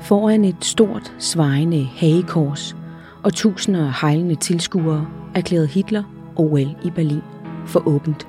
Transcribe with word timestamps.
Foran 0.00 0.44
et 0.44 0.64
stort, 0.64 1.12
svejende 1.18 1.84
hagekors 1.84 2.76
og 3.22 3.34
tusinder 3.34 3.86
af 3.86 3.92
hejlende 4.00 4.34
tilskuere 4.34 5.06
erklærede 5.34 5.66
Hitler 5.66 6.02
OL 6.36 6.76
i 6.84 6.90
Berlin 6.90 7.22
for 7.66 7.88
åbent. 7.88 8.28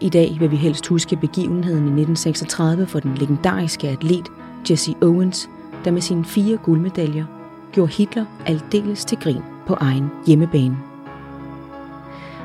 I 0.00 0.08
dag 0.08 0.36
vil 0.40 0.50
vi 0.50 0.56
helst 0.56 0.86
huske 0.86 1.16
begivenheden 1.16 1.84
i 1.84 2.02
1936 2.02 2.86
for 2.86 3.00
den 3.00 3.14
legendariske 3.14 3.88
atlet 3.88 4.28
Jesse 4.70 4.94
Owens, 5.02 5.50
der 5.84 5.90
med 5.90 6.00
sine 6.00 6.24
fire 6.24 6.56
guldmedaljer 6.56 7.24
gjorde 7.72 7.92
Hitler 7.92 8.24
aldeles 8.46 9.04
til 9.04 9.18
grin 9.18 9.42
på 9.66 9.74
egen 9.74 10.10
hjemmebane. 10.26 10.76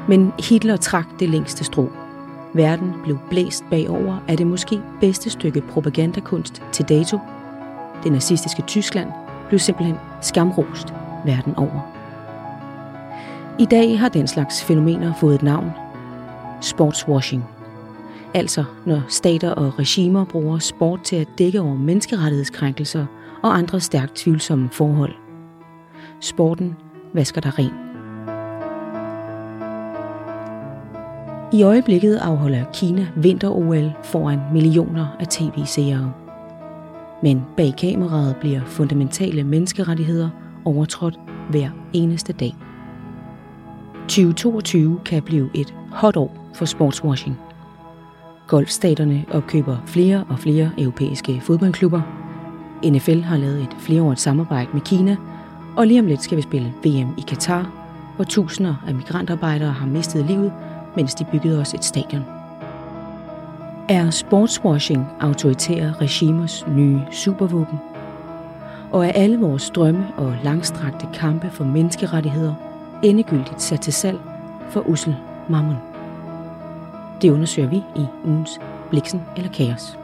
Men 0.08 0.32
Hitler 0.50 0.78
trak 0.78 1.06
det 1.20 1.30
længste 1.30 1.64
strå. 1.64 1.90
Verden 2.54 2.94
blev 3.04 3.18
blæst 3.30 3.64
bagover 3.70 4.18
af 4.28 4.38
det 4.38 4.48
måske 4.48 4.82
bedste 5.00 5.30
stykke 5.30 5.62
propagandakunst 5.62 6.64
til 6.72 6.86
dato. 6.90 7.20
Det 8.04 8.12
nazistiske 8.12 8.62
Tyskland 8.62 9.10
blev 9.48 9.60
simpelthen 9.60 9.98
skamrost 10.22 10.94
verden 11.26 11.56
over. 11.58 11.92
I 13.60 13.66
dag 13.66 14.00
har 14.00 14.10
den 14.10 14.28
slags 14.28 14.64
fænomener 14.64 15.14
fået 15.14 15.36
et 15.36 15.44
navn. 15.44 15.72
Sportswashing. 16.62 17.44
Altså 18.34 18.64
når 18.86 19.02
stater 19.08 19.52
og 19.52 19.80
regimer 19.80 20.26
bruger 20.26 20.60
sport 20.60 21.02
til 21.04 21.16
at 21.16 21.28
dække 21.38 21.62
over 21.62 21.76
menneskerettighedskrænkelser 21.76 23.06
og 23.44 23.58
andre 23.58 23.80
stærkt 23.80 24.16
tvivlsomme 24.16 24.70
forhold. 24.72 25.14
Sporten 26.20 26.76
vasker 27.14 27.42
dig 27.42 27.52
ren. 27.60 27.72
I 31.54 31.64
øjeblikket 31.64 32.18
afholder 32.18 32.64
Kina 32.74 33.08
vinter-OL 33.16 33.92
foran 34.04 34.40
millioner 34.54 35.08
af 35.20 35.28
tv-seere. 35.28 36.14
Men 37.24 37.42
bag 37.58 37.74
kameraet 37.78 38.36
bliver 38.36 38.62
fundamentale 38.66 39.44
menneskerettigheder 39.44 40.30
overtrådt 40.66 41.20
hver 41.50 41.70
eneste 41.94 42.34
dag. 42.34 42.56
2022 44.02 45.00
kan 45.06 45.24
blive 45.24 45.50
et 45.54 45.74
hot 45.92 46.18
år 46.18 46.50
for 46.54 46.66
sportswashing. 46.66 47.40
Golfstaterne 48.48 49.26
opkøber 49.32 49.78
flere 49.86 50.24
og 50.30 50.40
flere 50.40 50.72
europæiske 50.78 51.42
fodboldklubber. 51.42 52.02
NFL 52.86 53.20
har 53.20 53.38
lavet 53.38 53.62
et 53.62 53.76
flereårigt 53.80 54.20
samarbejde 54.20 54.70
med 54.74 54.82
Kina, 54.82 55.18
og 55.78 55.88
lige 55.88 56.00
om 56.00 56.06
lidt 56.06 56.24
skal 56.24 56.38
vi 56.38 56.42
spille 56.42 56.74
VM 56.84 57.14
i 57.18 57.24
Katar, 57.28 57.72
hvor 58.16 58.26
tusinder 58.26 58.76
af 58.88 58.96
migrantarbejdere 58.96 59.72
har 59.72 59.88
mistet 59.88 60.26
livet, 60.26 60.54
mens 60.96 61.16
de 61.16 61.26
byggede 61.32 61.60
os 61.60 61.74
et 61.74 61.84
stadion. 61.84 62.41
Er 63.90 64.10
sportswashing 64.10 65.08
autoritære 65.20 65.94
regimers 66.02 66.68
nye 66.68 67.00
supervåben? 67.12 67.78
Og 68.92 69.06
er 69.06 69.12
alle 69.12 69.40
vores 69.40 69.70
drømme 69.70 70.08
og 70.18 70.38
langstrakte 70.44 71.08
kampe 71.14 71.50
for 71.52 71.64
menneskerettigheder 71.64 72.54
endegyldigt 73.04 73.62
sat 73.62 73.82
til 73.82 73.94
salg 73.94 74.20
for 74.70 74.90
usel 74.90 75.16
mammon? 75.50 75.76
Det 77.22 77.30
undersøger 77.30 77.70
vi 77.70 77.76
i 77.76 78.06
ugens 78.26 78.60
Bliksen 78.90 79.22
eller 79.38 79.52
Kaos. 79.52 79.98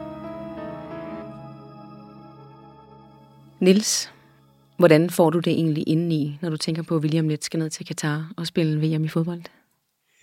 Nils, 3.60 4.12
hvordan 4.76 5.10
får 5.10 5.30
du 5.30 5.38
det 5.38 5.52
egentlig 5.52 5.84
indeni, 5.88 6.38
når 6.42 6.50
du 6.50 6.56
tænker 6.56 6.82
på, 6.82 6.96
at 6.96 7.02
William 7.02 7.28
lidt 7.28 7.44
skal 7.44 7.58
ned 7.58 7.70
til 7.70 7.86
Katar 7.86 8.30
og 8.36 8.46
spille 8.46 8.96
VM 8.96 9.04
i 9.04 9.08
fodbold? 9.08 9.42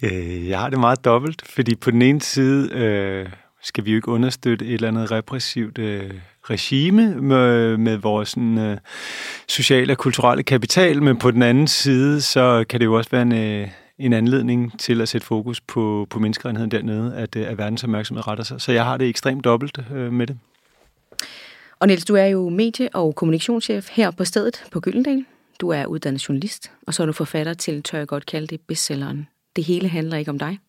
Øh, 0.03 0.50
jeg 0.50 0.59
har 0.59 0.69
det 0.69 0.80
meget 0.80 1.06
dobbelt, 1.06 1.42
fordi 1.45 1.75
på 1.75 1.92
den 1.92 2.02
ene 2.02 2.22
side 2.22 2.73
øh, 2.73 3.30
skal 3.66 3.85
vi 3.85 3.91
jo 3.91 3.95
ikke 3.95 4.08
understøtte 4.08 4.66
et 4.66 4.73
eller 4.73 4.88
andet 4.88 5.11
repressivt 5.11 5.77
øh, 5.77 6.11
regime 6.44 7.16
med, 7.16 7.77
med 7.77 7.97
vores 7.97 8.30
sådan, 8.30 8.57
øh, 8.57 8.77
sociale 9.47 9.94
og 9.94 9.97
kulturelle 9.97 10.44
kapital, 10.44 11.03
men 11.03 11.17
på 11.17 11.31
den 11.31 11.41
anden 11.41 11.67
side, 11.67 12.22
så 12.22 12.66
kan 12.69 12.79
det 12.79 12.85
jo 12.85 12.94
også 12.94 13.09
være 13.09 13.22
en, 13.22 13.31
øh, 13.31 13.67
en 13.97 14.13
anledning 14.13 14.79
til 14.79 15.01
at 15.01 15.09
sætte 15.09 15.28
fokus 15.28 15.62
på, 15.62 16.07
på 16.09 16.19
menneskerettigheden 16.19 16.72
dernede, 16.72 17.16
at, 17.16 17.35
øh, 17.35 17.50
at 17.50 17.57
verdens 17.57 17.84
opmærksomhed 17.84 18.28
retter 18.28 18.44
sig. 18.44 18.62
Så 18.62 18.72
jeg 18.72 18.85
har 18.85 18.97
det 18.97 19.09
ekstremt 19.09 19.44
dobbelt 19.44 19.79
øh, 19.94 20.13
med 20.13 20.28
det. 20.28 20.38
Og 21.79 21.88
Niels, 21.88 22.06
du 22.06 22.16
er 22.16 22.25
jo 22.25 22.50
medie- 22.50 22.90
og 22.94 23.16
kommunikationschef 23.16 23.90
her 23.91 24.11
på 24.11 24.25
stedet 24.25 24.63
på 24.72 24.79
Gyldendal. 24.79 25.25
Du 25.61 25.69
er 25.69 25.85
uddannet 25.85 26.29
journalist, 26.29 26.72
og 26.88 26.94
så 26.94 27.03
er 27.03 27.07
du 27.07 27.13
forfatter 27.13 27.53
til, 27.53 27.84
tør 27.84 27.97
jeg 27.97 28.07
godt 28.07 28.25
kalde 28.25 28.47
det, 28.47 28.61
bestselleren. 28.61 29.28
Det 29.56 29.63
hele 29.63 29.90
handler 29.90 30.17
ikke 30.17 30.31
om 30.31 30.40
dig. 30.40 30.59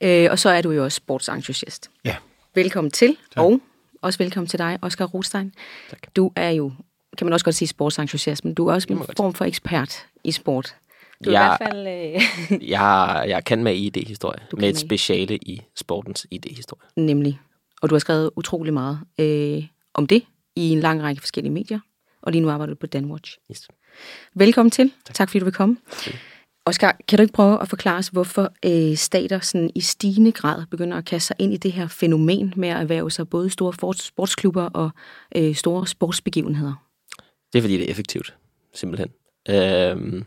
Øh, 0.00 0.28
og 0.30 0.38
så 0.38 0.50
er 0.50 0.62
du 0.62 0.70
jo 0.70 0.84
også 0.84 0.96
sportsentusiast. 0.96 1.90
Ja. 2.04 2.16
Velkommen 2.54 2.90
til, 2.90 3.16
tak. 3.34 3.44
og 3.44 3.60
også 4.02 4.18
velkommen 4.18 4.48
til 4.48 4.58
dig, 4.58 4.78
Oscar 4.82 5.04
Rostein. 5.04 5.52
Tak. 5.90 6.16
Du 6.16 6.32
er 6.36 6.50
jo, 6.50 6.72
kan 7.18 7.26
man 7.26 7.32
også 7.32 7.44
godt 7.44 7.56
sige 7.56 7.68
sportsentusiast, 7.68 8.44
men 8.44 8.54
du 8.54 8.68
er 8.68 8.74
også 8.74 8.88
en 8.90 8.98
form 9.16 9.34
for 9.34 9.44
ekspert 9.44 10.06
i 10.24 10.32
sport. 10.32 10.76
Du 11.24 11.30
jeg, 11.30 11.56
i 11.60 11.64
hvert 11.64 11.72
fald... 11.72 11.86
Øh... 11.86 12.68
jeg, 12.74 13.24
jeg 13.28 13.44
kan 13.44 13.64
med 13.64 13.76
ID-historie, 13.76 14.40
med 14.52 14.68
et 14.68 14.78
speciale 14.78 15.36
i 15.36 15.62
sportens 15.76 16.26
ID-historie. 16.30 16.88
Nemlig. 16.96 17.40
Og 17.82 17.90
du 17.90 17.94
har 17.94 18.00
skrevet 18.00 18.30
utrolig 18.36 18.74
meget 18.74 19.00
øh, 19.18 19.64
om 19.94 20.06
det 20.06 20.22
i 20.56 20.70
en 20.70 20.80
lang 20.80 21.02
række 21.02 21.20
forskellige 21.20 21.52
medier, 21.52 21.80
og 22.22 22.32
lige 22.32 22.42
nu 22.42 22.50
arbejder 22.50 22.74
du 22.74 22.78
på 22.78 22.86
Danwatch. 22.86 23.38
Yes. 23.50 23.68
Velkommen 24.34 24.70
til. 24.70 24.92
Tak, 25.04 25.14
tak 25.14 25.28
fordi 25.28 25.38
du 25.38 25.44
vil 25.44 25.54
komme. 25.54 25.76
Okay. 25.92 26.12
Oscar, 26.66 26.96
kan 27.08 27.16
du 27.16 27.22
ikke 27.22 27.32
prøve 27.32 27.62
at 27.62 27.68
forklare 27.68 27.98
os, 27.98 28.08
hvorfor 28.08 28.52
øh, 28.64 28.96
stater 28.96 29.40
sådan 29.40 29.70
i 29.74 29.80
stigende 29.80 30.32
grad 30.32 30.66
begynder 30.70 30.96
at 30.96 31.04
kaste 31.04 31.26
sig 31.26 31.36
ind 31.38 31.54
i 31.54 31.56
det 31.56 31.72
her 31.72 31.88
fænomen 31.88 32.54
med 32.56 32.68
at 32.68 32.76
erhverve 32.76 33.10
sig 33.10 33.28
både 33.28 33.50
store 33.50 33.94
sportsklubber 33.94 34.64
og 34.64 34.90
øh, 35.36 35.54
store 35.54 35.86
sportsbegivenheder? 35.86 36.86
Det 37.52 37.58
er 37.58 37.62
fordi, 37.62 37.78
det 37.78 37.86
er 37.86 37.90
effektivt, 37.90 38.36
simpelthen. 38.74 39.08
Øhm, 39.48 40.24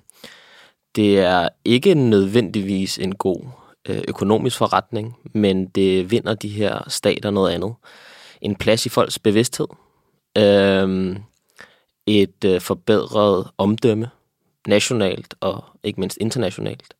det 0.95 1.19
er 1.19 1.49
ikke 1.65 1.93
nødvendigvis 1.93 2.97
en 2.97 3.15
god 3.15 3.41
øh, 3.89 4.01
økonomisk 4.07 4.57
forretning, 4.57 5.17
men 5.33 5.65
det 5.65 6.11
vinder 6.11 6.33
de 6.33 6.49
her 6.49 6.89
stater 6.89 7.31
noget 7.31 7.51
andet. 7.51 7.73
En 8.41 8.55
plads 8.55 8.85
i 8.85 8.89
folks 8.89 9.19
bevidsthed, 9.19 9.67
øhm, 10.37 11.17
et 12.07 12.45
øh, 12.45 12.61
forbedret 12.61 13.47
omdømme 13.57 14.09
nationalt 14.67 15.35
og 15.39 15.63
ikke 15.83 15.99
mindst 15.99 16.17
internationalt. 16.21 16.93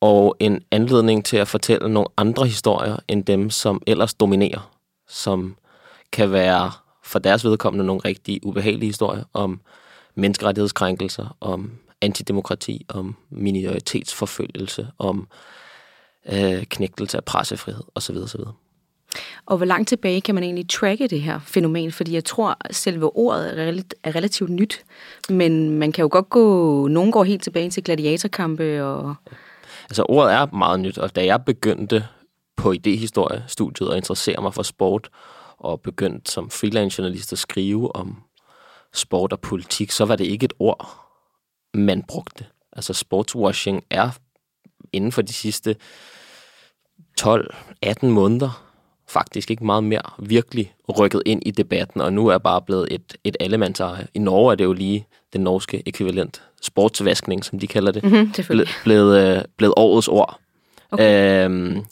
Og 0.00 0.36
en 0.40 0.64
anledning 0.70 1.24
til 1.24 1.36
at 1.36 1.48
fortælle 1.48 1.88
nogle 1.88 2.08
andre 2.16 2.46
historier 2.46 2.96
end 3.08 3.24
dem, 3.24 3.50
som 3.50 3.82
ellers 3.86 4.14
dominerer, 4.14 4.70
som 5.08 5.56
kan 6.12 6.32
være 6.32 6.70
for 7.04 7.18
deres 7.18 7.44
vedkommende 7.44 7.86
nogle 7.86 8.00
rigtig 8.04 8.40
ubehagelige 8.42 8.88
historier 8.88 9.24
om 9.32 9.60
menneskerettighedskrænkelser, 10.14 11.36
om 11.40 11.70
antidemokrati, 12.00 12.86
om 12.88 13.16
minoritetsforfølgelse, 13.30 14.88
om 14.98 15.28
øh, 16.32 16.64
knægtelse 16.64 17.16
af 17.16 17.24
pressefrihed 17.24 17.82
osv. 17.94 18.16
osv. 18.16 18.40
Og 19.46 19.56
hvor 19.56 19.66
langt 19.66 19.88
tilbage 19.88 20.20
kan 20.20 20.34
man 20.34 20.44
egentlig 20.44 20.68
tracke 20.68 21.08
det 21.08 21.20
her 21.20 21.40
fænomen? 21.40 21.92
Fordi 21.92 22.14
jeg 22.14 22.24
tror, 22.24 22.56
at 22.60 22.74
selve 22.74 23.16
ordet 23.16 23.84
er 24.04 24.14
relativt 24.14 24.50
nyt, 24.50 24.84
men 25.28 25.70
man 25.70 25.92
kan 25.92 26.02
jo 26.02 26.08
godt 26.12 26.28
gå, 26.28 26.88
nogen 26.88 27.12
går 27.12 27.24
helt 27.24 27.42
tilbage 27.42 27.70
til 27.70 27.84
gladiatorkampe 27.84 28.84
og... 28.84 29.14
Altså 29.84 30.04
ordet 30.08 30.32
er 30.32 30.46
meget 30.56 30.80
nyt, 30.80 30.98
og 30.98 31.16
da 31.16 31.24
jeg 31.24 31.44
begyndte 31.44 32.06
på 32.56 32.72
idehistorie-studiet 32.72 33.90
og 33.90 33.96
interessere 33.96 34.42
mig 34.42 34.54
for 34.54 34.62
sport, 34.62 35.10
og 35.58 35.80
begyndte 35.80 36.32
som 36.32 36.50
freelance 36.50 36.98
journalist 36.98 37.32
at 37.32 37.38
skrive 37.38 37.96
om 37.96 38.22
sport 38.94 39.32
og 39.32 39.40
politik, 39.40 39.90
så 39.90 40.04
var 40.04 40.16
det 40.16 40.24
ikke 40.24 40.44
et 40.44 40.52
ord, 40.58 40.90
man 41.74 42.02
brugte. 42.02 42.46
Altså 42.72 42.92
sportswashing 42.92 43.84
er 43.90 44.10
inden 44.92 45.12
for 45.12 45.22
de 45.22 45.32
sidste 45.32 45.76
12-18 47.20 48.06
måneder 48.06 48.67
faktisk 49.08 49.50
ikke 49.50 49.66
meget 49.66 49.84
mere 49.84 50.02
virkelig 50.18 50.74
rykket 50.98 51.22
ind 51.26 51.42
i 51.46 51.50
debatten, 51.50 52.00
og 52.00 52.12
nu 52.12 52.26
er 52.26 52.38
bare 52.38 52.62
blevet 52.62 52.88
et, 52.90 53.16
et 53.24 53.36
allemandseje. 53.40 54.06
I 54.14 54.18
Norge 54.18 54.52
er 54.52 54.56
det 54.56 54.64
jo 54.64 54.72
lige 54.72 55.06
den 55.32 55.40
norske 55.40 55.82
ekvivalent, 55.86 56.42
sportsvaskning, 56.62 57.44
som 57.44 57.58
de 57.58 57.66
kalder 57.66 57.92
det, 57.92 58.04
mm-hmm, 58.04 58.32
ble, 58.48 58.66
blevet, 58.82 59.36
øh, 59.36 59.44
blevet 59.56 59.74
årets 59.76 60.08
ord. 60.08 60.38
Okay. 60.90 61.44
Øhm, 61.44 61.84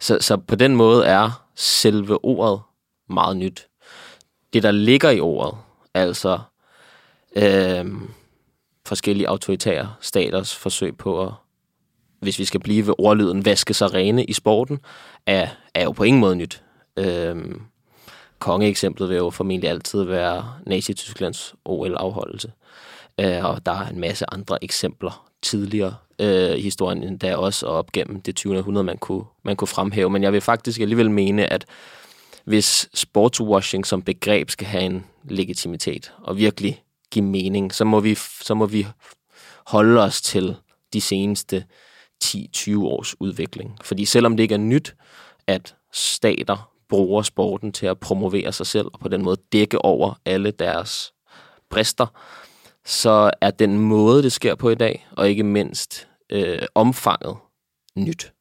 så, 0.00 0.18
så 0.20 0.36
på 0.36 0.54
den 0.54 0.76
måde 0.76 1.06
er 1.06 1.44
selve 1.54 2.24
ordet 2.24 2.60
meget 3.08 3.36
nyt. 3.36 3.66
Det, 4.52 4.62
der 4.62 4.70
ligger 4.70 5.10
i 5.10 5.20
ordet, 5.20 5.58
altså 5.94 6.38
øhm, 7.36 8.10
forskellige 8.86 9.28
autoritære 9.28 9.94
staters 10.00 10.56
forsøg 10.56 10.96
på 10.96 11.22
at 11.22 11.32
hvis 12.22 12.38
vi 12.38 12.44
skal 12.44 12.60
blive 12.60 12.86
ved 12.86 12.94
ordlyden, 12.98 13.44
vaske 13.44 13.74
sig 13.74 13.94
rene 13.94 14.24
i 14.24 14.32
sporten, 14.32 14.78
er, 15.26 15.48
er 15.74 15.84
jo 15.84 15.92
på 15.92 16.04
ingen 16.04 16.20
måde 16.20 16.36
nyt. 16.36 16.62
Øhm, 16.96 17.62
kongeeksemplet 18.38 19.08
vil 19.08 19.16
jo 19.16 19.30
formentlig 19.30 19.70
altid 19.70 20.02
være 20.02 20.52
Nazi-Tysklands 20.66 21.54
OL-afholdelse. 21.64 22.52
Øh, 23.20 23.44
og 23.44 23.66
der 23.66 23.72
er 23.72 23.86
en 23.86 24.00
masse 24.00 24.24
andre 24.32 24.64
eksempler 24.64 25.28
tidligere 25.42 25.94
øh, 26.18 26.58
i 26.58 26.60
historien, 26.60 27.02
endda 27.02 27.36
også 27.36 27.66
og 27.66 27.74
op 27.74 27.92
gennem 27.92 28.20
det 28.20 28.36
20. 28.36 28.58
århundrede, 28.58 28.84
man 28.84 28.98
kunne, 28.98 29.24
man 29.42 29.56
kunne 29.56 29.68
fremhæve. 29.68 30.10
Men 30.10 30.22
jeg 30.22 30.32
vil 30.32 30.40
faktisk 30.40 30.80
alligevel 30.80 31.10
mene, 31.10 31.52
at 31.52 31.66
hvis 32.44 32.88
sportswashing 32.94 33.86
som 33.86 34.02
begreb 34.02 34.50
skal 34.50 34.66
have 34.66 34.84
en 34.84 35.04
legitimitet 35.24 36.12
og 36.22 36.36
virkelig 36.36 36.82
give 37.10 37.24
mening, 37.24 37.74
så 37.74 37.84
må 37.84 38.00
vi, 38.00 38.14
så 38.14 38.54
må 38.54 38.66
vi 38.66 38.86
holde 39.66 40.00
os 40.00 40.22
til 40.22 40.56
de 40.92 41.00
seneste 41.00 41.64
10-20 42.24 42.78
års 42.78 43.20
udvikling. 43.20 43.78
Fordi 43.82 44.04
selvom 44.04 44.36
det 44.36 44.42
ikke 44.42 44.54
er 44.54 44.58
nyt, 44.58 44.94
at 45.46 45.74
stater 45.92 46.72
bruger 46.88 47.22
sporten 47.22 47.72
til 47.72 47.86
at 47.86 48.00
promovere 48.00 48.52
sig 48.52 48.66
selv 48.66 48.86
og 48.92 49.00
på 49.00 49.08
den 49.08 49.22
måde 49.22 49.36
dække 49.52 49.84
over 49.84 50.14
alle 50.24 50.50
deres 50.50 51.12
brister, 51.70 52.06
så 52.84 53.30
er 53.40 53.50
den 53.50 53.78
måde, 53.78 54.22
det 54.22 54.32
sker 54.32 54.54
på 54.54 54.70
i 54.70 54.74
dag, 54.74 55.06
og 55.12 55.28
ikke 55.28 55.42
mindst 55.42 56.08
øh, 56.32 56.62
omfanget, 56.74 57.36
nyt. 57.96 58.32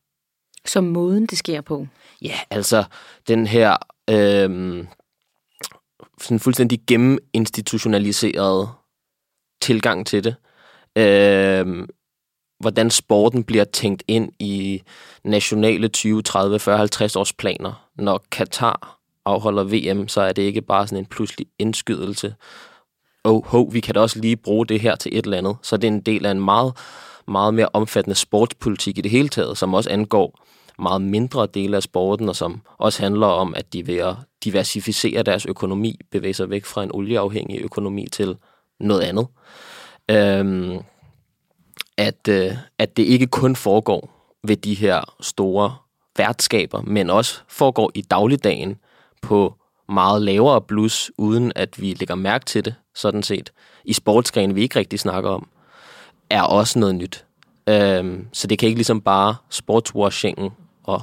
Som 0.66 0.84
måden, 0.84 1.26
det 1.26 1.38
sker 1.38 1.62
på? 1.62 1.88
Ja, 2.22 2.40
altså 2.50 2.84
den 3.28 3.48
her 3.48 3.78
øh, 4.10 4.86
sådan 6.22 6.40
fuldstændig 6.40 6.80
genneminstitutionaliserede 6.88 8.70
tilgang 9.62 10.08
til 10.08 10.24
det. 10.24 10.36
Øh, 10.98 11.88
hvordan 12.62 12.90
sporten 12.90 13.44
bliver 13.44 13.64
tænkt 13.64 14.04
ind 14.08 14.32
i 14.40 14.82
nationale 15.24 15.88
20, 15.88 16.22
30, 16.22 16.60
40, 16.60 16.78
50 16.78 17.16
års 17.16 17.34
planer. 17.34 17.88
Når 17.96 18.24
Katar 18.32 19.00
afholder 19.26 19.64
VM, 19.64 20.08
så 20.08 20.22
er 20.22 20.32
det 20.32 20.42
ikke 20.42 20.62
bare 20.62 20.88
sådan 20.88 20.98
en 20.98 21.06
pludselig 21.06 21.48
indskydelse. 21.60 22.36
Oh, 23.24 23.46
ho, 23.46 23.62
vi 23.64 23.80
kan 23.80 23.94
da 23.96 24.00
også 24.00 24.20
lige 24.20 24.36
bruge 24.36 24.66
det 24.66 24.82
her 24.82 24.96
til 24.96 25.18
et 25.18 25.26
eller 25.26 25.38
andet. 25.38 25.58
Så 25.62 25.78
det 25.78 25.88
er 25.88 25.92
en 25.92 26.02
del 26.02 26.26
af 26.26 26.32
en 26.32 26.46
meget, 26.46 26.74
meget 27.28 27.54
mere 27.54 27.70
omfattende 27.74 28.16
sportspolitik 28.16 28.98
i 28.98 29.02
det 29.02 29.12
hele 29.12 29.30
taget, 29.30 29.58
som 29.58 29.74
også 29.74 29.90
angår 29.90 30.40
meget 30.80 31.02
mindre 31.02 31.48
dele 31.54 31.78
af 31.78 31.84
sporten, 31.84 32.30
og 32.30 32.36
som 32.36 32.62
også 32.78 33.02
handler 33.02 33.28
om, 33.28 33.56
at 33.56 33.74
de 33.74 33.88
ved 33.88 33.98
at 33.98 34.16
diversificere 34.44 35.24
deres 35.24 35.46
økonomi, 35.46 36.00
bevæger 36.12 36.34
sig 36.34 36.50
væk 36.50 36.66
fra 36.66 36.84
en 36.84 36.92
olieafhængig 36.94 37.62
økonomi 37.62 38.08
til 38.12 38.38
noget 38.80 39.02
andet. 39.02 39.28
Øhm, 40.10 40.80
at, 41.98 42.28
øh, 42.30 42.52
at 42.78 42.98
det 42.98 43.04
ikke 43.04 43.28
kun 43.28 43.56
foregår 43.56 44.10
ved 44.44 44.58
de 44.58 44.74
her 44.74 45.16
store 45.22 45.76
værtskaber, 46.18 46.82
men 46.82 47.10
også 47.10 47.42
foregår 47.48 47.92
i 47.94 48.02
dagligdagen 48.02 48.78
på 49.22 49.56
meget 49.90 50.22
lavere 50.22 50.62
blus, 50.62 51.12
uden 51.18 51.52
at 51.56 51.82
vi 51.82 51.94
lægger 51.94 52.16
mærke 52.16 52.46
til 52.46 52.66
det, 52.66 52.76
sådan 52.96 53.24
set. 53.24 53.52
I 53.86 53.94
sportsgrene, 53.94 54.54
vi 54.54 54.62
ikke 54.62 54.80
rigtig 54.80 55.00
snakker 55.00 55.30
om, 55.30 55.48
er 56.30 56.42
også 56.42 56.80
noget 56.80 56.96
nyt. 56.96 57.26
Øhm, 57.68 58.28
så 58.34 58.48
det 58.48 58.60
kan 58.60 58.68
ikke 58.68 58.78
ligesom 58.78 59.02
bare 59.02 59.36
sportswashingen 59.50 60.50
og 60.84 61.02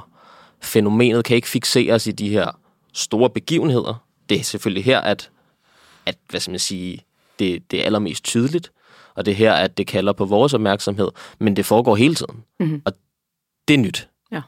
fænomenet 0.60 1.24
kan 1.24 1.36
ikke 1.36 1.48
fixeres 1.48 2.06
i 2.06 2.12
de 2.12 2.28
her 2.28 2.50
store 2.92 3.30
begivenheder. 3.30 4.04
Det 4.28 4.40
er 4.40 4.44
selvfølgelig 4.44 4.84
her, 4.84 5.00
at, 5.00 5.30
at 6.06 6.16
hvad 6.30 6.40
skal 6.40 6.50
man 6.50 6.58
sige, 6.58 7.04
det, 7.38 7.70
det 7.70 7.80
er 7.80 7.84
allermest 7.84 8.24
tydeligt, 8.24 8.72
og 9.18 9.26
det 9.26 9.32
er 9.32 9.36
her, 9.36 9.52
at 9.52 9.78
det 9.78 9.86
kalder 9.86 10.12
på 10.12 10.24
vores 10.24 10.54
opmærksomhed, 10.54 11.08
men 11.38 11.56
det 11.56 11.66
foregår 11.66 11.96
hele 11.96 12.14
tiden. 12.14 12.44
Mm-hmm. 12.60 12.82
Og 12.84 12.92
det 13.68 13.74
er 13.74 13.78
nyt. 13.78 14.08
Ja. 14.32 14.40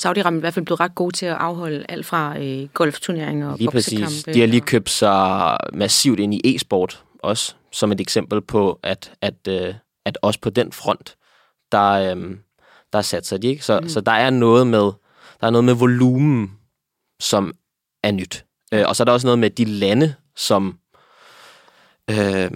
Saudi-Arabien 0.00 0.34
er 0.34 0.36
i 0.36 0.40
hvert 0.40 0.54
fald 0.54 0.64
blevet 0.64 0.80
ret 0.80 0.94
gode 0.94 1.16
til 1.16 1.26
at 1.26 1.36
afholde 1.36 1.84
alt 1.88 2.06
fra 2.06 2.38
øh, 2.38 2.68
golfturneringer 2.74 3.50
og 3.50 3.58
lige 3.58 3.70
præcis. 3.70 4.24
De 4.24 4.40
har 4.40 4.46
lige 4.46 4.60
købt 4.60 4.90
sig 4.90 5.56
massivt 5.72 6.20
ind 6.20 6.34
i 6.34 6.54
e-sport 6.54 7.04
også, 7.18 7.54
som 7.72 7.92
et 7.92 8.00
eksempel 8.00 8.40
på, 8.40 8.80
at, 8.82 9.12
at, 9.20 9.48
øh, 9.48 9.74
at 10.06 10.18
også 10.22 10.40
på 10.40 10.50
den 10.50 10.72
front, 10.72 11.16
der, 11.72 12.16
øh, 12.16 12.36
der 12.92 13.02
satser 13.02 13.36
de. 13.36 13.48
Ikke? 13.48 13.64
Så, 13.64 13.80
mm. 13.80 13.88
så 13.88 14.00
der 14.00 14.12
er 14.12 14.30
noget 14.30 14.66
med 14.66 14.92
der 15.40 15.46
er 15.46 15.50
noget 15.50 15.64
med 15.64 15.74
volumen, 15.74 16.52
som 17.20 17.54
er 18.02 18.10
nyt. 18.10 18.44
Øh, 18.74 18.84
og 18.88 18.96
så 18.96 19.02
er 19.02 19.04
der 19.04 19.12
også 19.12 19.26
noget 19.26 19.38
med 19.38 19.50
de 19.50 19.64
lande, 19.64 20.14
som 20.36 20.78
øh, 22.10 22.50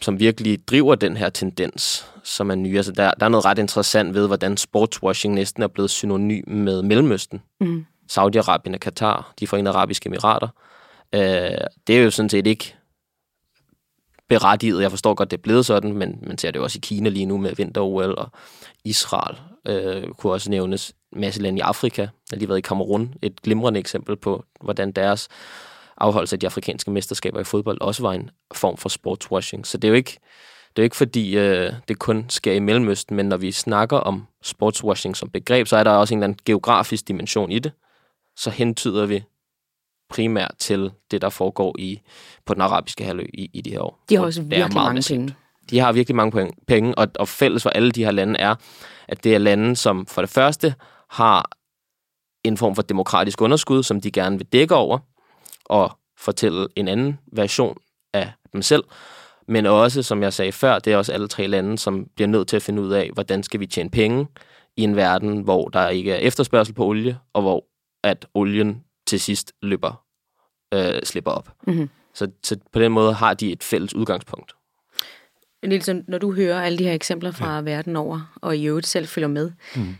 som 0.00 0.20
virkelig 0.20 0.68
driver 0.68 0.94
den 0.94 1.16
her 1.16 1.28
tendens, 1.28 2.06
som 2.24 2.50
er 2.50 2.54
ny. 2.54 2.76
Altså, 2.76 2.92
der, 2.92 3.10
der 3.10 3.26
er 3.26 3.30
noget 3.30 3.44
ret 3.44 3.58
interessant 3.58 4.14
ved, 4.14 4.26
hvordan 4.26 4.56
sportswashing 4.56 5.34
næsten 5.34 5.62
er 5.62 5.68
blevet 5.68 5.90
synonym 5.90 6.44
med 6.46 6.82
Mellemøsten. 6.82 7.42
Mm. 7.60 7.86
Saudi-Arabien 8.12 8.74
og 8.74 8.80
Katar, 8.80 9.34
de 9.40 9.46
forenede 9.46 9.74
arabiske 9.74 10.06
emirater. 10.06 10.48
Øh, 11.14 11.66
det 11.86 11.98
er 11.98 12.02
jo 12.02 12.10
sådan 12.10 12.28
set 12.28 12.46
ikke 12.46 12.74
berettiget. 14.28 14.82
Jeg 14.82 14.90
forstår 14.90 15.14
godt, 15.14 15.30
det 15.30 15.36
er 15.36 15.42
blevet 15.42 15.66
sådan, 15.66 15.92
men 15.92 16.18
man 16.22 16.38
ser 16.38 16.50
det 16.50 16.58
jo 16.58 16.64
også 16.64 16.78
i 16.78 16.84
Kina 16.84 17.08
lige 17.08 17.26
nu 17.26 17.36
med 17.38 17.54
vinter-OL 17.56 18.14
og 18.18 18.28
Israel. 18.84 19.36
Øh, 19.66 20.08
kunne 20.08 20.32
også 20.32 20.50
nævnes 20.50 20.92
masse 21.12 21.42
lande 21.42 21.58
i 21.58 21.60
Afrika. 21.60 22.06
Har 22.30 22.36
lige 22.36 22.48
været 22.48 22.58
i 22.58 22.60
Kamerun. 22.60 23.14
Et 23.22 23.42
glimrende 23.42 23.80
eksempel 23.80 24.16
på, 24.16 24.44
hvordan 24.60 24.92
deres 24.92 25.28
afholdelse 25.96 26.36
af 26.36 26.40
de 26.40 26.46
afrikanske 26.46 26.90
mesterskaber 26.90 27.40
i 27.40 27.44
fodbold 27.44 27.80
også 27.80 28.02
var 28.02 28.12
en 28.12 28.30
form 28.54 28.76
for 28.76 28.88
sportswashing. 28.88 29.66
Så 29.66 29.78
det 29.78 29.88
er 29.88 29.90
jo 29.90 29.94
ikke, 29.94 30.18
det 30.76 30.82
er 30.82 30.84
ikke 30.84 30.96
fordi, 30.96 31.38
øh, 31.38 31.72
det 31.88 31.98
kun 31.98 32.26
sker 32.28 32.52
i 32.52 32.58
Mellemøsten, 32.58 33.16
men 33.16 33.26
når 33.26 33.36
vi 33.36 33.52
snakker 33.52 33.96
om 33.96 34.26
sportswashing 34.42 35.16
som 35.16 35.30
begreb, 35.30 35.66
så 35.66 35.76
er 35.76 35.84
der 35.84 35.90
også 35.90 36.14
en 36.14 36.18
eller 36.18 36.26
anden 36.26 36.38
geografisk 36.44 37.08
dimension 37.08 37.50
i 37.50 37.58
det. 37.58 37.72
Så 38.36 38.50
hentyder 38.50 39.06
vi 39.06 39.24
primært 40.10 40.54
til 40.58 40.90
det, 41.10 41.22
der 41.22 41.28
foregår 41.28 41.76
i 41.78 42.00
på 42.46 42.54
den 42.54 42.62
arabiske 42.62 43.04
halvø 43.04 43.24
i, 43.34 43.50
i 43.52 43.60
de 43.60 43.70
her 43.70 43.80
år. 43.80 44.04
De 44.08 44.16
har 44.16 44.24
også 44.24 44.42
virkelig 44.42 44.74
mange 44.74 44.94
massivt. 44.94 45.18
penge. 45.18 45.34
De 45.70 45.78
har 45.78 45.92
virkelig 45.92 46.16
mange 46.16 46.52
penge, 46.66 46.98
og, 46.98 47.08
og 47.18 47.28
fælles 47.28 47.62
for 47.62 47.70
alle 47.70 47.90
de 47.90 48.04
her 48.04 48.10
lande 48.10 48.38
er, 48.38 48.54
at 49.08 49.24
det 49.24 49.34
er 49.34 49.38
lande, 49.38 49.76
som 49.76 50.06
for 50.06 50.22
det 50.22 50.30
første 50.30 50.74
har 51.10 51.50
en 52.44 52.56
form 52.56 52.74
for 52.74 52.82
demokratisk 52.82 53.40
underskud, 53.40 53.82
som 53.82 54.00
de 54.00 54.10
gerne 54.10 54.38
vil 54.38 54.46
dække 54.46 54.74
over, 54.74 54.98
og 55.64 55.98
fortælle 56.18 56.68
en 56.76 56.88
anden 56.88 57.18
version 57.32 57.78
af 58.12 58.32
dem 58.52 58.62
selv. 58.62 58.84
Men 59.48 59.66
også, 59.66 60.02
som 60.02 60.22
jeg 60.22 60.32
sagde 60.32 60.52
før, 60.52 60.78
det 60.78 60.92
er 60.92 60.96
også 60.96 61.12
alle 61.12 61.28
tre 61.28 61.46
lande, 61.46 61.78
som 61.78 62.06
bliver 62.14 62.28
nødt 62.28 62.48
til 62.48 62.56
at 62.56 62.62
finde 62.62 62.82
ud 62.82 62.92
af, 62.92 63.10
hvordan 63.14 63.42
skal 63.42 63.60
vi 63.60 63.66
tjene 63.66 63.90
penge 63.90 64.26
i 64.76 64.82
en 64.82 64.96
verden, 64.96 65.40
hvor 65.40 65.68
der 65.68 65.88
ikke 65.88 66.12
er 66.12 66.16
efterspørgsel 66.16 66.74
på 66.74 66.84
olie, 66.84 67.18
og 67.32 67.42
hvor 67.42 67.64
at 68.04 68.26
olien 68.34 68.84
til 69.06 69.20
sidst 69.20 69.52
løber, 69.62 70.04
øh, 70.74 71.02
slipper 71.04 71.30
op. 71.30 71.52
Mm-hmm. 71.66 71.90
Så, 72.14 72.30
så 72.42 72.56
på 72.72 72.80
den 72.80 72.92
måde 72.92 73.14
har 73.14 73.34
de 73.34 73.52
et 73.52 73.62
fælles 73.62 73.94
udgangspunkt. 73.94 74.54
Nielsen, 75.66 76.04
når 76.08 76.18
du 76.18 76.34
hører 76.34 76.62
alle 76.62 76.78
de 76.78 76.84
her 76.84 76.92
eksempler 76.92 77.30
fra 77.30 77.54
ja. 77.54 77.60
verden 77.60 77.96
over, 77.96 78.32
og 78.40 78.56
i 78.56 78.64
øvrigt 78.64 78.86
selv 78.86 79.06
følger 79.06 79.28
med, 79.28 79.50
mm. 79.76 79.96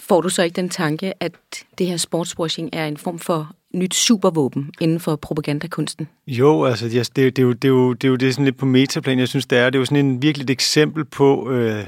får 0.00 0.20
du 0.20 0.28
så 0.28 0.42
ikke 0.42 0.56
den 0.56 0.68
tanke, 0.68 1.22
at 1.22 1.32
det 1.78 1.86
her 1.86 1.96
sportswashing 1.96 2.70
er 2.72 2.86
en 2.86 2.96
form 2.96 3.18
for 3.18 3.55
nyt 3.74 3.94
supervåben 3.94 4.70
inden 4.80 5.00
for 5.00 5.16
propagandakunsten? 5.16 6.08
Jo, 6.26 6.64
altså 6.64 6.88
det, 6.88 7.16
det, 7.16 7.16
det, 7.16 7.36
det, 7.36 7.62
det, 7.62 7.68
er 7.68 7.94
det 7.94 8.04
er 8.04 8.08
jo 8.08 8.16
det 8.16 8.28
er 8.28 8.32
sådan 8.32 8.44
lidt 8.44 8.56
på 8.56 8.66
metaplan, 8.66 9.18
jeg 9.18 9.28
synes, 9.28 9.46
det 9.46 9.58
er. 9.58 9.70
Det 9.70 9.74
er 9.74 9.78
jo 9.78 9.84
sådan 9.84 10.06
en 10.06 10.22
virkelig 10.22 10.44
et 10.44 10.50
eksempel 10.50 11.04
på... 11.04 11.50
Øh, 11.50 11.84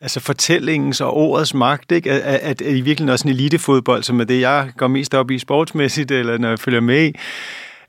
altså 0.00 0.20
fortællingens 0.20 1.00
og 1.00 1.14
ordets 1.14 1.54
magt, 1.54 1.92
ikke? 1.92 2.12
At, 2.12 2.20
at, 2.20 2.40
at 2.42 2.60
i 2.60 2.72
virkeligheden 2.72 3.08
også 3.08 3.28
en 3.28 3.34
elitefodbold, 3.34 4.02
som 4.02 4.20
er 4.20 4.24
det, 4.24 4.40
jeg 4.40 4.72
går 4.76 4.88
mest 4.88 5.14
op 5.14 5.30
i 5.30 5.38
sportsmæssigt, 5.38 6.10
eller 6.10 6.38
når 6.38 6.48
jeg 6.48 6.58
følger 6.58 6.80
med 6.80 7.08
i, 7.08 7.12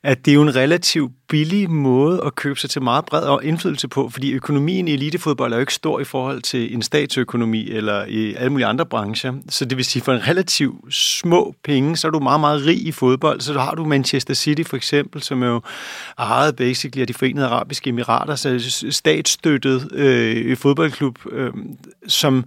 at 0.04 0.26
det 0.26 0.32
er 0.32 0.36
jo 0.36 0.42
en 0.42 0.56
relativt 0.56 1.12
billig 1.30 1.72
måde 1.72 2.22
at 2.26 2.36
købe 2.36 2.60
sig 2.60 2.70
til 2.70 2.82
meget 2.82 3.06
bred 3.06 3.44
indflydelse 3.44 3.88
på, 3.88 4.10
fordi 4.10 4.32
økonomien 4.32 4.88
i 4.88 4.94
elitefodbold 4.94 5.54
er 5.54 5.58
jo 5.58 5.60
ikke 5.60 5.74
stor 5.74 6.00
i 6.00 6.04
forhold 6.04 6.42
til 6.42 6.74
en 6.74 6.82
statsøkonomi 6.82 7.70
eller 7.70 8.06
i 8.06 8.34
alle 8.34 8.50
mulige 8.50 8.66
andre 8.66 8.86
brancher. 8.86 9.34
Så 9.50 9.66
det 9.66 9.78
vil 9.78 9.86
sige, 9.86 10.04
for 10.04 10.14
en 10.14 10.28
relativt 10.28 10.94
små 10.94 11.56
penge, 11.64 11.98
så 11.98 12.08
er 12.08 12.12
du 12.12 12.20
meget, 12.20 12.40
meget 12.40 12.66
rig 12.66 12.88
i 12.88 12.92
fodbold. 12.92 13.42
Så 13.42 13.60
har 13.60 13.76
du 13.76 13.86
Manchester 13.86 14.34
City 14.34 14.64
for 14.64 14.76
eksempel, 14.76 15.24
som 15.24 15.44
er 15.44 15.48
jo 15.48 15.62
ejet 16.18 16.56
basically 16.56 17.02
af 17.02 17.08
de 17.08 17.14
forenede 17.14 17.46
arabiske 17.46 17.90
emirater, 17.90 18.36
så 18.36 18.86
statsstøttet 18.90 19.92
øh, 19.92 20.58
fodboldklub, 20.58 21.20
øh, 21.32 21.54
som 22.08 22.46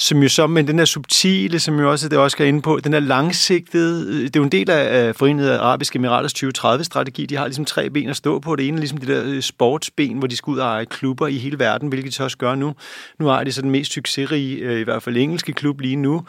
som 0.00 0.22
jo 0.22 0.28
så, 0.28 0.46
men 0.46 0.68
den 0.68 0.78
er 0.78 0.84
subtile, 0.84 1.58
som 1.58 1.80
jo 1.80 1.90
også 1.90 2.08
det 2.08 2.18
også 2.18 2.36
går 2.36 2.44
ind 2.44 2.62
på, 2.62 2.80
den 2.84 2.94
er 2.94 3.00
langsigtede, 3.00 4.06
øh, 4.08 4.20
det 4.22 4.36
er 4.36 4.40
jo 4.40 4.44
en 4.44 4.52
del 4.52 4.70
af 4.70 5.16
Forenede 5.16 5.58
Arabiske 5.58 5.96
Emiraters 5.96 6.34
2030-strategi, 6.34 7.26
de 7.26 7.36
har 7.36 7.46
ligesom 7.46 7.64
tre 7.64 7.90
ben 7.90 8.08
at 8.08 8.16
stå 8.16 8.38
på. 8.38 8.56
Det 8.56 8.68
ene 8.68 8.76
er 8.76 8.80
ligesom 8.80 8.98
det 8.98 9.08
der 9.08 9.22
øh, 9.24 9.42
sportsben, 9.42 10.18
hvor 10.18 10.26
de 10.26 10.36
skal 10.36 10.50
ud 10.50 10.58
og 10.58 10.66
eje 10.66 10.84
klubber 10.84 11.26
i 11.26 11.38
hele 11.38 11.58
verden, 11.58 11.88
hvilket 11.88 12.10
de 12.10 12.16
så 12.16 12.24
også 12.24 12.38
gør 12.38 12.54
nu. 12.54 12.74
Nu 13.18 13.26
har 13.26 13.44
de 13.44 13.52
så 13.52 13.62
den 13.62 13.70
mest 13.70 13.92
succesrige, 13.92 14.56
øh, 14.56 14.80
i 14.80 14.82
hvert 14.82 15.02
fald 15.02 15.16
engelske 15.16 15.52
klub 15.52 15.80
lige 15.80 15.96
nu 15.96 16.24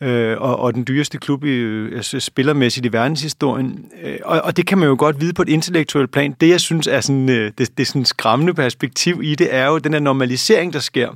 øh, 0.00 0.36
og, 0.40 0.58
og 0.58 0.74
den 0.74 0.84
dyreste 0.88 1.18
klub 1.18 1.44
i, 1.44 1.50
altså, 1.94 2.20
spillermæssigt 2.20 2.86
i 2.86 2.92
verdenshistorien. 2.92 3.84
Øh, 4.02 4.18
og, 4.24 4.40
og 4.40 4.56
det 4.56 4.66
kan 4.66 4.78
man 4.78 4.88
jo 4.88 4.96
godt 4.98 5.20
vide 5.20 5.32
på 5.32 5.42
et 5.42 5.48
intellektuelt 5.48 6.10
plan. 6.10 6.36
Det, 6.40 6.48
jeg 6.48 6.60
synes 6.60 6.86
er 6.86 7.00
sådan, 7.00 7.28
øh, 7.28 7.52
det, 7.58 7.78
det 7.78 7.86
sådan 7.86 8.04
skræmmende 8.04 8.54
perspektiv 8.54 9.20
i 9.22 9.34
det, 9.34 9.54
er 9.54 9.66
jo 9.66 9.78
den 9.78 9.92
her 9.92 10.00
normalisering, 10.00 10.72
der 10.72 10.78
sker. 10.78 11.08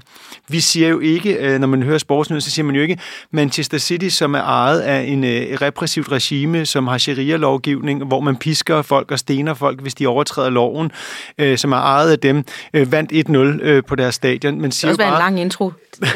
Vi 0.49 0.61
siger 0.61 0.89
jo 0.89 0.99
ikke, 0.99 1.35
øh, 1.35 1.61
når 1.61 1.67
man 1.67 1.83
hører 1.83 1.99
sportsnyheder, 1.99 2.43
så 2.43 2.51
siger 2.51 2.65
man 2.65 2.75
jo 2.75 2.83
ikke 2.83 2.99
Manchester 3.31 3.79
City, 3.79 4.09
som 4.09 4.35
er 4.35 4.43
ejet 4.43 4.81
af 4.81 5.03
en 5.03 5.25
øh, 5.25 5.59
repressivt 5.63 6.13
regime, 6.13 6.67
som 6.67 6.87
har 6.87 6.99
sharia-lovgivning, 6.99 8.05
hvor 8.05 8.21
man 8.21 8.37
pisker 8.37 8.83
folk 8.83 9.11
og 9.11 9.19
stener 9.19 9.55
folk, 9.55 9.81
hvis 9.81 9.95
de 9.95 10.07
overtræder 10.07 10.51
loven, 10.51 10.91
øh, 11.39 11.59
som 11.59 11.73
er 11.73 11.77
ejet 11.77 12.13
af 12.13 12.19
dem, 12.19 12.45
øh, 12.75 12.93
vandt 12.93 13.13
1-0 13.13 13.37
øh, 13.37 13.83
på 13.85 13.95
deres 13.97 14.15
stadion. 14.15 14.61
Men 14.61 14.73
siger 14.73 14.93
det 14.93 15.01
også 15.01 15.11
bare, 15.11 15.17
en 15.17 15.23
lang 15.23 15.41
intro. 15.41 15.73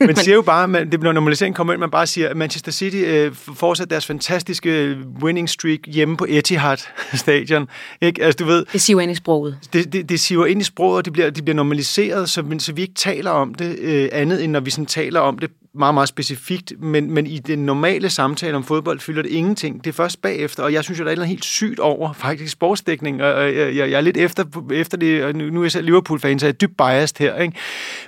man 0.00 0.16
siger 0.16 0.34
jo 0.34 0.42
bare, 0.42 0.78
at 0.78 0.92
det 0.92 1.00
bliver 1.00 1.12
normalisering 1.12 1.54
kommer 1.54 1.72
ind, 1.72 1.80
man 1.80 1.89
bare 1.90 2.06
siger, 2.06 2.28
at 2.28 2.36
Manchester 2.36 2.72
City 2.72 2.96
øh, 2.96 3.34
fortsætter 3.34 3.94
deres 3.94 4.06
fantastiske 4.06 4.96
winning 5.22 5.48
streak 5.48 5.78
hjemme 5.86 6.16
på 6.16 6.26
Etihad 6.28 6.76
stadion. 7.14 7.68
Ikke? 8.00 8.24
Altså, 8.24 8.36
du 8.36 8.44
ved, 8.44 8.64
det 8.72 8.80
siver 8.80 9.00
ind 9.00 9.12
i 9.12 9.14
sproget. 9.14 9.58
Det, 9.72 9.92
det, 9.92 10.08
det 10.08 10.20
siver 10.20 10.46
ind 10.46 10.60
i 10.60 10.64
sproget, 10.64 10.96
og 10.96 11.04
det 11.04 11.12
bliver, 11.12 11.30
det 11.30 11.44
bliver 11.44 11.56
normaliseret, 11.56 12.30
så, 12.30 12.56
så 12.58 12.72
vi 12.72 12.82
ikke 12.82 12.94
taler 12.94 13.30
om 13.30 13.54
det 13.54 13.78
øh, 13.78 14.08
andet, 14.12 14.44
end 14.44 14.52
når 14.52 14.60
vi 14.60 14.70
sådan 14.70 14.86
taler 14.86 15.20
om 15.20 15.38
det 15.38 15.50
meget, 15.74 15.94
meget 15.94 16.08
specifikt, 16.08 16.72
men, 16.78 17.10
men 17.10 17.26
i 17.26 17.38
den 17.38 17.58
normale 17.58 18.10
samtale 18.10 18.56
om 18.56 18.64
fodbold 18.64 19.00
fylder 19.00 19.22
det 19.22 19.30
ingenting. 19.30 19.84
Det 19.84 19.90
er 19.90 19.94
først 19.94 20.22
bagefter, 20.22 20.62
og 20.62 20.72
jeg 20.72 20.84
synes 20.84 21.00
jo, 21.00 21.04
der 21.04 21.10
er 21.10 21.14
noget 21.14 21.28
helt 21.28 21.44
sygt 21.44 21.78
over 21.78 22.12
faktisk 22.12 22.52
sportsdækning, 22.52 23.22
og 23.22 23.44
jeg, 23.44 23.76
jeg, 23.76 23.90
jeg 23.90 23.96
er 23.96 24.00
lidt 24.00 24.16
efter, 24.16 24.44
efter 24.72 24.96
det, 24.96 25.24
og 25.24 25.34
nu 25.34 25.60
er 25.60 25.64
jeg 25.64 25.72
selv 25.72 25.84
Liverpool-fan, 25.84 26.38
så 26.38 26.46
jeg 26.46 26.52
er 26.52 26.56
dybt 26.56 26.76
biased 26.76 27.16
her, 27.18 27.36
ikke? 27.36 27.56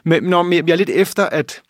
Men 0.04 0.22
når, 0.22 0.52
jeg 0.54 0.72
er 0.72 0.76
lidt 0.76 0.90
efter, 0.90 1.26
at 1.26 1.62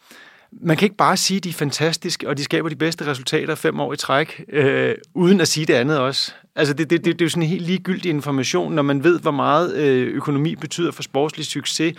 man 0.60 0.76
kan 0.76 0.86
ikke 0.86 0.96
bare 0.96 1.16
sige, 1.16 1.36
at 1.36 1.44
de 1.44 1.48
er 1.48 1.52
fantastiske, 1.52 2.28
og 2.28 2.38
de 2.38 2.44
skaber 2.44 2.68
de 2.68 2.76
bedste 2.76 3.06
resultater 3.06 3.54
fem 3.54 3.80
år 3.80 3.92
i 3.92 3.96
træk, 3.96 4.44
øh, 4.48 4.94
uden 5.14 5.40
at 5.40 5.48
sige 5.48 5.66
det 5.66 5.74
andet 5.74 5.98
også. 5.98 6.32
Altså, 6.56 6.74
det, 6.74 6.90
det, 6.90 7.04
det, 7.04 7.18
det 7.18 7.20
er 7.20 7.24
jo 7.24 7.28
sådan 7.28 7.42
en 7.42 7.48
helt 7.48 7.66
ligegyldig 7.66 8.10
information, 8.10 8.72
når 8.72 8.82
man 8.82 9.04
ved, 9.04 9.20
hvor 9.20 9.30
meget 9.30 9.74
øh, 9.76 10.14
økonomi 10.14 10.54
betyder 10.54 10.92
for 10.92 11.02
sportslig 11.02 11.46
succes. 11.46 11.94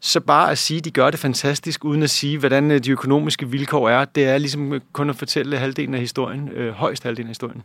Så 0.00 0.20
bare 0.20 0.50
at 0.50 0.58
sige, 0.58 0.78
at 0.78 0.84
de 0.84 0.90
gør 0.90 1.10
det 1.10 1.20
fantastisk, 1.20 1.84
uden 1.84 2.02
at 2.02 2.10
sige, 2.10 2.38
hvordan 2.38 2.70
øh, 2.70 2.78
de 2.78 2.90
økonomiske 2.90 3.48
vilkår 3.48 3.88
er, 3.88 4.04
det 4.04 4.24
er 4.24 4.38
ligesom 4.38 4.72
øh, 4.72 4.80
kun 4.92 5.10
at 5.10 5.16
fortælle 5.16 5.58
halvdelen 5.58 5.94
af 5.94 6.00
historien, 6.00 6.48
øh, 6.48 6.72
højst 6.72 7.02
halvdelen 7.02 7.26
af 7.26 7.30
historien. 7.30 7.62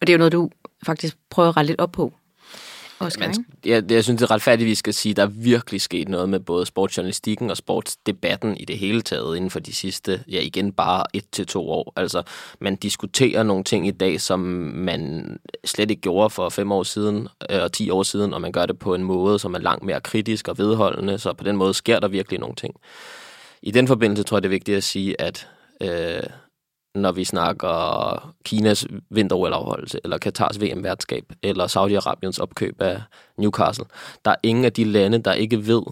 Og 0.00 0.06
det 0.06 0.08
er 0.08 0.14
jo 0.14 0.18
noget, 0.18 0.32
du 0.32 0.50
faktisk 0.86 1.16
prøver 1.30 1.48
at 1.48 1.56
rette 1.56 1.66
lidt 1.66 1.80
op 1.80 1.92
på. 1.92 2.12
Oscar, 3.06 3.26
Man, 3.26 3.44
jeg, 3.64 3.90
jeg 3.90 4.04
synes, 4.04 4.20
det 4.20 4.30
er 4.30 4.56
vi 4.56 4.74
skal 4.74 4.94
sige, 4.94 5.10
at 5.10 5.16
der 5.16 5.22
er 5.22 5.26
virkelig 5.26 5.80
sket 5.80 6.08
noget 6.08 6.28
med 6.28 6.40
både 6.40 6.66
sportsjournalistikken 6.66 7.50
og 7.50 7.56
sportsdebatten 7.56 8.56
i 8.56 8.64
det 8.64 8.78
hele 8.78 9.02
taget 9.02 9.36
inden 9.36 9.50
for 9.50 9.60
de 9.60 9.74
sidste, 9.74 10.24
ja 10.28 10.40
igen, 10.40 10.72
bare 10.72 11.04
et 11.12 11.24
til 11.32 11.46
to 11.46 11.70
år. 11.70 11.92
Altså, 11.96 12.22
man 12.60 12.76
diskuterer 12.76 13.42
nogle 13.42 13.64
ting 13.64 13.86
i 13.86 13.90
dag, 13.90 14.20
som 14.20 14.40
man 14.74 15.38
slet 15.64 15.90
ikke 15.90 16.02
gjorde 16.02 16.30
for 16.30 16.48
fem 16.48 16.72
år 16.72 16.82
siden 16.82 17.28
øh, 17.50 17.62
og 17.62 17.72
ti 17.72 17.90
år 17.90 18.02
siden, 18.02 18.34
og 18.34 18.40
man 18.40 18.52
gør 18.52 18.66
det 18.66 18.78
på 18.78 18.94
en 18.94 19.02
måde, 19.02 19.38
som 19.38 19.54
er 19.54 19.58
langt 19.58 19.84
mere 19.84 20.00
kritisk 20.00 20.48
og 20.48 20.58
vedholdende, 20.58 21.18
så 21.18 21.32
på 21.32 21.44
den 21.44 21.56
måde 21.56 21.74
sker 21.74 22.00
der 22.00 22.08
virkelig 22.08 22.40
nogle 22.40 22.54
ting. 22.54 22.74
I 23.62 23.70
den 23.70 23.88
forbindelse 23.88 24.22
tror 24.22 24.36
jeg, 24.36 24.42
det 24.42 24.48
er 24.48 24.50
vigtigt 24.50 24.76
at 24.76 24.84
sige, 24.84 25.20
at 25.20 25.48
øh, 25.80 26.22
når 26.94 27.12
vi 27.12 27.24
snakker 27.24 28.34
Kinas 28.44 28.86
vinter 29.10 29.36
eller 30.04 30.18
Katars 30.18 30.60
VM-værtskab, 30.60 31.32
eller 31.42 31.66
Saudi-Arabiens 31.66 32.42
opkøb 32.42 32.80
af 32.80 33.02
Newcastle. 33.38 33.84
Der 34.24 34.30
er 34.30 34.36
ingen 34.42 34.64
af 34.64 34.72
de 34.72 34.84
lande, 34.84 35.18
der 35.18 35.32
ikke 35.32 35.66
ved, 35.66 35.82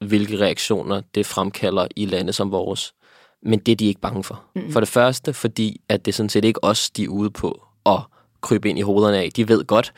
hvilke 0.00 0.40
reaktioner 0.40 1.02
det 1.14 1.26
fremkalder 1.26 1.86
i 1.96 2.06
lande 2.06 2.32
som 2.32 2.52
vores. 2.52 2.94
Men 3.42 3.58
det 3.58 3.72
er 3.72 3.76
de 3.76 3.86
ikke 3.86 4.00
bange 4.00 4.24
for. 4.24 4.44
Mm. 4.54 4.72
For 4.72 4.80
det 4.80 4.88
første, 4.88 5.32
fordi 5.32 5.80
at 5.88 6.06
det 6.06 6.14
sådan 6.14 6.28
set 6.28 6.44
ikke 6.44 6.64
os, 6.64 6.90
de 6.90 7.04
er 7.04 7.08
ude 7.08 7.30
på 7.30 7.62
at 7.86 8.00
krybe 8.40 8.68
ind 8.68 8.78
i 8.78 8.82
hovederne 8.82 9.18
af. 9.18 9.30
De 9.36 9.48
ved 9.48 9.64
godt, 9.64 9.92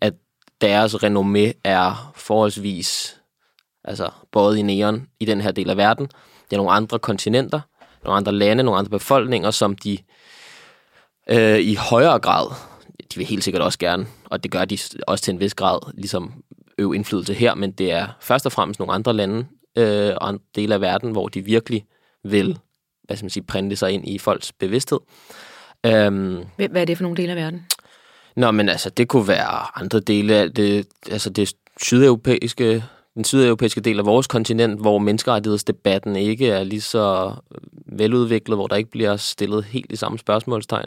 at 0.00 0.14
deres 0.60 0.94
renommé 0.94 1.60
er 1.64 2.12
forholdsvis 2.14 3.20
altså, 3.84 4.10
både 4.32 4.58
i 4.58 4.62
næren 4.62 5.06
i 5.20 5.24
den 5.24 5.40
her 5.40 5.52
del 5.52 5.70
af 5.70 5.76
verden. 5.76 6.06
Det 6.06 6.52
er 6.52 6.56
nogle 6.56 6.72
andre 6.72 6.98
kontinenter, 6.98 7.60
nogle 8.06 8.16
andre 8.16 8.32
lande, 8.32 8.62
nogle 8.62 8.78
andre 8.78 8.90
befolkninger, 8.90 9.50
som 9.50 9.74
de 9.74 9.98
øh, 11.30 11.58
i 11.58 11.74
højere 11.74 12.18
grad, 12.18 12.50
de 13.14 13.16
vil 13.16 13.26
helt 13.26 13.44
sikkert 13.44 13.62
også 13.62 13.78
gerne, 13.78 14.06
og 14.24 14.42
det 14.42 14.50
gør 14.50 14.64
de 14.64 14.78
også 15.06 15.24
til 15.24 15.32
en 15.34 15.40
vis 15.40 15.54
grad, 15.54 15.78
ligesom 15.94 16.32
øve 16.78 16.94
indflydelse 16.94 17.34
her, 17.34 17.54
men 17.54 17.72
det 17.72 17.92
er 17.92 18.06
først 18.20 18.46
og 18.46 18.52
fremmest 18.52 18.80
nogle 18.80 18.92
andre 18.92 19.12
lande 19.12 19.46
øh, 19.78 20.12
og 20.16 20.30
en 20.30 20.40
del 20.54 20.72
af 20.72 20.80
verden, 20.80 21.10
hvor 21.10 21.28
de 21.28 21.44
virkelig 21.44 21.84
vil 22.24 22.58
hvad 23.06 23.16
skal 23.16 23.24
man 23.24 23.30
sige, 23.30 23.42
printe 23.42 23.76
sig 23.76 23.92
ind 23.92 24.08
i 24.08 24.18
folks 24.18 24.52
bevidsthed. 24.52 24.98
Øhm, 25.86 26.44
Hvad 26.56 26.76
er 26.76 26.84
det 26.84 26.96
for 26.96 27.02
nogle 27.02 27.16
dele 27.16 27.30
af 27.30 27.36
verden? 27.36 27.66
Nå, 28.36 28.50
men 28.50 28.68
altså, 28.68 28.90
det 28.90 29.08
kunne 29.08 29.28
være 29.28 29.78
andre 29.78 30.00
dele 30.00 30.34
af 30.34 30.52
det, 30.52 30.86
altså 31.10 31.30
det 31.30 31.52
sydeuropæiske 31.80 32.84
den 33.16 33.24
sydeuropæiske 33.24 33.80
del 33.80 33.98
af 33.98 34.06
vores 34.06 34.26
kontinent, 34.26 34.80
hvor 34.80 34.98
menneskerettighedsdebatten 34.98 36.16
ikke 36.16 36.48
er 36.48 36.64
lige 36.64 36.80
så 36.80 37.32
veludviklet, 37.86 38.58
hvor 38.58 38.66
der 38.66 38.76
ikke 38.76 38.90
bliver 38.90 39.16
stillet 39.16 39.64
helt 39.64 39.90
de 39.90 39.96
samme 39.96 40.18
spørgsmålstegn. 40.18 40.86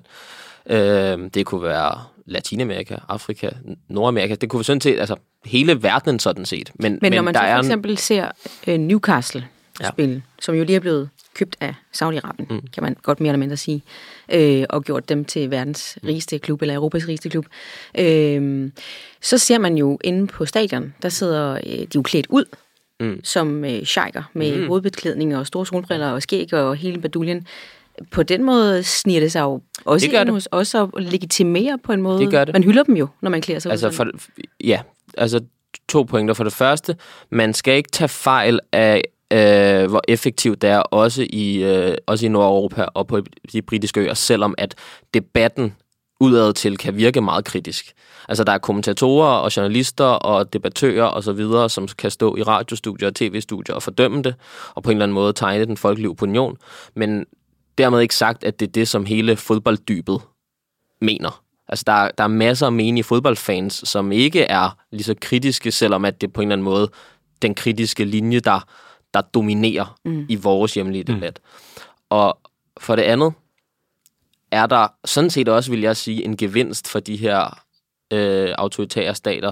Øh, 0.69 1.17
det 1.33 1.45
kunne 1.45 1.63
være 1.63 2.01
Latinamerika, 2.25 2.95
Afrika, 3.09 3.49
Nordamerika. 3.87 4.35
Det 4.35 4.49
kunne 4.49 4.65
sådan 4.65 4.81
set, 4.81 4.99
altså 4.99 5.15
hele 5.45 5.83
verdenen 5.83 6.19
sådan 6.19 6.45
set. 6.45 6.71
Men, 6.75 6.91
men, 6.91 6.99
men 7.01 7.13
når 7.13 7.21
man 7.21 7.33
der 7.33 7.39
så 7.39 7.53
for 7.53 7.59
eksempel 7.59 7.91
en... 7.91 7.97
ser 7.97 8.31
uh, 8.67 8.73
Newcastle 8.73 9.45
spille, 9.89 10.15
ja. 10.15 10.21
som 10.41 10.55
jo 10.55 10.63
lige 10.63 10.75
er 10.75 10.79
blevet 10.79 11.09
købt 11.39 11.55
af 11.59 11.73
Saudi-Arabien, 11.95 12.45
mm. 12.49 12.61
kan 12.73 12.83
man 12.83 12.95
godt 13.03 13.19
mere 13.19 13.29
eller 13.29 13.39
mindre 13.39 13.57
sige, 13.57 13.83
øh, 14.31 14.65
og 14.69 14.83
gjort 14.83 15.09
dem 15.09 15.25
til 15.25 15.51
verdens 15.51 15.97
rigeste 16.07 16.39
klub, 16.39 16.61
eller 16.61 16.75
Europas 16.75 17.07
rigeste 17.07 17.29
klub. 17.29 17.45
Øh, 17.99 18.71
så 19.21 19.37
ser 19.37 19.57
man 19.57 19.77
jo 19.77 19.99
inde 20.03 20.27
på 20.27 20.45
stadion, 20.45 20.93
der 21.01 21.09
sidder 21.09 21.53
øh, 21.53 21.79
de 21.79 21.87
jo 21.95 22.01
klædt 22.01 22.27
ud, 22.29 22.45
mm. 22.99 23.19
som 23.23 23.65
øh, 23.65 23.83
sheiker, 23.83 24.23
med 24.33 24.57
mm. 24.57 24.67
hovedbeklædning 24.67 25.37
og 25.37 25.47
store 25.47 25.65
solbriller 25.65 26.11
og 26.11 26.21
skæg 26.21 26.53
og 26.53 26.75
hele 26.75 27.01
baduljen. 27.01 27.47
På 28.11 28.23
den 28.23 28.43
måde 28.43 28.83
sniger 28.83 29.19
det 29.19 29.31
sig 29.31 29.41
jo 29.41 29.61
også 29.85 30.07
det 30.07 30.21
ind 30.21 30.29
hos 30.29 30.47
os 30.51 30.75
og 30.75 30.91
legitimerer 30.97 31.77
på 31.83 31.93
en 31.93 32.01
måde. 32.01 32.19
Det 32.19 32.31
gør 32.31 32.45
det. 32.45 32.53
Man 32.53 32.63
hylder 32.63 32.83
dem 32.83 32.95
jo, 32.95 33.07
når 33.21 33.29
man 33.29 33.41
klæder 33.41 33.59
sig 33.59 33.71
altså, 33.71 33.87
ud 33.87 33.93
For, 33.93 34.07
ja, 34.63 34.81
altså 35.17 35.39
to 35.89 36.03
pointer. 36.03 36.33
For 36.33 36.43
det 36.43 36.53
første, 36.53 36.95
man 37.29 37.53
skal 37.53 37.75
ikke 37.75 37.91
tage 37.91 38.07
fejl 38.07 38.59
af 38.71 39.03
øh, 39.33 39.89
hvor 39.89 40.01
effektivt 40.07 40.61
det 40.61 40.69
er 40.69 40.79
også 40.79 41.27
i, 41.29 41.63
øh, 41.63 41.95
også 42.07 42.25
i 42.25 42.29
Nordeuropa 42.29 42.85
og 42.93 43.07
på 43.07 43.21
de 43.51 43.61
britiske 43.61 43.99
øer, 43.99 44.13
selvom 44.13 44.55
at 44.57 44.75
debatten 45.13 45.73
udad 46.19 46.53
til 46.53 46.77
kan 46.77 46.95
virke 46.95 47.21
meget 47.21 47.45
kritisk. 47.45 47.93
Altså 48.29 48.43
der 48.43 48.51
er 48.51 48.57
kommentatorer 48.57 49.31
og 49.31 49.57
journalister 49.57 50.05
og 50.05 50.53
debattører 50.53 51.03
og 51.03 51.23
så 51.23 51.33
videre, 51.33 51.69
som 51.69 51.87
kan 51.97 52.11
stå 52.11 52.35
i 52.35 52.43
radiostudier 52.43 53.07
og 53.07 53.15
tv-studier 53.15 53.75
og 53.75 53.83
fordømme 53.83 54.21
det, 54.21 54.35
og 54.75 54.83
på 54.83 54.89
en 54.89 54.97
eller 54.97 55.05
anden 55.05 55.13
måde 55.13 55.33
tegne 55.33 55.65
den 55.65 55.77
folkelige 55.77 56.09
opinion. 56.09 56.57
Men 56.95 57.25
dermed 57.77 58.01
ikke 58.01 58.15
sagt, 58.15 58.43
at 58.43 58.59
det 58.59 58.67
er 58.67 58.71
det, 58.71 58.87
som 58.87 59.05
hele 59.05 59.35
fodbolddybet 59.35 60.21
mener. 61.01 61.43
Altså 61.67 61.83
der, 61.87 62.09
der 62.17 62.23
er 62.23 62.27
masser 62.27 62.65
af 62.65 62.71
menige 62.71 63.03
fodboldfans, 63.03 63.89
som 63.89 64.11
ikke 64.11 64.41
er 64.41 64.77
lige 64.91 65.03
så 65.03 65.15
kritiske, 65.21 65.71
selvom 65.71 66.05
at 66.05 66.21
det 66.21 66.33
på 66.33 66.41
en 66.41 66.47
eller 66.47 66.55
anden 66.55 66.65
måde 66.65 66.89
den 67.41 67.55
kritiske 67.55 68.05
linje, 68.05 68.39
der 68.39 68.65
der 69.13 69.21
dominerer 69.21 69.99
mm. 70.05 70.25
i 70.29 70.35
vores 70.35 70.73
hjemlige 70.73 71.05
mm. 71.07 71.13
debat. 71.13 71.39
Mm. 71.43 71.81
Og 72.09 72.39
for 72.77 72.95
det 72.95 73.03
andet 73.03 73.33
er 74.51 74.65
der 74.65 74.87
sådan 75.05 75.29
set 75.29 75.49
også, 75.49 75.71
vil 75.71 75.81
jeg 75.81 75.97
sige, 75.97 76.25
en 76.25 76.37
gevinst 76.37 76.87
for 76.87 76.99
de 76.99 77.15
her 77.15 77.63
øh, 78.13 78.53
autoritære 78.57 79.15
stater 79.15 79.51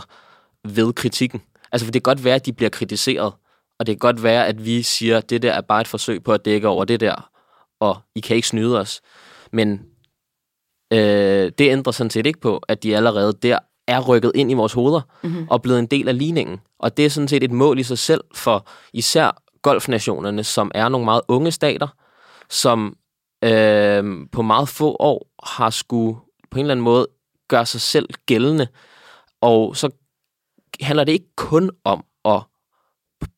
ved 0.63 0.93
kritikken. 0.93 1.41
Altså, 1.71 1.85
for 1.85 1.91
det 1.91 2.03
kan 2.03 2.11
godt 2.11 2.23
være, 2.23 2.35
at 2.35 2.45
de 2.45 2.53
bliver 2.53 2.69
kritiseret, 2.69 3.33
og 3.79 3.87
det 3.87 3.93
kan 3.93 3.99
godt 3.99 4.23
være, 4.23 4.47
at 4.47 4.65
vi 4.65 4.81
siger, 4.81 5.17
at 5.17 5.29
det 5.29 5.41
der 5.41 5.53
er 5.53 5.61
bare 5.61 5.81
et 5.81 5.87
forsøg 5.87 6.23
på 6.23 6.33
at 6.33 6.45
dække 6.45 6.67
over 6.67 6.85
det 6.85 6.99
der, 6.99 7.29
og 7.79 7.97
I 8.15 8.19
kan 8.19 8.35
ikke 8.35 8.47
snyde 8.47 8.79
os. 8.79 9.01
Men 9.51 9.81
øh, 10.93 11.51
det 11.57 11.71
ændrer 11.71 11.91
sådan 11.91 12.11
set 12.11 12.25
ikke 12.25 12.39
på, 12.39 12.61
at 12.67 12.83
de 12.83 12.95
allerede 12.95 13.33
der 13.33 13.59
er 13.87 14.01
rykket 14.01 14.31
ind 14.35 14.51
i 14.51 14.53
vores 14.53 14.73
hoveder 14.73 15.01
mm-hmm. 15.23 15.47
og 15.49 15.61
blevet 15.61 15.79
en 15.79 15.85
del 15.85 16.07
af 16.07 16.17
ligningen. 16.17 16.59
Og 16.79 16.97
det 16.97 17.05
er 17.05 17.09
sådan 17.09 17.27
set 17.27 17.43
et 17.43 17.51
mål 17.51 17.79
i 17.79 17.83
sig 17.83 17.97
selv 17.97 18.23
for 18.35 18.67
især 18.93 19.43
golfnationerne, 19.67 20.43
som 20.43 20.71
er 20.75 20.89
nogle 20.89 21.05
meget 21.05 21.21
unge 21.27 21.51
stater, 21.51 21.87
som 22.49 22.97
øh, 23.43 24.03
på 24.31 24.41
meget 24.41 24.69
få 24.69 24.95
år 24.99 25.27
har 25.43 25.69
skulle 25.69 26.19
på 26.51 26.59
en 26.59 26.65
eller 26.65 26.71
anden 26.71 26.83
måde 26.83 27.07
gøre 27.47 27.65
sig 27.65 27.81
selv 27.81 28.09
gældende. 28.25 28.67
Og 29.41 29.77
så 29.77 29.89
handler 30.81 31.03
det 31.03 31.11
ikke 31.11 31.35
kun 31.35 31.71
om 31.83 32.05
at 32.25 32.41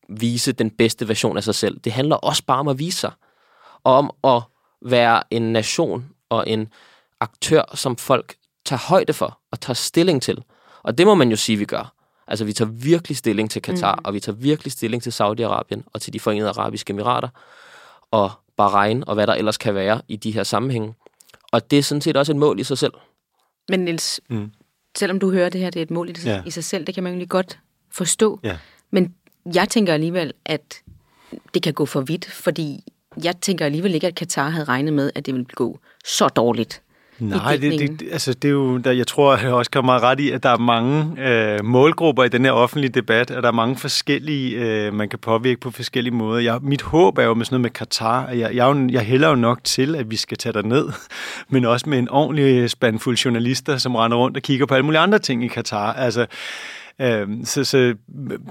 vise 0.08 0.52
den 0.52 0.70
bedste 0.70 1.08
version 1.08 1.36
af 1.36 1.44
sig 1.44 1.54
selv. 1.54 1.80
Det 1.80 1.92
handler 1.92 2.16
også 2.16 2.44
bare 2.46 2.58
om 2.58 2.68
at 2.68 2.78
vise 2.78 2.98
sig. 2.98 3.12
Og 3.84 3.94
om 3.94 4.10
at 4.24 4.42
være 4.90 5.22
en 5.30 5.52
nation 5.52 6.10
og 6.28 6.48
en 6.48 6.68
aktør, 7.20 7.62
som 7.74 7.96
folk 7.96 8.34
tager 8.64 8.88
højde 8.88 9.12
for 9.12 9.40
og 9.52 9.60
tager 9.60 9.74
stilling 9.74 10.22
til. 10.22 10.44
Og 10.82 10.98
det 10.98 11.06
må 11.06 11.14
man 11.14 11.30
jo 11.30 11.36
sige, 11.36 11.58
vi 11.58 11.64
gør. 11.64 11.94
Altså, 12.30 12.44
vi 12.44 12.52
tager 12.52 12.70
virkelig 12.70 13.16
stilling 13.16 13.50
til 13.50 13.62
Katar, 13.62 13.94
mm. 13.94 14.02
og 14.04 14.14
vi 14.14 14.20
tager 14.20 14.36
virkelig 14.36 14.72
stilling 14.72 15.02
til 15.02 15.10
Saudi-Arabien 15.10 15.82
og 15.86 16.00
til 16.00 16.12
de 16.12 16.20
forenede 16.20 16.48
arabiske 16.48 16.90
emirater, 16.90 17.28
og 18.10 18.30
Bahrain, 18.56 19.04
og 19.06 19.14
hvad 19.14 19.26
der 19.26 19.34
ellers 19.34 19.58
kan 19.58 19.74
være 19.74 20.02
i 20.08 20.16
de 20.16 20.30
her 20.30 20.42
sammenhænge. 20.42 20.94
Og 21.52 21.70
det 21.70 21.78
er 21.78 21.82
sådan 21.82 22.00
set 22.00 22.16
også 22.16 22.32
et 22.32 22.36
mål 22.36 22.60
i 22.60 22.64
sig 22.64 22.78
selv. 22.78 22.92
Men 23.68 23.80
Niels, 23.80 24.20
mm. 24.28 24.50
selvom 24.98 25.18
du 25.18 25.30
hører 25.30 25.48
det 25.48 25.60
her, 25.60 25.70
det 25.70 25.80
er 25.80 25.82
et 25.82 25.90
mål 25.90 26.10
i, 26.10 26.14
sig, 26.14 26.28
ja. 26.28 26.42
i 26.46 26.50
sig 26.50 26.64
selv, 26.64 26.86
det 26.86 26.94
kan 26.94 27.04
man 27.04 27.18
jo 27.20 27.26
godt 27.28 27.58
forstå. 27.90 28.40
Ja. 28.42 28.58
Men 28.90 29.14
jeg 29.54 29.68
tænker 29.68 29.94
alligevel, 29.94 30.32
at 30.44 30.82
det 31.54 31.62
kan 31.62 31.74
gå 31.74 31.86
for 31.86 32.00
vidt, 32.00 32.30
fordi 32.30 32.84
jeg 33.24 33.36
tænker 33.40 33.64
alligevel 33.64 33.94
ikke, 33.94 34.06
at 34.06 34.14
Katar 34.14 34.48
havde 34.48 34.64
regnet 34.64 34.92
med, 34.92 35.10
at 35.14 35.26
det 35.26 35.34
ville 35.34 35.46
gå 35.54 35.78
så 36.04 36.28
dårligt 36.28 36.82
Nej, 37.20 37.56
det, 37.56 38.00
det, 38.00 38.08
altså 38.12 38.34
det 38.34 38.48
er 38.48 38.52
jo, 38.52 38.78
der, 38.78 38.92
jeg 38.92 39.06
tror 39.06 39.36
jeg 39.36 39.52
også 39.52 39.70
kan 39.70 39.84
meget 39.84 40.02
ret 40.02 40.20
i, 40.20 40.30
at 40.30 40.42
der 40.42 40.48
er 40.48 40.58
mange 40.58 41.22
øh, 41.28 41.64
målgrupper 41.64 42.24
i 42.24 42.28
den 42.28 42.44
her 42.44 42.52
offentlige 42.52 42.90
debat, 42.90 43.30
og 43.30 43.42
der 43.42 43.48
er 43.48 43.52
mange 43.52 43.76
forskellige, 43.76 44.56
øh, 44.56 44.94
man 44.94 45.08
kan 45.08 45.18
påvirke 45.18 45.60
på 45.60 45.70
forskellige 45.70 46.14
måder. 46.14 46.40
Jeg, 46.40 46.58
mit 46.62 46.82
håb 46.82 47.18
er 47.18 47.22
jo 47.22 47.34
med 47.34 47.44
sådan 47.44 47.54
noget 47.54 47.62
med 47.62 47.70
Katar, 47.70 48.26
at 48.26 48.38
jeg, 48.38 48.54
jeg, 48.54 48.86
jeg 48.90 49.02
hælder 49.02 49.28
jo 49.28 49.34
nok 49.34 49.64
til, 49.64 49.94
at 49.94 50.10
vi 50.10 50.16
skal 50.16 50.38
tage 50.38 50.52
der 50.52 50.62
ned, 50.62 50.88
men 51.52 51.64
også 51.64 51.88
med 51.88 51.98
en 51.98 52.08
ordentlig 52.08 52.70
spandfuld 52.70 53.16
journalister, 53.16 53.76
som 53.76 53.94
render 53.94 54.16
rundt 54.16 54.36
og 54.36 54.42
kigger 54.42 54.66
på 54.66 54.74
alle 54.74 54.84
mulige 54.84 55.00
andre 55.00 55.18
ting 55.18 55.44
i 55.44 55.48
Katar. 55.48 55.92
Altså, 55.92 56.26
Øh, 57.00 57.28
så, 57.44 57.64
så, 57.64 57.94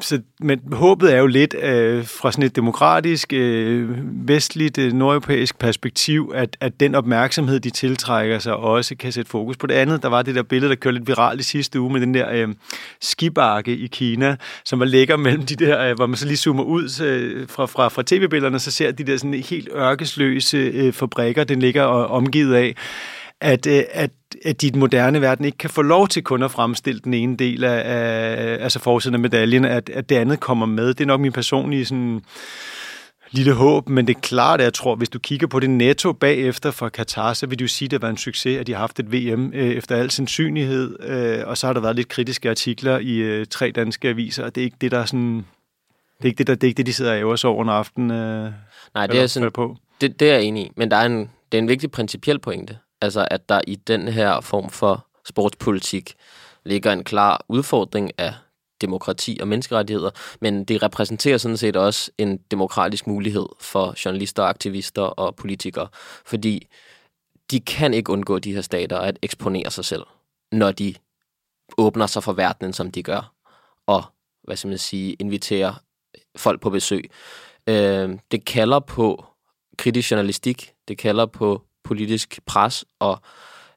så, 0.02 0.22
men 0.40 0.60
håbet 0.72 1.14
er 1.14 1.18
jo 1.18 1.28
lidt 1.28 1.56
øh, 1.62 2.06
fra 2.06 2.32
sådan 2.32 2.46
et 2.46 2.56
demokratisk, 2.56 3.34
øh, 3.34 3.90
vestligt, 4.28 4.78
øh, 4.78 4.94
nordeuropæisk 4.94 5.60
perspektiv, 5.60 6.32
at, 6.36 6.58
at 6.60 6.80
den 6.80 6.96
opmærksomhed, 6.96 7.60
de 7.60 7.70
tiltrækker 7.70 8.40
sig, 8.40 8.56
også 8.56 8.96
kan 8.96 9.12
sætte 9.12 9.32
fokus 9.32 9.58
på 9.58 9.68
det 9.68 9.74
andet. 9.74 10.04
Der 10.04 10.10
var 10.10 10.22
det 10.22 10.36
der 10.36 10.44
billede, 10.44 10.70
der 10.70 10.76
kørte 10.76 10.98
lidt 10.98 11.08
viralt 11.08 11.40
i 11.40 11.44
sidste 11.44 11.80
uge 11.80 11.92
med 11.94 12.02
den 12.02 12.14
der 12.14 12.32
øh, 12.32 12.48
skibakke 13.02 13.78
i 13.78 13.88
Kina, 13.88 14.36
som 14.66 14.80
var 14.80 14.86
lækker 14.86 15.18
mellem 15.26 15.46
de 15.46 15.56
der, 15.56 15.90
øh, 15.90 15.96
hvor 15.96 16.08
man 16.08 16.18
så 16.18 16.26
lige 16.26 16.38
zoomer 16.38 16.64
ud 16.64 16.90
så, 16.90 17.32
fra, 17.50 17.66
fra, 17.66 17.88
fra 17.88 18.04
tv-billederne, 18.06 18.60
så 18.60 18.72
ser 18.72 18.92
de 18.92 19.04
der 19.04 19.18
sådan 19.18 19.34
helt 19.34 19.70
ørkesløse 19.76 20.58
øh, 20.58 20.94
fabrikker, 20.94 21.44
den 21.44 21.60
ligger 21.60 21.84
og, 21.84 22.08
omgivet 22.08 22.56
af 22.56 22.76
at, 23.42 23.68
øh, 23.68 23.84
at, 23.92 24.12
at 24.46 24.62
den 24.62 24.80
moderne 24.80 25.22
verden 25.22 25.46
ikke 25.46 25.58
kan 25.58 25.70
få 25.70 25.82
lov 25.82 26.08
til 26.08 26.24
kun 26.24 26.44
at 26.44 26.52
fremstille 26.52 27.00
den 27.00 27.14
ene 27.14 27.38
del 27.38 27.64
af, 27.64 27.82
af 27.86 28.64
altså 28.64 28.80
forsiden 28.80 29.14
af 29.14 29.20
medaljen, 29.20 29.66
at, 29.66 29.90
at 29.90 30.10
det 30.10 30.16
andet 30.16 30.40
kommer 30.40 30.66
med. 30.66 30.88
Det 30.88 31.02
er 31.02 31.06
nok 31.06 31.22
min 31.22 31.32
personlige 31.32 31.86
sådan, 31.86 32.22
lille 33.32 33.54
håb, 33.54 33.90
men 33.90 34.08
det 34.08 34.16
er 34.16 34.20
klart, 34.20 34.62
at 34.62 34.64
jeg 34.64 34.74
tror, 34.74 34.96
hvis 34.96 35.10
du 35.10 35.20
kigger 35.20 35.48
på 35.48 35.60
det 35.60 35.70
netto 35.70 36.14
bagefter 36.14 36.72
for 36.72 36.90
Katar, 36.90 37.34
så 37.34 37.48
vil 37.48 37.60
du 37.60 37.68
sige, 37.68 37.88
at 37.88 37.92
det 37.92 38.02
var 38.02 38.10
en 38.10 38.18
succes, 38.18 38.60
at 38.60 38.68
de 38.68 38.74
har 38.74 38.80
haft 38.80 39.00
et 39.00 39.12
VM 39.14 39.54
øh, 39.54 39.70
efter 39.70 39.96
al 39.96 40.12
sandsynlighed, 40.12 41.04
øh, 41.04 41.48
og 41.48 41.58
så 41.58 41.68
har 41.68 41.74
der 41.74 41.82
været 41.82 41.96
lidt 41.96 42.08
kritiske 42.08 42.50
artikler 42.50 43.00
i 43.00 43.16
øh, 43.16 43.46
tre 43.46 43.72
danske 43.72 44.10
aviser, 44.10 44.44
og 44.44 44.56
det 44.56 44.62
er 44.62 44.66
ikke 44.66 44.78
det, 44.82 44.92
der 44.92 45.00
er 45.00 45.06
sådan... 45.06 45.46
Det 46.18 46.26
er 46.26 46.28
ikke 46.28 46.38
det, 46.38 46.48
der, 46.48 46.56
det 46.56 46.64
er 46.64 46.68
ikke 46.68 46.78
det 46.78 46.86
de 46.86 46.94
sidder 46.94 47.12
og 47.12 47.20
æver 47.20 47.36
sig 47.36 47.50
over 47.50 47.64
en 47.64 47.70
aften. 47.70 48.12
Øh, 48.12 48.52
Nej, 48.94 49.08
det 49.08 49.22
er, 49.22 49.28
sådan, 49.28 49.52
på. 49.52 49.76
Det, 50.02 50.20
det 50.20 50.30
er 50.30 50.34
jeg 50.34 50.44
enig 50.44 50.66
i, 50.66 50.72
men 50.76 50.92
der 50.92 50.98
er 50.98 51.06
en, 51.06 51.30
det 51.52 51.58
er 51.58 51.62
en 51.62 51.68
vigtig 51.68 51.92
principiel 51.92 52.40
pointe. 52.40 52.78
Altså, 53.02 53.28
at 53.32 53.50
der 53.50 53.62
i 53.68 53.76
den 53.76 54.08
her 54.08 54.42
form 54.42 54.70
for 54.70 55.08
sportspolitik 55.26 56.14
ligger 56.66 56.92
en 56.92 57.04
klar 57.04 57.46
udfordring 57.48 58.12
af 58.18 58.34
demokrati 58.82 59.38
og 59.42 59.48
menneskerettigheder, 59.48 60.12
men 60.42 60.66
det 60.66 60.84
repræsenterer 60.84 61.38
sådan 61.38 61.58
set 61.58 61.76
også 61.76 62.12
en 62.18 62.38
demokratisk 62.38 63.08
mulighed 63.08 63.46
for 63.60 64.06
journalister, 64.06 64.44
aktivister 64.44 65.02
og 65.02 65.36
politikere, 65.36 65.88
fordi 66.26 66.68
de 67.52 67.60
kan 67.60 67.94
ikke 67.94 68.12
undgå 68.12 68.40
de 68.40 68.54
her 68.54 68.62
stater 68.62 68.98
at 68.98 69.20
eksponere 69.22 69.72
sig 69.72 69.86
selv, 69.86 70.04
når 70.52 70.72
de 70.72 70.94
åbner 71.78 72.08
sig 72.08 72.24
for 72.24 72.34
verdenen, 72.34 72.74
som 72.74 72.92
de 72.92 73.04
gør, 73.04 73.34
og 73.88 74.04
hvad 74.44 74.58
skal 74.58 74.68
man 74.68 74.78
sige, 74.78 75.14
inviterer 75.14 75.74
folk 76.38 76.62
på 76.62 76.70
besøg. 76.70 77.12
Øh, 77.68 78.18
det 78.32 78.46
kalder 78.46 78.80
på 78.80 79.26
kritisk 79.78 80.12
journalistik, 80.12 80.74
det 80.88 80.98
kalder 80.98 81.26
på 81.26 81.69
politisk 81.84 82.40
pres 82.46 82.86
og, 83.00 83.20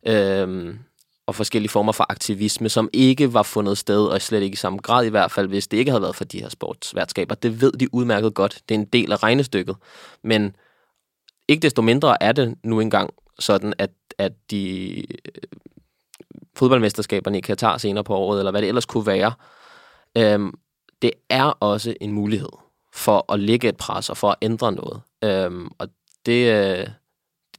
øhm, 0.06 0.78
og 1.26 1.34
forskellige 1.34 1.70
former 1.70 1.92
for 1.92 2.06
aktivisme, 2.08 2.68
som 2.68 2.90
ikke 2.92 3.34
var 3.34 3.42
fundet 3.42 3.78
sted, 3.78 4.06
og 4.06 4.22
slet 4.22 4.42
ikke 4.42 4.54
i 4.54 4.56
samme 4.56 4.78
grad 4.78 5.04
i 5.04 5.08
hvert 5.08 5.30
fald, 5.30 5.48
hvis 5.48 5.68
det 5.68 5.76
ikke 5.76 5.90
havde 5.90 6.02
været 6.02 6.16
for 6.16 6.24
de 6.24 6.40
her 6.40 6.48
sportsværtskaber. 6.48 7.34
Det 7.34 7.60
ved 7.60 7.72
de 7.72 7.94
udmærket 7.94 8.34
godt. 8.34 8.60
Det 8.68 8.74
er 8.74 8.78
en 8.78 8.84
del 8.84 9.12
af 9.12 9.22
regnestykket. 9.22 9.76
Men 10.24 10.56
ikke 11.48 11.62
desto 11.62 11.82
mindre 11.82 12.22
er 12.22 12.32
det 12.32 12.54
nu 12.64 12.80
engang 12.80 13.10
sådan, 13.38 13.74
at, 13.78 13.90
at 14.18 14.32
de 14.50 14.96
øh, 14.98 15.04
fodboldmesterskaberne 16.56 17.38
i 17.38 17.40
Katar 17.40 17.78
senere 17.78 18.04
på 18.04 18.14
året, 18.14 18.38
eller 18.38 18.50
hvad 18.50 18.62
det 18.62 18.68
ellers 18.68 18.86
kunne 18.86 19.06
være, 19.06 19.32
øhm, 20.18 20.54
det 21.02 21.10
er 21.28 21.44
også 21.44 21.94
en 22.00 22.12
mulighed 22.12 22.48
for 22.92 23.32
at 23.32 23.40
lægge 23.40 23.68
et 23.68 23.76
pres 23.76 24.10
og 24.10 24.16
for 24.16 24.30
at 24.30 24.36
ændre 24.42 24.72
noget. 24.72 25.00
Øhm, 25.24 25.70
og 25.78 25.88
det, 26.26 26.52
øh, 26.80 26.86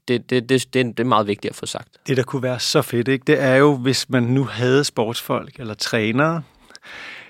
det, 0.07 0.29
det, 0.29 0.49
det, 0.49 0.73
det, 0.73 0.97
det 0.97 0.99
er 0.99 1.07
meget 1.07 1.27
vigtigt 1.27 1.51
at 1.51 1.55
få 1.55 1.65
sagt. 1.65 1.87
Det, 2.07 2.17
der 2.17 2.23
kunne 2.23 2.43
være 2.43 2.59
så 2.59 2.81
fedt, 2.81 3.07
ikke? 3.07 3.23
det 3.27 3.41
er 3.41 3.55
jo, 3.55 3.75
hvis 3.75 4.09
man 4.09 4.23
nu 4.23 4.43
havde 4.43 4.83
sportsfolk 4.83 5.59
eller 5.59 5.73
trænere, 5.73 6.43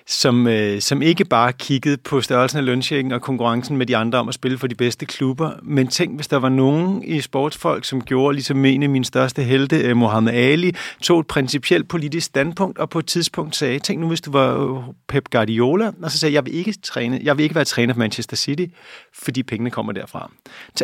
som, 0.07 0.48
øh, 0.48 0.81
som 0.81 1.01
ikke 1.01 1.25
bare 1.25 1.53
kiggede 1.53 1.98
på 1.98 2.22
størrelsen 2.22 2.59
af 2.59 2.66
lønsjekken 2.66 3.11
og 3.11 3.22
konkurrencen 3.22 3.77
med 3.77 3.85
de 3.85 3.98
andre 3.98 4.20
om 4.20 4.27
at 4.27 4.33
spille 4.33 4.57
for 4.57 4.68
de 4.68 4.75
bedste 4.75 5.05
klubber. 5.05 5.51
Men 5.63 5.87
tænk, 5.87 6.16
hvis 6.16 6.27
der 6.27 6.37
var 6.37 6.50
nogen 6.50 7.03
i 7.03 7.22
sportsfolk, 7.22 7.85
som 7.85 8.01
gjorde, 8.01 8.33
ligesom 8.33 8.66
en 8.66 8.83
af 8.83 8.89
mine 8.89 9.05
største 9.05 9.44
helte, 9.44 9.77
øh, 9.77 9.98
Mohamed 9.98 10.33
Ali, 10.33 10.75
tog 11.01 11.20
et 11.20 11.27
principielt 11.27 11.87
politisk 11.87 12.25
standpunkt 12.25 12.77
og 12.77 12.89
på 12.89 13.00
et 13.00 13.05
tidspunkt 13.05 13.55
sagde, 13.55 13.79
tænk 13.79 14.01
nu, 14.01 14.07
hvis 14.07 14.22
du 14.22 14.31
var 14.31 14.75
øh, 14.77 14.83
Pep 15.07 15.29
Guardiola, 15.31 15.92
og 16.03 16.11
så 16.11 16.20
sagde, 16.20 16.35
jeg 16.35 16.46
vil 16.46 16.55
ikke 16.55 16.74
træne, 16.83 17.20
jeg 17.24 17.37
vil 17.37 17.44
ikke 17.44 17.55
være 17.55 17.66
træner 17.66 17.94
for 17.94 18.00
Manchester 18.00 18.35
City, 18.35 18.66
fordi 19.13 19.44
pengene 19.44 19.70
kommer 19.70 19.92
derfra. 19.94 20.31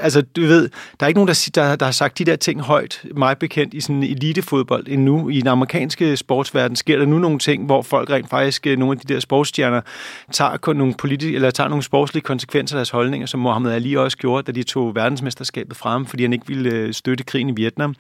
Altså, 0.02 0.22
du 0.22 0.42
ved, 0.42 0.70
der 1.00 1.06
er 1.06 1.08
ikke 1.08 1.18
nogen, 1.18 1.28
der, 1.28 1.50
der, 1.56 1.76
der 1.76 1.86
har 1.86 1.92
sagt 1.92 2.18
de 2.18 2.26
der 2.26 2.36
ting 2.36 2.62
højt, 2.62 3.04
mig 3.16 3.38
bekendt, 3.38 3.74
i 3.74 3.82
sådan 3.82 4.04
elitefodbold 4.04 4.88
endnu. 4.88 5.30
I 5.30 5.40
den 5.40 5.48
amerikanske 5.48 6.18
sportsverden 6.18 6.76
sker 6.76 6.98
der 6.98 7.06
nu 7.06 7.20
nogle 7.20 7.40
ting, 7.40 7.66
hvor 7.66 7.82
folk 7.82 8.10
rent 8.10 8.30
faktisk, 8.30 8.68
øh, 8.68 8.78
nogle 8.78 8.94
af 8.94 9.08
de 9.08 9.09
der 9.10 9.20
sportsstjerner 9.20 9.82
tager 10.32 10.58
kun 10.58 10.76
nogle, 10.76 10.94
politi- 10.94 11.36
eller 11.36 11.52
tager 11.52 11.68
nogle 11.68 11.84
sportslige 11.84 12.24
konsekvenser 12.24 12.76
af 12.76 12.78
deres 12.80 12.90
holdninger, 12.90 13.28
som 13.28 13.40
Mohammed 13.40 13.72
Ali 13.72 13.96
også 13.96 14.18
gjorde, 14.18 14.44
da 14.44 14.52
de 14.52 14.64
tog 14.64 14.96
verdensmesterskabet 14.96 15.78
frem, 15.78 16.06
fordi 16.06 16.24
han 16.24 16.34
ikke 16.34 16.48
ville 16.48 16.72
øh, 16.72 16.94
støtte 16.94 17.24
krigen 17.24 17.50
i 17.50 17.54
Vietnam. 17.56 17.96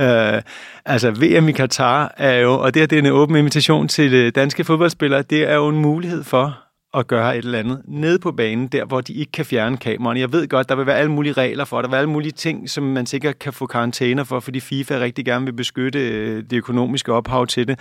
Øh, 0.00 0.42
altså 0.84 1.10
VM 1.10 1.48
i 1.48 1.52
Katar 1.52 2.14
er 2.16 2.38
jo, 2.38 2.52
og 2.52 2.74
det, 2.74 2.82
er, 2.82 2.86
det 2.86 2.98
er 2.98 3.02
en 3.02 3.12
åben 3.12 3.36
invitation 3.36 3.88
til 3.88 4.14
øh, 4.14 4.32
danske 4.34 4.64
fodboldspillere, 4.64 5.22
det 5.22 5.50
er 5.50 5.54
jo 5.54 5.68
en 5.68 5.76
mulighed 5.76 6.24
for 6.24 6.58
at 6.94 7.06
gøre 7.06 7.38
et 7.38 7.44
eller 7.44 7.58
andet 7.58 7.82
nede 7.84 8.18
på 8.18 8.32
banen, 8.32 8.68
der 8.68 8.84
hvor 8.84 9.00
de 9.00 9.12
ikke 9.12 9.32
kan 9.32 9.44
fjerne 9.44 9.76
kameraerne. 9.76 10.20
Jeg 10.20 10.32
ved 10.32 10.48
godt, 10.48 10.68
der 10.68 10.74
vil 10.74 10.86
være 10.86 10.96
alle 10.96 11.12
mulige 11.12 11.32
regler 11.32 11.64
for, 11.64 11.76
der 11.76 11.88
vil 11.88 11.92
være 11.92 12.00
alle 12.00 12.10
mulige 12.10 12.32
ting, 12.32 12.70
som 12.70 12.84
man 12.84 13.06
sikkert 13.06 13.38
kan 13.38 13.52
få 13.52 13.66
karantæner 13.66 14.24
for, 14.24 14.40
fordi 14.40 14.60
FIFA 14.60 14.98
rigtig 14.98 15.24
gerne 15.24 15.44
vil 15.44 15.52
beskytte 15.52 15.98
øh, 15.98 16.44
det 16.50 16.56
økonomiske 16.56 17.12
ophav 17.12 17.46
til 17.46 17.68
det. 17.68 17.78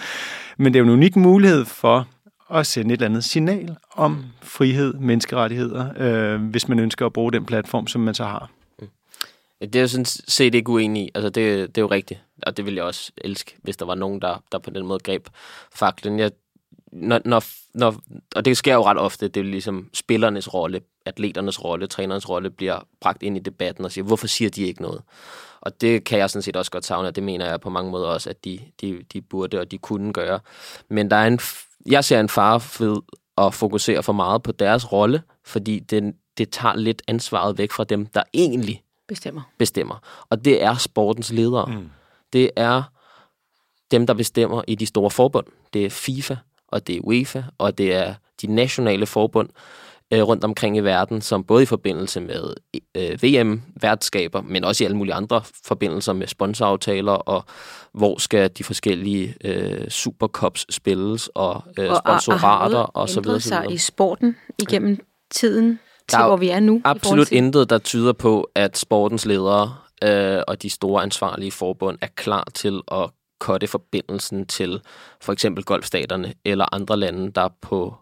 Men 0.57 0.73
det 0.73 0.79
er 0.79 0.83
jo 0.83 0.89
en 0.89 0.93
unik 0.93 1.15
mulighed 1.15 1.65
for 1.65 2.07
at 2.51 2.67
sende 2.67 2.93
et 2.93 2.97
eller 2.97 3.09
andet 3.09 3.23
signal 3.23 3.75
om 3.95 4.25
frihed, 4.41 4.93
menneskerettigheder, 4.93 5.85
øh, 5.97 6.41
hvis 6.41 6.67
man 6.67 6.79
ønsker 6.79 7.05
at 7.05 7.13
bruge 7.13 7.31
den 7.31 7.45
platform, 7.45 7.87
som 7.87 8.01
man 8.01 8.13
så 8.13 8.23
har. 8.23 8.49
Det 9.61 9.75
er 9.75 9.81
jo 9.81 9.87
sådan 9.87 10.05
set 10.05 10.55
ikke 10.55 10.69
uenig 10.69 11.03
i. 11.03 11.11
Altså, 11.15 11.29
det, 11.29 11.75
det 11.75 11.77
er 11.77 11.81
jo 11.81 11.91
rigtigt. 11.91 12.19
Og 12.43 12.57
det 12.57 12.65
ville 12.65 12.77
jeg 12.77 12.85
også 12.85 13.11
elske, 13.17 13.55
hvis 13.61 13.77
der 13.77 13.85
var 13.85 13.95
nogen, 13.95 14.21
der, 14.21 14.43
der 14.51 14.59
på 14.59 14.69
den 14.69 14.85
måde 14.85 14.99
greb 14.99 15.27
faklen. 15.75 16.19
Jeg, 16.19 16.31
når, 16.91 17.21
når, 17.25 17.43
når, 17.73 18.01
og 18.35 18.45
det 18.45 18.57
sker 18.57 18.73
jo 18.73 18.83
ret 18.83 18.97
ofte, 18.97 19.27
det 19.27 19.39
er 19.39 19.43
ligesom 19.43 19.89
spillernes 19.93 20.53
rolle, 20.53 20.81
atleternes 21.05 21.63
rolle, 21.63 21.87
trænernes 21.87 22.29
rolle 22.29 22.49
bliver 22.49 22.79
bragt 23.01 23.23
ind 23.23 23.37
i 23.37 23.39
debatten 23.39 23.85
og 23.85 23.91
siger, 23.91 24.05
hvorfor 24.05 24.27
siger 24.27 24.49
de 24.49 24.63
ikke 24.63 24.81
noget? 24.81 25.01
Og 25.61 25.81
det 25.81 26.03
kan 26.03 26.19
jeg 26.19 26.29
sådan 26.29 26.41
set 26.41 26.55
også 26.55 26.71
godt 26.71 26.85
savne, 26.85 27.07
og 27.07 27.15
det 27.15 27.23
mener 27.23 27.49
jeg 27.49 27.61
på 27.61 27.69
mange 27.69 27.91
måder 27.91 28.07
også, 28.07 28.29
at 28.29 28.45
de, 28.45 28.59
de, 28.81 29.03
de 29.13 29.21
burde 29.21 29.59
og 29.59 29.71
de 29.71 29.77
kunne 29.77 30.13
gøre. 30.13 30.39
Men 30.89 31.09
der 31.11 31.15
er 31.15 31.27
en 31.27 31.39
jeg 31.85 32.03
ser 32.03 32.19
en 32.19 32.29
fare 32.29 32.61
ved 32.79 33.01
at 33.37 33.53
fokusere 33.53 34.03
for 34.03 34.13
meget 34.13 34.43
på 34.43 34.51
deres 34.51 34.91
rolle, 34.91 35.21
fordi 35.45 35.79
det, 35.79 36.13
det 36.37 36.49
tager 36.49 36.75
lidt 36.75 37.01
ansvaret 37.07 37.57
væk 37.57 37.71
fra 37.71 37.83
dem, 37.83 38.05
der 38.05 38.23
egentlig 38.33 38.83
bestemmer. 39.07 39.41
bestemmer. 39.57 39.95
Og 40.29 40.45
det 40.45 40.63
er 40.63 40.75
sportens 40.75 41.31
ledere. 41.31 41.65
Mm. 41.65 41.89
Det 42.33 42.51
er 42.55 42.83
dem, 43.91 44.07
der 44.07 44.13
bestemmer 44.13 44.61
i 44.67 44.75
de 44.75 44.85
store 44.85 45.11
forbund. 45.11 45.45
Det 45.73 45.85
er 45.85 45.89
FIFA, 45.89 46.35
og 46.67 46.87
det 46.87 46.95
er 46.95 46.99
UEFA, 47.03 47.43
og 47.57 47.77
det 47.77 47.93
er 47.93 48.15
de 48.41 48.47
nationale 48.47 49.05
forbund, 49.05 49.49
øh, 50.13 50.21
rundt 50.21 50.43
omkring 50.43 50.77
i 50.77 50.79
verden, 50.79 51.21
som 51.21 51.43
både 51.43 51.63
i 51.63 51.65
forbindelse 51.65 52.21
med 52.21 52.53
øh, 52.97 53.23
VM-værtskaber, 53.23 54.41
men 54.41 54.63
også 54.63 54.83
i 54.83 54.85
alle 54.85 54.97
mulige 54.97 55.13
andre 55.13 55.41
forbindelser 55.65 56.13
med 56.13 56.27
sponsoraftaler, 56.27 57.11
og 57.11 57.45
hvor 57.93 58.19
skal 58.19 58.49
de 58.57 58.63
forskellige 58.63 59.35
øh, 59.43 59.89
supercups 59.89 60.65
spilles, 60.69 61.29
og 61.35 61.63
øh, 61.79 61.95
sponsorater, 62.05 62.77
og, 62.77 62.91
og, 62.95 63.01
og 63.01 63.09
så 63.09 63.21
videre. 63.21 63.39
sig 63.39 63.65
i 63.71 63.77
sporten 63.77 64.35
igennem 64.59 64.97
tiden 65.31 65.79
til, 66.07 66.19
hvor 66.19 66.37
vi 66.37 66.49
er 66.49 66.59
nu? 66.59 66.81
Absolut 66.85 67.27
til... 67.27 67.37
intet, 67.37 67.69
der 67.69 67.77
tyder 67.77 68.13
på, 68.13 68.49
at 68.55 68.77
sportens 68.77 69.25
ledere 69.25 69.75
øh, 70.03 70.41
og 70.47 70.61
de 70.61 70.69
store 70.69 71.03
ansvarlige 71.03 71.51
forbund 71.51 71.97
er 72.01 72.07
klar 72.15 72.47
til 72.53 72.81
at 72.91 73.09
kotte 73.39 73.67
forbindelsen 73.67 74.45
til 74.45 74.81
for 75.21 75.33
eksempel 75.33 75.63
golfstaterne 75.63 76.33
eller 76.45 76.65
andre 76.75 76.97
lande, 76.97 77.31
der 77.31 77.49
på 77.61 77.95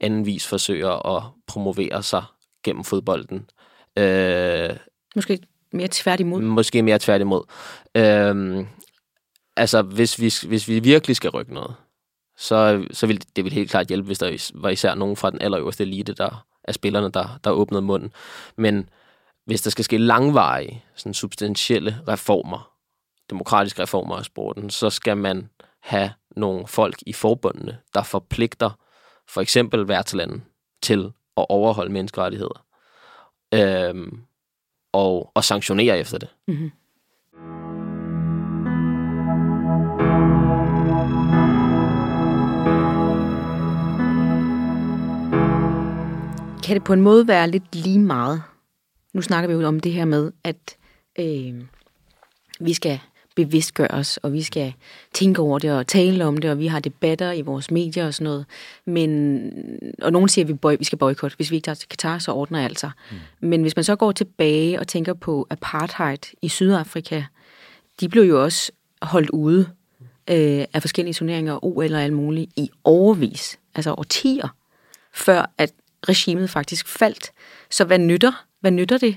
anden 0.00 0.26
vis 0.26 0.46
forsøger 0.46 1.16
at 1.16 1.22
promovere 1.46 2.02
sig 2.02 2.24
gennem 2.62 2.84
fodbolden. 2.84 3.50
Øh, 3.98 4.76
måske 5.16 5.38
mere 5.72 5.88
tværtimod. 5.90 6.42
Måske 6.42 6.82
mere 6.82 6.98
tværtimod. 6.98 7.42
Øh, 7.94 8.66
altså, 9.56 9.82
hvis 9.82 10.20
vi, 10.20 10.48
hvis 10.48 10.68
vi 10.68 10.78
virkelig 10.78 11.16
skal 11.16 11.30
rykke 11.30 11.54
noget, 11.54 11.74
så, 12.36 12.86
så 12.90 13.06
vil 13.06 13.24
det 13.36 13.44
vil 13.44 13.52
helt 13.52 13.70
klart 13.70 13.86
hjælpe, 13.86 14.06
hvis 14.06 14.18
der 14.18 14.50
var 14.54 14.68
især 14.68 14.94
nogen 14.94 15.16
fra 15.16 15.30
den 15.30 15.42
allerøverste 15.42 15.84
elite, 15.84 16.14
der 16.14 16.46
er 16.64 16.72
spillerne, 16.72 17.10
der, 17.10 17.38
der 17.44 17.50
åbnede 17.50 17.82
munden. 17.82 18.12
Men 18.56 18.88
hvis 19.44 19.62
der 19.62 19.70
skal 19.70 19.84
ske 19.84 19.98
langvarige, 19.98 20.84
sådan 20.94 21.14
substantielle 21.14 21.98
reformer, 22.08 22.70
demokratiske 23.30 23.82
reformer 23.82 24.16
af 24.16 24.24
sporten, 24.24 24.70
så 24.70 24.90
skal 24.90 25.16
man 25.16 25.48
have 25.80 26.10
nogle 26.36 26.66
folk 26.66 26.96
i 27.06 27.12
forbundene, 27.12 27.78
der 27.94 28.02
forpligter 28.02 28.70
for 29.28 29.40
eksempel 29.40 29.88
værtslandet 29.88 30.42
til 30.82 31.12
at 31.36 31.46
overholde 31.48 31.92
menneskerettigheder 31.92 32.66
øhm, 33.54 34.20
og, 34.92 35.30
og 35.34 35.44
sanktionere 35.44 35.98
efter 35.98 36.18
det. 36.18 36.28
Mm-hmm. 36.48 36.70
Kan 46.64 46.74
det 46.74 46.84
på 46.84 46.92
en 46.92 47.00
måde 47.00 47.28
være 47.28 47.50
lidt 47.50 47.74
lige 47.74 47.98
meget? 47.98 48.42
Nu 49.12 49.22
snakker 49.22 49.48
vi 49.48 49.54
jo 49.54 49.68
om 49.68 49.80
det 49.80 49.92
her 49.92 50.04
med, 50.04 50.32
at 50.44 50.76
øh, 51.18 51.62
vi 52.60 52.74
skal 52.74 53.00
bevidstgøre 53.36 53.90
os, 53.90 54.16
og 54.16 54.32
vi 54.32 54.42
skal 54.42 54.74
tænke 55.12 55.40
over 55.40 55.58
det 55.58 55.72
og 55.72 55.86
tale 55.86 56.24
om 56.24 56.36
det, 56.36 56.50
og 56.50 56.58
vi 56.58 56.66
har 56.66 56.80
debatter 56.80 57.32
i 57.32 57.40
vores 57.40 57.70
medier 57.70 58.06
og 58.06 58.14
sådan 58.14 58.24
noget. 58.24 58.46
Men, 58.84 59.50
og 60.02 60.12
nogen 60.12 60.28
siger, 60.28 60.44
at 60.44 60.48
vi, 60.48 60.54
boy, 60.54 60.76
vi 60.78 60.84
skal 60.84 60.98
boykotte. 60.98 61.36
Hvis 61.36 61.50
vi 61.50 61.56
ikke 61.56 61.64
tager 61.64 61.74
til 61.74 61.88
Katar, 61.88 62.18
så 62.18 62.32
ordner 62.32 62.64
alt 62.64 62.80
sig. 62.80 62.90
Mm. 63.10 63.16
Men 63.48 63.62
hvis 63.62 63.76
man 63.76 63.84
så 63.84 63.96
går 63.96 64.12
tilbage 64.12 64.80
og 64.80 64.88
tænker 64.88 65.14
på 65.14 65.46
apartheid 65.50 66.18
i 66.42 66.48
Sydafrika, 66.48 67.22
de 68.00 68.08
blev 68.08 68.22
jo 68.22 68.44
også 68.44 68.72
holdt 69.02 69.30
ude 69.30 69.60
øh, 70.30 70.64
af 70.72 70.80
forskellige 70.80 71.14
turneringer, 71.14 71.64
OL 71.64 71.94
og 71.94 72.02
alt 72.02 72.12
muligt, 72.12 72.52
i 72.56 72.70
overvis, 72.84 73.58
altså 73.74 73.94
årtier, 73.94 74.48
før 75.14 75.50
at 75.58 75.72
regimet 76.08 76.50
faktisk 76.50 76.88
faldt. 76.88 77.30
Så 77.70 77.84
hvad 77.84 77.98
nytter, 77.98 78.46
hvad 78.60 78.70
nytter 78.70 78.98
det 78.98 79.16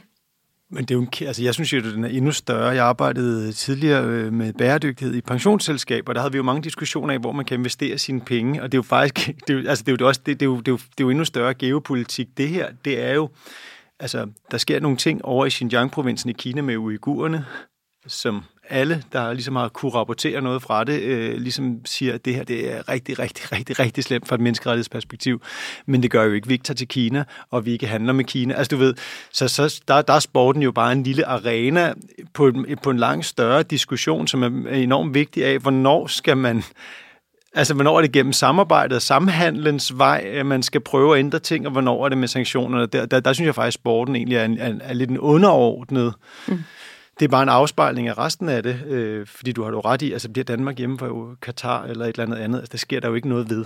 men 0.71 0.85
det 0.85 0.91
er 0.91 0.95
jo 0.95 1.01
en, 1.01 1.09
altså 1.21 1.43
jeg 1.43 1.53
synes 1.53 1.73
jo, 1.73 1.77
at 1.77 1.83
den 1.83 2.03
er 2.03 2.07
endnu 2.07 2.31
større. 2.31 2.69
Jeg 2.69 2.85
arbejdede 2.85 3.53
tidligere 3.53 4.05
øh, 4.05 4.33
med 4.33 4.53
bæredygtighed 4.53 5.15
i 5.15 5.21
pensionsselskaber, 5.21 6.11
og 6.11 6.15
der 6.15 6.21
havde 6.21 6.31
vi 6.31 6.37
jo 6.37 6.43
mange 6.43 6.61
diskussioner 6.61 7.13
af, 7.13 7.19
hvor 7.19 7.31
man 7.31 7.45
kan 7.45 7.59
investere 7.59 7.97
sine 7.97 8.21
penge, 8.21 8.63
og 8.63 8.71
det 8.71 8.77
er 8.77 8.79
jo 8.79 8.83
faktisk, 8.83 9.27
det 9.47 9.55
er 9.55 9.59
jo, 9.59 9.69
altså 9.69 9.83
det 9.83 9.91
er 9.91 9.97
jo 9.99 10.07
også, 10.07 10.21
det, 10.25 10.39
det, 10.39 10.45
er 10.45 10.49
jo, 10.49 10.57
det, 10.57 10.67
er 10.67 10.71
jo, 10.71 10.77
det 10.77 10.99
er 10.99 11.03
jo 11.03 11.09
endnu 11.09 11.25
større 11.25 11.53
geopolitik. 11.53 12.27
Det 12.37 12.49
her, 12.49 12.67
det 12.85 13.03
er 13.03 13.13
jo, 13.13 13.29
altså 13.99 14.27
der 14.51 14.57
sker 14.57 14.79
nogle 14.79 14.97
ting 14.97 15.25
over 15.25 15.45
i 15.45 15.49
Xinjiang-provinsen 15.49 16.29
i 16.29 16.33
Kina 16.33 16.61
med 16.61 16.77
uigurerne, 16.77 17.45
som 18.07 18.43
alle, 18.69 19.03
der 19.13 19.33
ligesom 19.33 19.55
har 19.55 19.67
kunne 19.67 19.91
rapportere 19.91 20.41
noget 20.41 20.61
fra 20.61 20.83
det, 20.83 21.01
øh, 21.01 21.37
ligesom 21.37 21.85
siger, 21.85 22.13
at 22.13 22.25
det 22.25 22.35
her 22.35 22.43
det 22.43 22.73
er 22.73 22.89
rigtig, 22.89 23.19
rigtig, 23.19 23.51
rigtig, 23.51 23.79
rigtig 23.79 24.03
slemt 24.03 24.27
fra 24.27 24.35
et 24.35 24.41
menneskerettighedsperspektiv. 24.41 25.41
Men 25.85 26.03
det 26.03 26.11
gør 26.11 26.23
jo 26.23 26.33
ikke, 26.33 26.47
vi 26.47 26.53
ikke 26.53 26.63
tager 26.63 26.75
til 26.75 26.87
Kina, 26.87 27.23
og 27.51 27.65
vi 27.65 27.71
ikke 27.71 27.87
handler 27.87 28.13
med 28.13 28.23
Kina. 28.23 28.53
Altså 28.53 28.75
du 28.75 28.77
ved, 28.77 28.93
så, 29.31 29.47
så 29.47 29.81
der, 29.87 30.01
der 30.01 30.13
er 30.13 30.19
sporten 30.19 30.61
jo 30.61 30.71
bare 30.71 30.91
en 30.91 31.03
lille 31.03 31.25
arena 31.25 31.93
på, 32.33 32.53
på 32.83 32.89
en 32.89 32.97
langt 32.97 33.25
større 33.25 33.63
diskussion, 33.63 34.27
som 34.27 34.65
er 34.67 34.73
enormt 34.73 35.13
vigtig 35.13 35.45
af, 35.45 35.59
hvornår 35.59 36.07
skal 36.07 36.37
man 36.37 36.63
Altså, 37.53 37.73
hvornår 37.73 37.97
er 37.97 38.01
det 38.01 38.11
gennem 38.11 38.33
samarbejdet 38.33 38.95
og 38.95 39.01
samhandlens 39.01 39.97
vej, 39.97 40.25
at 40.33 40.45
man 40.45 40.63
skal 40.63 40.81
prøve 40.81 41.15
at 41.15 41.19
ændre 41.19 41.39
ting, 41.39 41.65
og 41.65 41.71
hvornår 41.71 42.05
er 42.05 42.09
det 42.09 42.17
med 42.17 42.27
sanktionerne? 42.27 42.85
Der, 42.85 43.05
der, 43.05 43.19
der 43.19 43.33
synes 43.33 43.45
jeg 43.45 43.55
faktisk, 43.55 43.69
at 43.69 43.81
sporten 43.81 44.15
egentlig 44.15 44.37
er, 44.37 44.45
en, 44.45 44.57
er, 44.57 44.73
er 44.81 44.93
lidt 44.93 45.09
en 45.09 45.19
underordnet 45.19 46.13
mm 46.47 46.63
det 47.19 47.25
er 47.25 47.29
bare 47.29 47.43
en 47.43 47.49
afspejling 47.49 48.07
af 48.07 48.17
resten 48.17 48.49
af 48.49 48.63
det, 48.63 48.83
øh, 48.85 49.27
fordi 49.27 49.51
du 49.51 49.63
har 49.63 49.71
jo 49.71 49.79
ret 49.79 50.01
i, 50.01 50.13
altså 50.13 50.29
bliver 50.29 50.45
Danmark 50.45 50.77
hjemme 50.77 50.99
for 50.99 51.35
Katar 51.41 51.83
eller 51.83 52.05
et 52.05 52.09
eller 52.09 52.23
andet 52.23 52.37
andet, 52.37 52.59
altså 52.59 52.71
der 52.71 52.77
sker 52.77 52.99
der 52.99 53.07
jo 53.07 53.15
ikke 53.15 53.29
noget 53.29 53.49
ved 53.49 53.65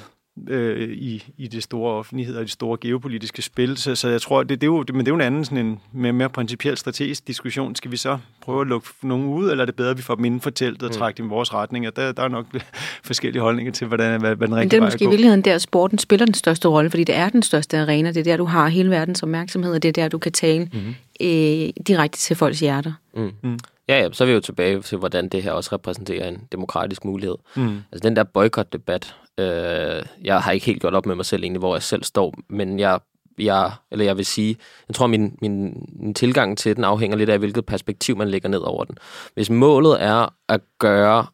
øh, 0.49 0.89
i, 0.89 1.33
i 1.37 1.47
det 1.47 1.63
store 1.63 1.93
offentlighed 1.93 2.35
og 2.35 2.41
det 2.41 2.51
store 2.51 2.77
geopolitiske 2.81 3.41
spil. 3.41 3.77
Så, 3.77 3.95
så 3.95 4.09
jeg 4.09 4.21
tror, 4.21 4.43
det, 4.43 4.61
det 4.61 4.63
er 4.63 4.71
jo, 4.71 4.83
det, 4.83 4.95
men 4.95 5.05
det 5.05 5.11
er 5.11 5.11
jo 5.11 5.15
en 5.15 5.21
anden 5.21 5.45
sådan 5.45 5.65
en 5.65 5.79
mere, 5.91 6.13
mere 6.13 6.29
principiel 6.29 6.77
strategisk 6.77 7.27
diskussion. 7.27 7.75
Skal 7.75 7.91
vi 7.91 7.97
så 7.97 8.17
prøve 8.41 8.61
at 8.61 8.67
lukke 8.67 8.87
nogen 9.03 9.25
ud, 9.25 9.51
eller 9.51 9.61
er 9.61 9.65
det 9.65 9.75
bedre, 9.75 9.89
at 9.89 9.97
vi 9.97 10.01
får 10.01 10.15
dem 10.15 10.25
inden 10.25 10.41
for 10.41 10.49
teltet 10.49 10.83
og 10.83 10.89
mm. 10.89 10.93
trække 10.93 11.17
dem 11.17 11.25
i 11.25 11.29
vores 11.29 11.53
retning? 11.53 11.87
Og 11.87 11.95
der, 11.95 12.11
der 12.11 12.23
er 12.23 12.27
nok 12.27 12.45
forskellige 13.03 13.41
holdninger 13.41 13.71
til, 13.71 13.87
hvordan, 13.87 14.19
hvad, 14.19 14.35
hvad 14.35 14.47
den 14.47 14.55
rigtige 14.55 14.65
Men 14.65 14.71
det 14.71 14.77
er 14.77 14.91
måske 14.91 15.05
i 15.05 15.07
virkeligheden 15.07 15.41
der, 15.41 15.57
sporten 15.57 15.97
spiller 15.97 16.25
den 16.25 16.35
største 16.35 16.67
rolle, 16.67 16.89
fordi 16.89 17.03
det 17.03 17.15
er 17.15 17.29
den 17.29 17.43
største 17.43 17.79
arena. 17.79 18.11
Det 18.11 18.17
er 18.17 18.23
der, 18.23 18.37
du 18.37 18.45
har 18.45 18.67
hele 18.67 18.89
verdens 18.89 19.23
opmærksomhed, 19.23 19.73
og 19.73 19.83
det 19.83 19.89
er 19.89 19.93
der, 19.93 20.07
du 20.07 20.17
kan 20.17 20.31
tale 20.31 20.69
mm-hmm. 20.73 20.95
øh, 21.21 21.69
direkte 21.87 22.19
til 22.19 22.35
folks 22.35 22.59
hjerter. 22.59 22.93
Mm. 23.15 23.31
Mm. 23.41 23.59
Ja, 23.89 24.01
ja, 24.01 24.09
så 24.11 24.23
er 24.23 24.25
vi 24.25 24.33
jo 24.33 24.39
tilbage 24.39 24.81
til, 24.81 24.97
hvordan 24.97 25.29
det 25.29 25.43
her 25.43 25.51
også 25.51 25.69
repræsenterer 25.73 26.27
en 26.27 26.41
demokratisk 26.51 27.05
mulighed. 27.05 27.35
Mm. 27.55 27.77
Altså 27.91 28.09
den 28.09 28.15
der 28.15 28.23
boykot-debat, 28.23 29.15
øh, 29.39 30.03
jeg 30.23 30.41
har 30.41 30.51
ikke 30.51 30.65
helt 30.65 30.81
gjort 30.81 30.93
op 30.93 31.05
med 31.05 31.15
mig 31.15 31.25
selv 31.25 31.43
egentlig, 31.43 31.59
hvor 31.59 31.75
jeg 31.75 31.83
selv 31.83 32.03
står, 32.03 32.33
men 32.49 32.79
jeg, 32.79 32.99
jeg, 33.39 33.71
eller 33.91 34.05
jeg 34.05 34.17
vil 34.17 34.25
sige, 34.25 34.55
jeg 34.87 34.95
tror, 34.95 35.07
min, 35.07 35.37
min, 35.41 35.87
min 35.99 36.13
tilgang 36.13 36.57
til 36.57 36.75
den 36.75 36.83
afhænger 36.83 37.17
lidt 37.17 37.29
af, 37.29 37.39
hvilket 37.39 37.65
perspektiv 37.65 38.17
man 38.17 38.29
lægger 38.29 38.49
ned 38.49 38.59
over 38.59 38.83
den. 38.83 38.97
Hvis 39.33 39.49
målet 39.49 40.03
er 40.03 40.33
at 40.49 40.61
gøre 40.79 41.25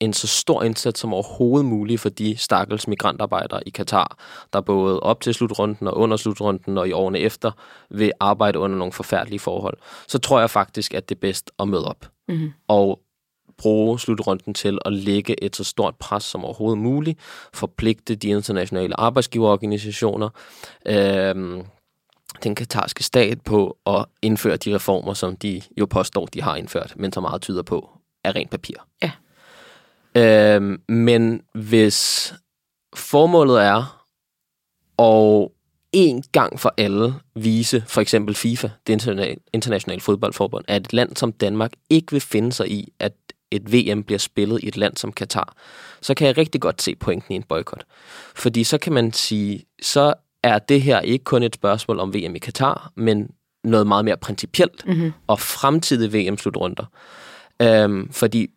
en 0.00 0.12
så 0.12 0.26
stor 0.26 0.62
indsats 0.62 1.00
som 1.00 1.14
overhovedet 1.14 1.66
muligt 1.66 2.00
for 2.00 2.08
de 2.08 2.36
stakkels 2.36 2.88
migrantarbejdere 2.88 3.68
i 3.68 3.70
Katar, 3.70 4.18
der 4.52 4.60
både 4.60 5.00
op 5.00 5.20
til 5.20 5.34
slutrunden 5.34 5.86
og 5.86 5.96
under 5.96 6.16
slutrunden 6.16 6.78
og 6.78 6.88
i 6.88 6.92
årene 6.92 7.18
efter 7.18 7.50
vil 7.90 8.12
arbejde 8.20 8.58
under 8.58 8.76
nogle 8.76 8.92
forfærdelige 8.92 9.38
forhold, 9.38 9.76
så 10.08 10.18
tror 10.18 10.40
jeg 10.40 10.50
faktisk, 10.50 10.94
at 10.94 11.08
det 11.08 11.14
er 11.14 11.20
bedst 11.20 11.50
at 11.58 11.68
møde 11.68 11.84
op. 11.84 12.10
Mm-hmm. 12.28 12.52
Og 12.68 13.00
bruge 13.58 14.00
slutrunden 14.00 14.54
til 14.54 14.78
at 14.84 14.92
lægge 14.92 15.44
et 15.44 15.56
så 15.56 15.64
stort 15.64 15.96
pres 15.96 16.24
som 16.24 16.44
overhovedet 16.44 16.78
muligt, 16.78 17.18
forpligte 17.54 18.14
de 18.14 18.28
internationale 18.28 19.00
arbejdsgiverorganisationer, 19.00 20.28
øh, 20.86 21.64
den 22.42 22.54
katarske 22.54 23.04
stat 23.04 23.40
på 23.40 23.78
at 23.86 24.04
indføre 24.22 24.56
de 24.56 24.74
reformer, 24.74 25.14
som 25.14 25.36
de 25.36 25.62
jo 25.80 25.86
påstår, 25.86 26.26
de 26.26 26.42
har 26.42 26.56
indført, 26.56 26.94
men 26.96 27.12
så 27.12 27.20
meget 27.20 27.42
tyder 27.42 27.62
på, 27.62 27.90
er 28.24 28.36
rent 28.36 28.50
papir. 28.50 28.76
Ja. 29.02 29.10
Øh, 30.16 30.78
men 30.88 31.42
hvis 31.54 32.34
formålet 32.94 33.62
er 33.62 34.04
at 34.98 35.48
en 35.94 36.24
gang 36.32 36.60
for 36.60 36.74
alle 36.76 37.14
vise 37.34 37.84
for 37.86 38.00
eksempel 38.00 38.34
FIFA, 38.34 38.68
det 38.86 39.38
internationale 39.52 40.00
fodboldforbund, 40.00 40.64
at 40.68 40.82
et 40.82 40.92
land 40.92 41.16
som 41.16 41.32
Danmark 41.32 41.72
ikke 41.90 42.12
vil 42.12 42.20
finde 42.20 42.52
sig 42.52 42.70
i, 42.70 42.92
at 42.98 43.12
et 43.54 43.72
VM 43.72 44.02
bliver 44.02 44.18
spillet 44.18 44.62
i 44.62 44.68
et 44.68 44.76
land 44.76 44.96
som 44.96 45.12
Katar, 45.12 45.56
så 46.00 46.14
kan 46.14 46.26
jeg 46.26 46.38
rigtig 46.38 46.60
godt 46.60 46.82
se 46.82 46.94
pointen 46.94 47.32
i 47.32 47.36
en 47.36 47.42
boykot. 47.42 47.84
Fordi 48.34 48.64
så 48.64 48.78
kan 48.78 48.92
man 48.92 49.12
sige, 49.12 49.64
så 49.82 50.14
er 50.42 50.58
det 50.58 50.82
her 50.82 51.00
ikke 51.00 51.24
kun 51.24 51.42
et 51.42 51.54
spørgsmål 51.54 51.98
om 51.98 52.14
VM 52.14 52.34
i 52.34 52.38
Katar, 52.38 52.92
men 52.94 53.30
noget 53.64 53.86
meget 53.86 54.04
mere 54.04 54.16
principielt 54.16 54.86
mm-hmm. 54.86 55.12
og 55.26 55.40
fremtidige 55.40 56.30
VM-slutrunder. 56.30 56.84
Øhm, 57.62 58.12
fordi 58.12 58.50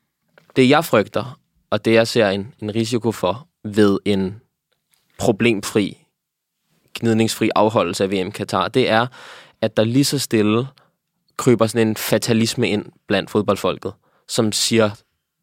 det 0.56 0.70
jeg 0.70 0.86
frygter, 0.86 1.40
og 1.70 1.86
det 1.86 1.94
jeg 1.94 2.08
ser 2.08 2.30
en, 2.30 2.54
en 2.62 2.76
risiko 2.76 3.12
for 3.12 3.48
ved 3.64 4.00
en 4.06 4.42
problemfri, 5.18 5.98
gnidningsfri 7.00 7.50
afholdelse 7.56 8.04
af 8.04 8.12
VM 8.12 8.32
Katar, 8.32 8.68
det 8.68 8.90
er, 8.90 9.08
at 9.62 9.78
der 9.78 9.84
lige 9.84 10.06
så 10.06 10.20
stille 10.20 10.68
kryber 11.38 11.68
sådan 11.68 11.88
en 11.88 11.96
fatalisme 11.96 12.70
ind 12.70 12.86
blandt 13.08 13.30
fodboldfolket, 13.30 13.94
som 14.30 14.52
siger 14.52 14.90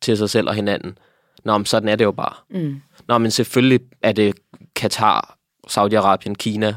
til 0.01 0.16
sig 0.16 0.31
selv 0.31 0.49
og 0.49 0.55
hinanden, 0.55 0.99
Nå, 1.44 1.59
men 1.59 1.66
sådan 1.66 1.88
er 1.88 1.97
det 1.97 2.05
jo 2.05 2.12
bare. 2.12 2.35
Mm. 2.51 2.81
Nå, 3.09 3.18
men 3.18 3.31
selvfølgelig 3.31 3.81
er 4.03 4.12
det 4.12 4.35
Katar, 4.77 5.37
Saudi-Arabien, 5.70 6.35
Kina, 6.35 6.77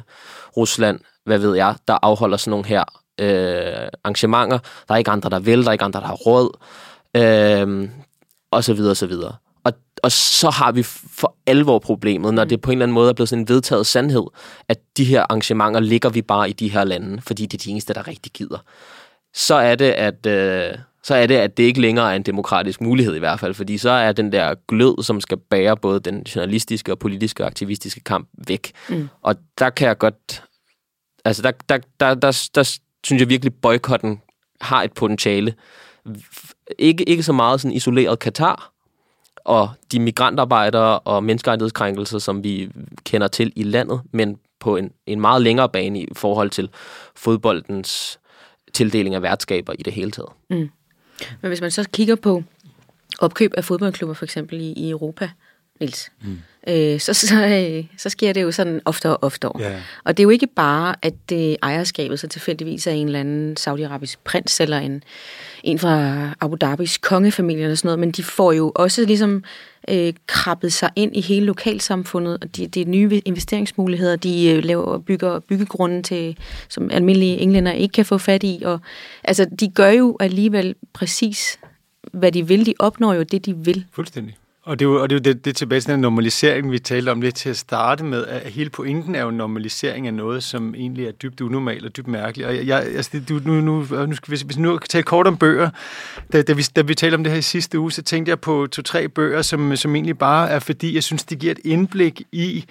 Rusland, 0.58 1.00
hvad 1.26 1.38
ved 1.38 1.56
jeg, 1.56 1.76
der 1.88 1.98
afholder 2.02 2.38
sådan 2.38 2.52
nogle 2.52 2.66
her 2.66 2.84
øh, 3.20 3.90
arrangementer. 4.04 4.58
Der 4.88 4.94
er 4.94 4.98
ikke 4.98 5.12
andre, 5.12 5.30
der 5.30 5.40
vil, 5.40 5.62
der 5.62 5.68
er 5.68 5.72
ikke 5.72 5.86
andre, 5.86 6.00
der 6.00 6.08
har 6.08 6.14
råd. 6.14 6.58
Øh, 7.16 7.90
og 8.52 8.64
så 8.64 8.74
videre, 8.74 8.92
og 8.92 8.98
så 8.98 9.08
videre. 9.08 9.36
Og, 9.64 9.74
og 10.04 10.12
så 10.12 10.50
har 10.50 10.72
vi 10.72 10.84
for 10.84 11.36
alvor 11.46 11.80
problemet, 11.80 12.34
når 12.34 12.46
det 12.46 12.62
på 12.62 12.72
en 12.72 12.78
eller 12.78 12.86
anden 12.86 12.94
måde 12.94 13.10
er 13.10 13.14
blevet 13.14 13.30
sådan 13.30 13.42
en 13.42 13.48
vedtaget 13.48 13.86
sandhed, 13.88 14.26
at 14.68 14.78
de 14.98 15.06
her 15.06 15.22
arrangementer 15.22 15.80
ligger 15.80 16.10
vi 16.10 16.22
bare 16.22 16.50
i 16.50 16.54
de 16.54 16.70
her 16.70 16.84
lande, 16.84 17.22
fordi 17.22 17.46
det 17.46 17.60
er 17.60 17.64
de 17.64 17.72
eneste, 17.72 17.94
der 17.94 18.08
rigtig 18.08 18.32
gider. 18.32 18.60
Så 19.34 19.56
er 19.56 19.76
det, 19.76 19.92
at... 19.92 20.26
Øh, 20.26 20.78
så 21.08 21.16
er 21.16 21.28
det, 21.28 21.36
at 21.36 21.58
det 21.58 21.64
ikke 21.64 21.82
længere 21.82 22.12
er 22.12 22.16
en 22.16 22.24
demokratisk 22.24 22.82
mulighed 22.82 23.16
i 23.16 23.20
hvert 23.20 23.40
fald, 23.40 23.54
fordi 23.54 23.78
så 23.78 23.90
er 23.90 24.12
den 24.12 24.32
der 24.32 24.56
glød, 24.68 25.04
som 25.04 25.22
skal 25.22 25.38
bære 25.38 25.78
både 25.78 26.00
den 26.00 26.24
journalistiske 26.24 26.92
og 26.92 27.00
politiske 27.00 27.44
og 27.44 27.48
aktivistiske 27.48 28.00
kamp 28.00 28.30
væk. 28.48 28.72
Mm. 28.90 29.10
Og 29.22 29.36
der 29.60 29.70
kan 29.70 29.88
jeg 29.88 29.98
godt... 29.98 30.44
Altså, 31.26 31.42
der, 31.42 31.52
der, 31.70 31.78
der, 32.00 32.14
der, 32.14 32.50
der 32.56 32.80
synes 33.04 33.20
jeg 33.20 33.30
virkelig, 33.30 33.54
boykotten 33.54 34.22
har 34.62 34.84
et 34.84 34.94
potentiale 34.94 35.54
ikke, 36.80 37.10
ikke 37.10 37.24
så 37.24 37.34
meget 37.34 37.62
sådan 37.62 37.76
isoleret 37.76 38.20
Katar, 38.20 38.72
og 39.46 39.70
de 39.92 40.00
migrantarbejdere 40.00 41.00
og 41.00 41.24
menneskerettighedskrænkelser, 41.24 42.20
som 42.20 42.44
vi 42.44 42.70
kender 43.04 43.28
til 43.28 43.54
i 43.56 43.64
landet, 43.64 44.02
men 44.12 44.38
på 44.60 44.76
en, 44.76 44.92
en 45.06 45.22
meget 45.22 45.42
længere 45.42 45.70
bane 45.70 46.02
i 46.02 46.08
forhold 46.14 46.50
til 46.50 46.70
fodboldens 47.16 48.20
tildeling 48.74 49.16
af 49.16 49.22
værtskaber 49.22 49.74
i 49.74 49.84
det 49.84 49.94
hele 49.94 50.12
taget. 50.12 50.30
Mm. 50.50 50.70
Men 51.42 51.50
hvis 51.50 51.62
man 51.62 51.72
så 51.72 51.90
kigger 51.94 52.16
på 52.16 52.44
opkøb 53.20 53.54
af 53.58 53.64
fodboldklubber 53.64 54.14
for 54.14 54.26
eksempel 54.26 54.62
i, 54.62 54.72
i 54.72 54.90
Europa, 54.90 55.30
Niels, 55.80 56.12
mm. 56.22 56.40
øh, 56.68 57.00
så, 57.00 57.14
så, 57.14 57.46
øh, 57.46 57.86
så 57.98 58.10
sker 58.10 58.34
det 58.34 58.42
jo 58.42 58.52
sådan 58.52 58.82
oftere 58.86 59.18
og 59.18 59.24
oftere. 59.24 59.52
Ja. 59.60 59.82
Og 60.04 60.18
det 60.18 60.24
er 60.24 60.26
jo 60.26 60.30
ikke 60.30 60.48
bare, 60.48 60.96
at 61.02 61.14
det 61.30 61.58
ejerskabet 61.64 62.20
så 62.20 62.28
tilfældigvis 62.28 62.88
er 62.88 62.92
en 62.92 63.06
eller 63.06 63.20
anden 63.20 63.58
saudiarabisk 63.58 64.20
prins 64.24 64.60
eller 64.60 64.78
en, 64.78 65.04
en 65.64 65.80
fra 65.80 66.30
Abu 66.42 66.56
Dhabis 66.62 66.98
kongefamilie 66.98 67.64
eller 67.64 67.76
sådan 67.76 67.88
noget, 67.88 68.00
men 68.00 68.12
de 68.12 68.24
får 68.24 68.52
jo 68.52 68.72
også 68.76 69.06
ligesom 69.06 69.44
øh, 69.90 70.14
krabbet 70.28 70.74
sig 70.74 70.90
ind 70.96 71.16
i 71.16 71.22
hele 71.22 71.46
lokalsamfundet, 71.46 72.38
og 72.42 72.56
de, 72.56 72.68
de 72.68 72.84
nye 72.84 73.22
investeringsmuligheder, 73.26 74.16
de 74.16 74.50
øh, 74.50 74.64
laver 74.64 74.98
bygger 74.98 75.40
byggegrunden 75.40 76.04
til, 76.04 76.38
som 76.70 76.90
almindelige 76.92 77.38
englænder 77.38 77.72
ikke 77.72 77.92
kan 77.92 78.06
få 78.06 78.18
fat 78.18 78.44
i, 78.44 78.62
og 78.66 78.80
altså, 79.24 79.46
de 79.60 79.68
gør 79.70 79.90
jo 79.90 80.18
alligevel 80.20 80.76
præcis, 80.94 81.60
hvad 82.14 82.32
de 82.32 82.48
vil. 82.48 82.66
De 82.66 82.74
opnår 82.80 83.14
jo 83.14 83.24
det, 83.24 83.46
de 83.46 83.56
vil. 83.56 83.86
Fuldstændig. 83.92 84.36
Og 84.68 84.80
det 84.80 84.86
er 84.86 84.90
jo, 84.90 85.02
og 85.02 85.10
det, 85.10 85.16
er 85.16 85.20
jo 85.20 85.34
det, 85.34 85.46
det 85.46 85.52
er 85.52 85.54
tilbage 85.54 85.82
til 85.82 85.92
den 85.92 86.00
normalisering, 86.00 86.72
vi 86.72 86.80
talte 86.80 87.10
om 87.10 87.22
lidt 87.22 87.36
til 87.36 87.50
at 87.50 87.58
starte 87.58 88.04
med, 88.04 88.26
at 88.26 88.52
hele 88.52 88.70
pointen 88.70 89.16
er 89.16 89.24
jo 89.24 89.32
normalisering 89.32 90.08
af 90.08 90.14
noget, 90.14 90.44
som 90.44 90.76
egentlig 90.76 91.08
er 91.08 91.12
dybt 91.12 91.42
unormalt 91.42 91.86
og 91.86 91.98
dybt 91.98 92.08
mærkeligt. 92.08 92.48
Og 92.48 92.56
jeg, 92.56 92.68
jeg, 92.68 92.84
altså, 92.84 93.22
du, 93.30 93.40
nu, 93.46 93.62
nu, 93.62 93.86
nu 94.06 94.16
skal 94.16 94.32
vi, 94.32 94.38
hvis 94.46 94.58
vi 94.58 94.62
nu 94.62 94.78
kan 94.78 94.88
tale 94.90 95.04
kort 95.04 95.28
om 95.28 95.38
bøger, 95.38 95.70
da, 96.34 96.42
da, 96.42 96.54
vi, 96.54 96.62
da 96.76 96.82
vi 96.82 96.96
talte 96.96 97.16
om 97.16 97.24
det 97.24 97.32
her 97.32 97.40
i 97.40 97.42
sidste 97.42 97.80
uge, 97.80 97.92
så 97.92 98.02
tænkte 98.02 98.30
jeg 98.30 98.40
på 98.40 98.68
to-tre 98.72 99.08
bøger, 99.08 99.42
som, 99.42 99.76
som 99.76 99.96
egentlig 99.96 100.18
bare 100.18 100.50
er, 100.50 100.60
fordi 100.60 100.96
jeg 100.96 101.04
synes, 101.04 101.24
det 101.24 101.40
giver 101.40 101.52
et 101.52 101.60
indblik 101.64 102.22
i, 102.32 102.58
øh, 102.58 102.64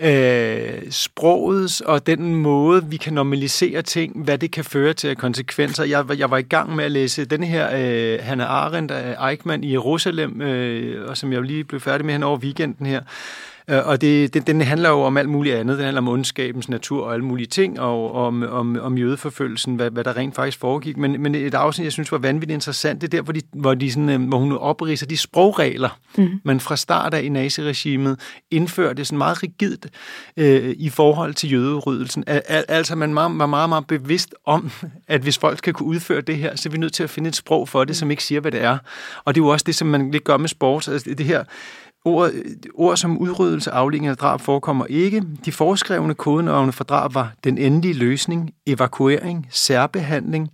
Øh, 0.00 0.90
sprogets 0.90 1.80
og 1.80 2.06
den 2.06 2.34
måde, 2.34 2.86
vi 2.86 2.96
kan 2.96 3.12
normalisere 3.12 3.82
ting, 3.82 4.24
hvad 4.24 4.38
det 4.38 4.50
kan 4.50 4.64
føre 4.64 4.92
til 4.92 5.08
af 5.08 5.16
konsekvenser. 5.16 5.84
Jeg, 5.84 6.18
jeg 6.18 6.30
var 6.30 6.38
i 6.38 6.42
gang 6.42 6.76
med 6.76 6.84
at 6.84 6.92
læse 6.92 7.24
den 7.24 7.42
her 7.42 7.68
øh, 7.74 8.18
Hannah 8.22 8.50
Arendt 8.50 8.90
af 8.90 9.30
Eichmann 9.30 9.64
i 9.64 9.72
Jerusalem, 9.72 10.42
øh, 10.42 11.08
og 11.08 11.16
som 11.16 11.32
jeg 11.32 11.42
lige 11.42 11.64
blev 11.64 11.80
færdig 11.80 12.06
med 12.06 12.14
hen 12.14 12.22
over 12.22 12.38
weekenden 12.38 12.86
her. 12.86 13.00
Øh, 13.70 13.86
og 13.86 14.00
det, 14.00 14.34
det, 14.34 14.46
den 14.46 14.60
handler 14.60 14.88
jo 14.88 15.00
om 15.00 15.16
alt 15.16 15.28
muligt 15.28 15.56
andet. 15.56 15.78
Den 15.78 15.84
handler 15.84 16.00
om 16.00 16.08
ondskabens 16.08 16.68
natur 16.68 17.04
og 17.04 17.12
alle 17.12 17.24
mulige 17.24 17.46
ting, 17.46 17.80
og 17.80 18.12
om, 18.12 18.42
om, 18.42 18.78
om 18.80 18.98
jødeforfølgelsen, 18.98 19.76
hvad, 19.76 19.90
hvad 19.90 20.04
der 20.04 20.16
rent 20.16 20.34
faktisk 20.34 20.58
foregik. 20.58 20.96
Men, 20.96 21.22
men 21.22 21.34
et 21.34 21.54
afsnit, 21.54 21.84
jeg 21.84 21.92
synes 21.92 22.12
var 22.12 22.18
vanvittigt 22.18 22.54
interessant, 22.54 23.00
det 23.00 23.06
er 23.06 23.16
der, 23.16 23.22
hvor, 23.22 23.32
de, 23.32 23.40
hvor, 23.52 23.74
de 23.74 23.92
sådan, 23.92 24.08
øh, 24.08 24.28
hvor 24.28 24.38
hun 24.38 24.52
opridser 24.52 25.06
de 25.06 25.16
sprogregler, 25.16 25.98
mm. 26.18 26.40
man 26.44 26.60
fra 26.60 26.76
start 26.76 27.14
af 27.14 27.22
i 27.22 27.28
naziregimet 27.28 28.20
indførte 28.50 29.04
sådan 29.04 29.18
meget 29.18 29.42
rigidt 29.42 29.86
øh, 30.36 30.74
i 30.78 30.88
forhold 30.88 31.34
til 31.34 31.52
jødeudryddelsen. 31.52 32.24
Al, 32.26 32.42
al, 32.46 32.64
altså 32.68 32.96
man 32.96 33.14
var 33.14 33.28
meget, 33.28 33.50
meget, 33.50 33.68
meget 33.68 33.86
bevidst 33.86 34.34
om, 34.46 34.70
at 35.08 35.20
hvis 35.20 35.38
folk 35.38 35.58
skal 35.58 35.72
kunne 35.72 35.88
udføre 35.88 36.20
det 36.20 36.36
her, 36.36 36.56
så 36.56 36.68
er 36.68 36.70
vi 36.70 36.78
nødt 36.78 36.92
til 36.92 37.02
at 37.02 37.10
finde 37.10 37.28
et 37.28 37.36
sprog 37.36 37.68
for 37.68 37.84
det, 37.84 37.96
som 37.96 38.10
ikke 38.10 38.24
siger, 38.24 38.40
hvad 38.40 38.52
det 38.52 38.62
er. 38.62 38.78
Og 39.24 39.34
det 39.34 39.40
er 39.40 39.44
jo 39.44 39.48
også 39.48 39.64
det, 39.64 39.74
som 39.74 39.88
man 39.88 40.10
lidt 40.10 40.24
gør 40.24 40.36
med 40.36 40.48
sport. 40.48 40.88
Altså 40.88 41.14
det 41.18 41.26
her 41.26 41.44
Ord, 42.04 42.30
ord 42.74 42.96
som 42.96 43.18
udryddelse, 43.18 43.70
aflægning 43.70 44.10
og 44.10 44.18
drab 44.18 44.40
forekommer 44.40 44.86
ikke. 44.86 45.22
De 45.44 45.52
foreskrevne 45.52 46.14
kodenavne 46.14 46.72
for 46.72 46.84
drab 46.84 47.14
var 47.14 47.32
den 47.44 47.58
endelige 47.58 47.94
løsning, 47.94 48.50
evakuering, 48.66 49.46
særbehandling. 49.50 50.48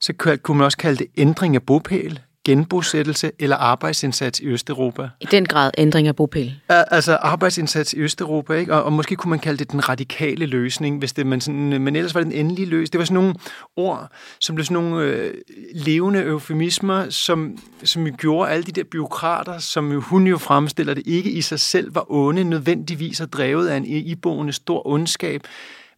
Så 0.00 0.38
kunne 0.42 0.58
man 0.58 0.64
også 0.64 0.78
kalde 0.78 0.98
det 0.98 1.06
ændring 1.16 1.54
af 1.54 1.62
bopæl, 1.62 2.20
genbosættelse 2.44 3.30
eller 3.38 3.56
arbejdsindsats 3.56 4.40
i 4.40 4.46
Østeuropa. 4.46 5.08
I 5.20 5.26
den 5.30 5.46
grad 5.46 5.70
ændring 5.78 6.08
af 6.08 6.16
bopæl. 6.16 6.54
Altså 6.68 7.16
arbejdsindsats 7.16 7.92
i 7.92 7.98
Østeuropa, 7.98 8.54
ikke? 8.54 8.74
Og, 8.74 8.84
og 8.84 8.92
måske 8.92 9.16
kunne 9.16 9.30
man 9.30 9.38
kalde 9.38 9.58
det 9.58 9.72
den 9.72 9.88
radikale 9.88 10.46
løsning, 10.46 10.98
hvis 10.98 11.12
det, 11.12 11.26
man 11.26 11.40
sådan, 11.40 11.82
men 11.82 11.96
ellers 11.96 12.14
var 12.14 12.20
det 12.20 12.32
den 12.32 12.38
endelige 12.38 12.66
løsning. 12.66 12.92
Det 12.92 12.98
var 12.98 13.04
sådan 13.04 13.14
nogle 13.14 13.34
ord, 13.76 14.08
som 14.40 14.54
blev 14.54 14.64
sådan 14.64 14.82
nogle 14.82 15.04
øh, 15.04 15.34
levende 15.74 16.22
eufemismer, 16.22 17.10
som, 17.10 17.58
som 17.84 18.06
jo 18.06 18.14
gjorde 18.18 18.50
alle 18.50 18.64
de 18.64 18.72
der 18.72 18.84
byråkrater, 18.84 19.58
som 19.58 19.92
jo, 19.92 20.00
hun 20.00 20.26
jo 20.26 20.38
fremstiller 20.38 20.94
det, 20.94 21.02
ikke 21.06 21.30
i 21.30 21.40
sig 21.40 21.60
selv 21.60 21.94
var 21.94 22.12
onde, 22.12 22.44
nødvendigvis 22.44 23.20
og 23.20 23.32
drevet 23.32 23.68
af 23.68 23.76
en 23.76 23.84
iboende 23.84 24.52
stor 24.52 24.86
ondskab, 24.86 25.42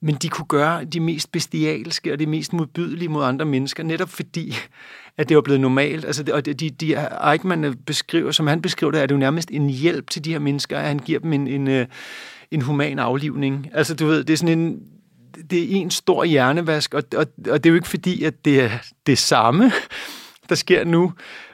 men 0.03 0.15
de 0.15 0.29
kunne 0.29 0.47
gøre 0.47 0.85
de 0.85 1.01
mest 1.01 1.33
bestialske 1.33 2.13
og 2.13 2.19
de 2.19 2.27
mest 2.27 2.53
modbydelige 2.53 3.09
mod 3.09 3.25
andre 3.25 3.45
mennesker, 3.45 3.83
netop 3.83 4.11
fordi, 4.11 4.57
at 5.19 5.29
det 5.29 5.35
var 5.35 5.41
blevet 5.41 5.61
normalt. 5.61 6.05
Altså, 6.05 6.25
og 6.33 6.47
de, 6.47 6.55
de 6.55 7.09
Eichmann 7.33 7.65
øh, 7.65 7.75
beskriver, 7.87 8.31
som 8.31 8.47
han 8.47 8.63
beskriver 8.63 8.91
det, 8.91 9.03
er 9.03 9.07
det 9.07 9.15
jo 9.15 9.19
nærmest 9.19 9.51
en 9.51 9.71
hjælp 9.71 10.11
til 10.11 10.25
de 10.25 10.33
her 10.33 10.39
mennesker, 10.39 10.79
at 10.79 10.87
han 10.87 10.99
giver 10.99 11.19
dem 11.19 11.33
en, 11.33 11.49
en, 11.49 11.69
øh, 11.69 11.87
en 12.51 12.63
human 12.63 12.99
aflivning. 12.99 13.71
Altså, 13.73 13.95
du 13.95 14.07
ved, 14.07 14.25
det 14.25 14.33
er 14.33 14.37
sådan 14.37 14.59
en, 14.59 14.81
det 15.51 15.59
er 15.59 15.77
en 15.77 15.91
stor 15.91 16.25
hjernevask, 16.25 16.95
og, 16.95 17.03
og, 17.17 17.27
og 17.51 17.65
det 17.65 17.67
er 17.67 17.71
jo 17.71 17.75
ikke 17.75 17.89
fordi, 17.89 18.25
at 18.25 18.45
det 18.45 18.61
er 18.61 18.71
det 19.07 19.19
samme, 19.19 19.73
der 20.49 20.55
sker 20.55 20.85
nu, 20.85 21.13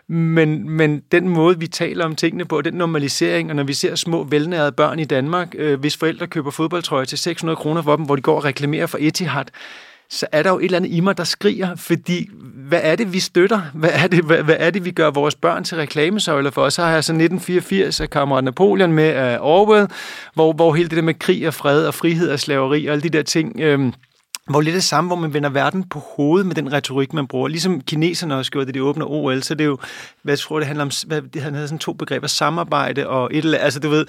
men, 0.09 0.70
men 0.70 1.03
den 1.12 1.29
måde, 1.29 1.59
vi 1.59 1.66
taler 1.66 2.05
om 2.05 2.16
tingene 2.16 2.44
på, 2.44 2.61
den 2.61 2.75
normalisering, 2.75 3.51
og 3.51 3.57
når 3.57 3.62
vi 3.62 3.73
ser 3.73 3.94
små 3.94 4.25
velnærede 4.25 4.73
børn 4.73 4.99
i 4.99 5.05
Danmark, 5.05 5.55
øh, 5.59 5.81
hvis 5.81 5.96
forældre 5.96 6.27
køber 6.27 6.51
fodboldtrøjer 6.51 7.05
til 7.05 7.18
600 7.18 7.57
kroner 7.57 7.83
for 7.83 7.96
dem, 7.96 8.05
hvor 8.05 8.16
de 8.16 8.23
går 8.23 8.37
og 8.37 8.44
reklamerer 8.44 8.87
for 8.87 8.99
Etihad, 9.01 9.44
så 10.11 10.27
er 10.33 10.42
der 10.42 10.51
jo 10.51 10.59
et 10.59 10.64
eller 10.64 10.79
andet 10.79 10.90
i 10.92 11.01
mig, 11.01 11.18
der 11.18 11.25
skriger, 11.25 11.77
fordi 11.77 12.31
hvad 12.68 12.81
er 12.83 12.96
det, 12.96 13.12
vi 13.12 13.20
støtter? 13.20 13.61
Hvad 13.75 13.90
er 13.92 14.07
det, 14.07 14.25
hvad, 14.25 14.42
hvad 14.42 14.57
er 14.59 14.70
det 14.70 14.85
vi 14.85 14.90
gør 14.90 15.11
vores 15.11 15.35
børn 15.35 15.64
til 15.64 15.77
reklamesøjler 15.77 16.51
for? 16.51 16.68
Så 16.68 16.83
har 16.83 16.92
jeg 16.92 17.05
så 17.05 17.12
1984 17.12 18.01
af 18.01 18.11
Kammerat 18.11 18.44
Napoleon 18.44 18.92
med 18.92 19.05
af 19.05 19.38
Orwell, 19.40 19.88
hvor, 20.35 20.53
hvor 20.53 20.75
hele 20.75 20.88
det 20.88 20.96
der 20.96 21.03
med 21.03 21.14
krig 21.14 21.46
og 21.46 21.55
fred 21.55 21.87
og 21.87 21.94
frihed 21.94 22.31
og 22.31 22.40
slaveri 22.40 22.87
og 22.87 22.92
alle 22.92 23.03
de 23.03 23.09
der 23.09 23.23
ting... 23.23 23.61
Øh, 23.61 23.92
hvor 24.51 24.61
lidt 24.61 24.75
det 24.75 24.85
samme, 24.85 25.09
hvor 25.09 25.16
man 25.16 25.35
vender 25.35 25.49
verden 25.49 25.88
på 25.88 25.99
hovedet 26.16 26.46
med 26.46 26.55
den 26.55 26.73
retorik, 26.73 27.12
man 27.12 27.27
bruger. 27.27 27.49
Ligesom 27.49 27.81
kineserne 27.81 28.37
også 28.37 28.51
gjorde 28.51 28.66
det, 28.66 28.75
de 28.75 28.83
åbner 28.83 29.07
OL, 29.07 29.42
så 29.42 29.55
det 29.55 29.64
er 29.64 29.68
jo, 29.68 29.79
hvad 30.23 30.33
jeg 30.33 30.38
tror, 30.38 30.59
det 30.59 30.66
handler 30.66 30.85
om, 30.85 30.90
hvad, 31.07 31.23
det 31.23 31.42
havde 31.42 31.68
sådan 31.68 31.79
to 31.79 31.92
begreber, 31.92 32.27
samarbejde 32.27 33.09
og 33.09 33.29
et 33.33 33.38
eller 33.38 33.59
andet, 33.59 33.64
altså 33.64 33.81
du 33.81 33.88
ved, 33.88 34.07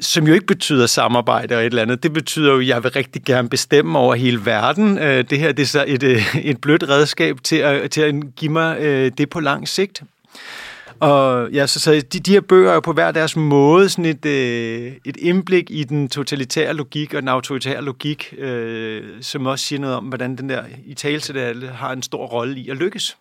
som 0.00 0.26
jo 0.26 0.34
ikke 0.34 0.46
betyder 0.46 0.86
samarbejde 0.86 1.56
og 1.56 1.60
et 1.60 1.66
eller 1.66 1.82
andet. 1.82 2.02
Det 2.02 2.12
betyder 2.12 2.52
jo, 2.52 2.58
at 2.58 2.66
jeg 2.66 2.84
vil 2.84 2.90
rigtig 2.90 3.22
gerne 3.22 3.48
bestemme 3.48 3.98
over 3.98 4.14
hele 4.14 4.46
verden. 4.46 4.98
Øh, 4.98 5.24
det 5.30 5.38
her 5.38 5.52
det 5.52 5.62
er 5.62 5.66
så 5.66 5.84
et, 5.86 6.02
øh, 6.02 6.36
et 6.36 6.60
blødt 6.60 6.88
redskab 6.88 7.36
til 7.44 7.56
at, 7.56 7.90
til 7.90 8.00
at 8.00 8.14
give 8.36 8.52
mig 8.52 8.78
øh, 8.80 9.12
det 9.18 9.30
på 9.30 9.40
lang 9.40 9.68
sigt. 9.68 10.02
Og 11.00 11.50
ja, 11.50 11.66
så, 11.66 11.80
så 11.80 11.92
de, 11.94 12.20
de 12.20 12.32
her 12.32 12.40
bøger 12.40 12.70
er 12.70 12.74
jo 12.74 12.80
på 12.80 12.92
hver 12.92 13.10
deres 13.10 13.36
måde 13.36 13.88
sådan 13.88 14.04
et, 14.04 14.26
øh, 14.26 14.92
et 15.04 15.16
indblik 15.16 15.70
i 15.70 15.84
den 15.84 16.08
totalitære 16.08 16.74
logik 16.74 17.14
og 17.14 17.20
den 17.20 17.28
autoritære 17.28 17.82
logik, 17.82 18.34
øh, 18.38 19.02
som 19.20 19.46
også 19.46 19.64
siger 19.64 19.80
noget 19.80 19.96
om, 19.96 20.04
hvordan 20.04 20.36
den 20.36 20.48
der 20.48 20.62
i 20.86 20.94
tale 20.94 21.68
har 21.68 21.92
en 21.92 22.02
stor 22.02 22.26
rolle 22.26 22.58
i 22.58 22.70
at 22.70 22.76
lykkes. 22.76 23.16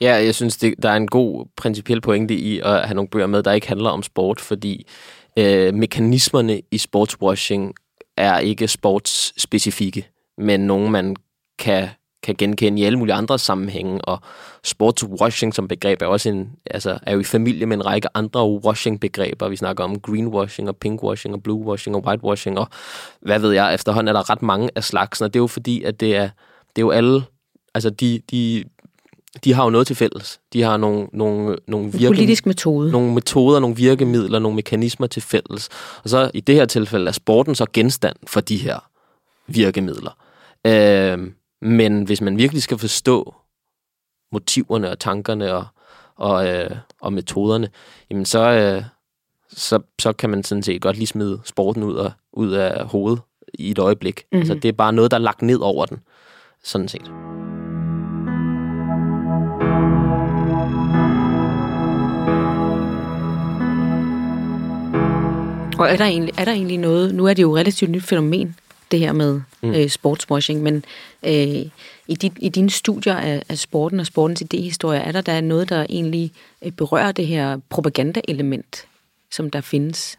Ja, 0.00 0.24
jeg 0.24 0.34
synes, 0.34 0.56
det, 0.56 0.74
der 0.82 0.90
er 0.90 0.96
en 0.96 1.08
god 1.08 1.46
principiel 1.56 2.00
pointe 2.00 2.34
i 2.34 2.58
at 2.58 2.86
have 2.86 2.94
nogle 2.94 3.08
bøger 3.08 3.26
med, 3.26 3.42
der 3.42 3.52
ikke 3.52 3.68
handler 3.68 3.90
om 3.90 4.02
sport, 4.02 4.40
fordi 4.40 4.86
øh, 5.36 5.74
mekanismerne 5.74 6.60
i 6.70 6.78
sportswashing 6.78 7.74
er 8.16 8.38
ikke 8.38 8.68
sportsspecifikke, 8.68 10.08
men 10.38 10.60
nogen, 10.60 10.92
man 10.92 11.16
kan 11.58 11.88
kan 12.22 12.34
genkende 12.38 12.80
i 12.80 12.84
alle 12.84 12.98
mulige 12.98 13.14
andre 13.14 13.38
sammenhænge, 13.38 14.04
og 14.04 14.20
sportswashing 14.64 15.54
som 15.54 15.68
begreb 15.68 16.02
er 16.02 16.06
også 16.06 16.28
en, 16.28 16.52
altså, 16.70 16.98
er 17.02 17.12
jo 17.12 17.20
i 17.20 17.24
familie 17.24 17.66
med 17.66 17.76
en 17.76 17.86
række 17.86 18.08
andre 18.14 18.50
washing-begreber. 18.50 19.48
Vi 19.48 19.56
snakker 19.56 19.84
om 19.84 20.00
greenwashing 20.00 20.68
og 20.68 20.76
pinkwashing 20.76 21.34
og 21.34 21.42
bluewashing 21.42 21.96
og 21.96 22.04
whitewashing, 22.06 22.58
og 22.58 22.68
hvad 23.20 23.38
ved 23.38 23.52
jeg, 23.52 23.74
efterhånden 23.74 24.08
er 24.08 24.12
der 24.12 24.30
ret 24.30 24.42
mange 24.42 24.70
af 24.76 24.84
slagsen, 24.84 25.24
og 25.24 25.34
det 25.34 25.38
er 25.38 25.42
jo 25.42 25.46
fordi, 25.46 25.82
at 25.82 26.00
det 26.00 26.16
er, 26.16 26.28
det 26.76 26.82
er 26.82 26.86
jo 26.86 26.90
alle, 26.90 27.22
altså 27.74 27.90
de, 27.90 28.20
de, 28.30 28.64
de 29.44 29.52
har 29.52 29.64
jo 29.64 29.70
noget 29.70 29.86
til 29.86 29.96
fælles. 29.96 30.40
De 30.52 30.62
har 30.62 30.76
nogle, 30.76 31.08
nogle, 31.12 31.56
nogle 31.66 31.92
virke, 31.92 32.06
politisk 32.06 32.46
metode. 32.46 32.92
Nogle 32.92 33.14
metoder, 33.14 33.60
nogle 33.60 33.76
virkemidler, 33.76 34.38
nogle 34.38 34.56
mekanismer 34.56 35.06
til 35.06 35.22
fælles. 35.22 35.68
Og 36.04 36.10
så 36.10 36.30
i 36.34 36.40
det 36.40 36.54
her 36.54 36.64
tilfælde 36.64 37.08
er 37.08 37.12
sporten 37.12 37.54
så 37.54 37.66
genstand 37.72 38.16
for 38.26 38.40
de 38.40 38.56
her 38.56 38.90
virkemidler. 39.46 40.16
Øh, 40.66 41.18
men 41.62 42.02
hvis 42.02 42.20
man 42.20 42.36
virkelig 42.36 42.62
skal 42.62 42.78
forstå 42.78 43.34
motiverne 44.32 44.90
og 44.90 44.98
tankerne 44.98 45.54
og, 45.54 45.66
og, 46.16 46.48
øh, 46.48 46.70
og 47.00 47.12
metoderne, 47.12 47.68
jamen 48.10 48.24
så, 48.24 48.50
øh, 48.50 48.84
så, 49.52 49.80
så 49.98 50.12
kan 50.12 50.30
man 50.30 50.44
sådan 50.44 50.62
set 50.62 50.82
godt 50.82 50.96
lige 50.96 51.06
smide 51.06 51.40
sporten 51.44 51.82
ud 51.82 51.96
af, 51.96 52.10
ud 52.32 52.50
af 52.50 52.86
hovedet 52.86 53.20
i 53.54 53.70
et 53.70 53.78
øjeblik. 53.78 54.22
Mm-hmm. 54.22 54.38
Altså, 54.38 54.54
det 54.54 54.68
er 54.68 54.72
bare 54.72 54.92
noget, 54.92 55.10
der 55.10 55.16
er 55.16 55.22
lagt 55.22 55.42
ned 55.42 55.58
over 55.58 55.86
den, 55.86 55.98
sådan 56.64 56.88
set. 56.88 57.10
Og 65.80 65.90
er 65.90 65.96
der, 65.96 66.04
egentlig, 66.04 66.34
er 66.38 66.44
der 66.44 66.52
egentlig 66.52 66.78
noget, 66.78 67.14
nu 67.14 67.26
er 67.26 67.34
det 67.34 67.42
jo 67.42 67.52
et 67.52 67.58
relativt 67.58 67.90
nyt 67.90 68.02
fænomen, 68.02 68.56
det 68.90 68.98
her 68.98 69.12
med 69.12 69.40
mm. 69.62 69.74
øh, 69.74 69.88
sportswashing, 69.88 70.62
men 70.62 70.84
øh, 71.22 71.66
i, 72.08 72.14
dit, 72.14 72.32
i 72.36 72.48
dine 72.48 72.70
studier 72.70 73.14
af, 73.14 73.42
af 73.48 73.58
sporten 73.58 74.00
og 74.00 74.06
sportens 74.06 74.42
idéhistorie, 74.42 75.06
er 75.06 75.12
der 75.12 75.20
der 75.20 75.40
noget, 75.40 75.68
der 75.68 75.86
egentlig 75.88 76.32
øh, 76.62 76.72
berører 76.72 77.12
det 77.12 77.26
her 77.26 77.60
propaganda-element, 77.68 78.86
som 79.30 79.50
der 79.50 79.60
findes? 79.60 80.18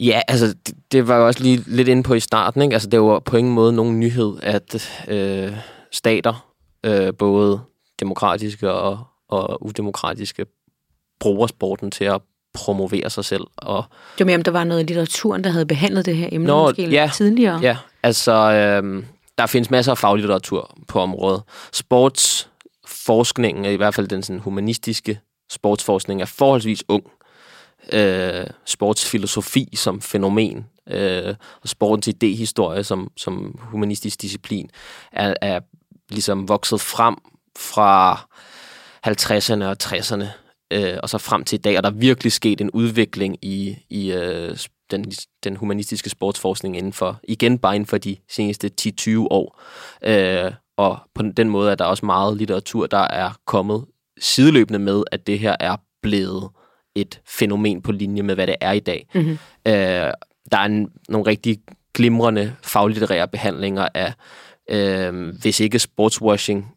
Ja, 0.00 0.20
altså 0.28 0.54
det, 0.66 0.74
det 0.92 1.08
var 1.08 1.16
jo 1.16 1.26
også 1.26 1.42
lige 1.42 1.64
lidt 1.66 1.88
inde 1.88 2.02
på 2.02 2.14
i 2.14 2.20
starten, 2.20 2.62
ikke? 2.62 2.74
Altså 2.74 2.88
det 2.88 3.00
var 3.00 3.18
på 3.18 3.36
ingen 3.36 3.54
måde 3.54 3.72
nogen 3.72 4.00
nyhed, 4.00 4.36
at 4.42 5.04
øh, 5.08 5.52
stater, 5.92 6.48
øh, 6.84 7.14
både 7.14 7.60
demokratiske 8.00 8.72
og, 8.72 9.00
og 9.28 9.66
udemokratiske, 9.66 10.46
bruger 11.20 11.46
sporten 11.46 11.90
til 11.90 12.04
at 12.04 12.20
promovere 12.54 13.10
sig 13.10 13.24
selv. 13.24 13.44
Og, 13.56 13.84
Det 14.18 14.24
var 14.24 14.26
mere, 14.26 14.36
om 14.36 14.42
der 14.42 14.50
var 14.50 14.64
noget 14.64 14.80
i 14.82 14.84
litteraturen, 14.84 15.44
der 15.44 15.50
havde 15.50 15.66
behandlet 15.66 16.06
det 16.06 16.16
her 16.16 16.28
emne 16.32 16.46
Nå, 16.46 16.62
måske 16.62 16.90
ja. 16.90 17.10
tidligere. 17.14 17.60
Ja, 17.62 17.76
altså, 18.02 18.32
øh, 18.32 19.04
der 19.38 19.46
findes 19.46 19.70
masser 19.70 19.92
af 19.92 19.98
faglitteratur 19.98 20.76
på 20.88 21.00
området. 21.00 21.42
Sportsforskningen, 21.72 23.64
i 23.64 23.76
hvert 23.76 23.94
fald 23.94 24.08
den 24.08 24.22
sådan, 24.22 24.40
humanistiske 24.40 25.20
sportsforskning, 25.50 26.22
er 26.22 26.26
forholdsvis 26.26 26.84
ung. 26.88 27.04
Øh, 27.92 28.46
sportsfilosofi 28.64 29.68
som 29.76 30.00
fænomen, 30.00 30.66
øh, 30.90 31.34
og 31.62 31.68
sportens 31.68 32.06
idehistorie 32.06 32.84
som, 32.84 33.10
som 33.16 33.58
humanistisk 33.60 34.22
disciplin, 34.22 34.70
er, 35.12 35.34
er 35.40 35.60
ligesom 36.10 36.48
vokset 36.48 36.80
frem 36.80 37.16
fra 37.58 38.20
50'erne 39.06 39.64
og 39.64 39.76
60'erne, 39.82 40.24
øh, 40.72 40.98
og 41.02 41.08
så 41.08 41.18
frem 41.18 41.44
til 41.44 41.58
i 41.58 41.62
dag, 41.62 41.76
og 41.76 41.82
der 41.82 41.90
er 41.90 41.94
virkelig 41.94 42.32
sket 42.32 42.60
en 42.60 42.70
udvikling 42.70 43.36
i, 43.42 43.76
i 43.90 44.12
øh, 44.12 44.56
den, 44.90 45.12
den 45.44 45.56
humanistiske 45.56 46.10
sportsforskning 46.10 46.76
inden 46.76 46.92
for, 46.92 47.20
igen 47.28 47.58
bare 47.58 47.74
inden 47.74 47.86
for 47.86 47.98
de 47.98 48.16
seneste 48.28 48.70
10-20 48.80 49.18
år. 49.18 49.60
Øh, 50.04 50.52
og 50.76 50.98
på 51.14 51.22
den 51.36 51.48
måde 51.48 51.70
er 51.70 51.74
der 51.74 51.84
også 51.84 52.06
meget 52.06 52.36
litteratur, 52.36 52.86
der 52.86 52.98
er 52.98 53.30
kommet 53.46 53.84
sideløbende 54.20 54.78
med, 54.78 55.02
at 55.12 55.26
det 55.26 55.38
her 55.38 55.56
er 55.60 55.76
blevet 56.02 56.48
et 56.94 57.20
fænomen 57.26 57.82
på 57.82 57.92
linje 57.92 58.22
med, 58.22 58.34
hvad 58.34 58.46
det 58.46 58.56
er 58.60 58.72
i 58.72 58.80
dag. 58.80 59.06
Mm-hmm. 59.14 59.38
Øh, 59.66 60.12
der 60.52 60.58
er 60.58 60.64
en, 60.64 60.88
nogle 61.08 61.26
rigtig 61.26 61.58
glimrende 61.94 62.54
faglitterære 62.62 63.28
behandlinger 63.28 63.88
af, 63.94 64.12
øh, 64.70 65.28
hvis 65.42 65.60
ikke 65.60 65.78
sportswashing 65.78 66.74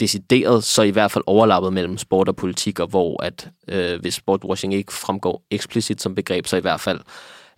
decideret, 0.00 0.64
så 0.64 0.82
i 0.82 0.90
hvert 0.90 1.10
fald 1.10 1.24
overlappet 1.26 1.72
mellem 1.72 1.98
sport 1.98 2.28
og 2.28 2.36
politik, 2.36 2.80
og 2.80 2.86
hvor 2.86 3.22
at 3.22 3.50
øh, 3.68 4.00
hvis 4.00 4.14
sportwashing 4.14 4.74
ikke 4.74 4.92
fremgår 4.92 5.42
eksplicit 5.50 6.02
som 6.02 6.14
begreb, 6.14 6.46
så 6.46 6.56
i 6.56 6.60
hvert 6.60 6.80
fald 6.80 7.00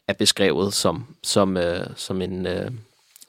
er 0.09 0.13
beskrevet 0.13 0.75
som, 0.75 1.05
som, 1.23 1.57
øh, 1.57 1.87
som, 1.97 2.23
en, 2.23 2.47
øh, 2.47 2.71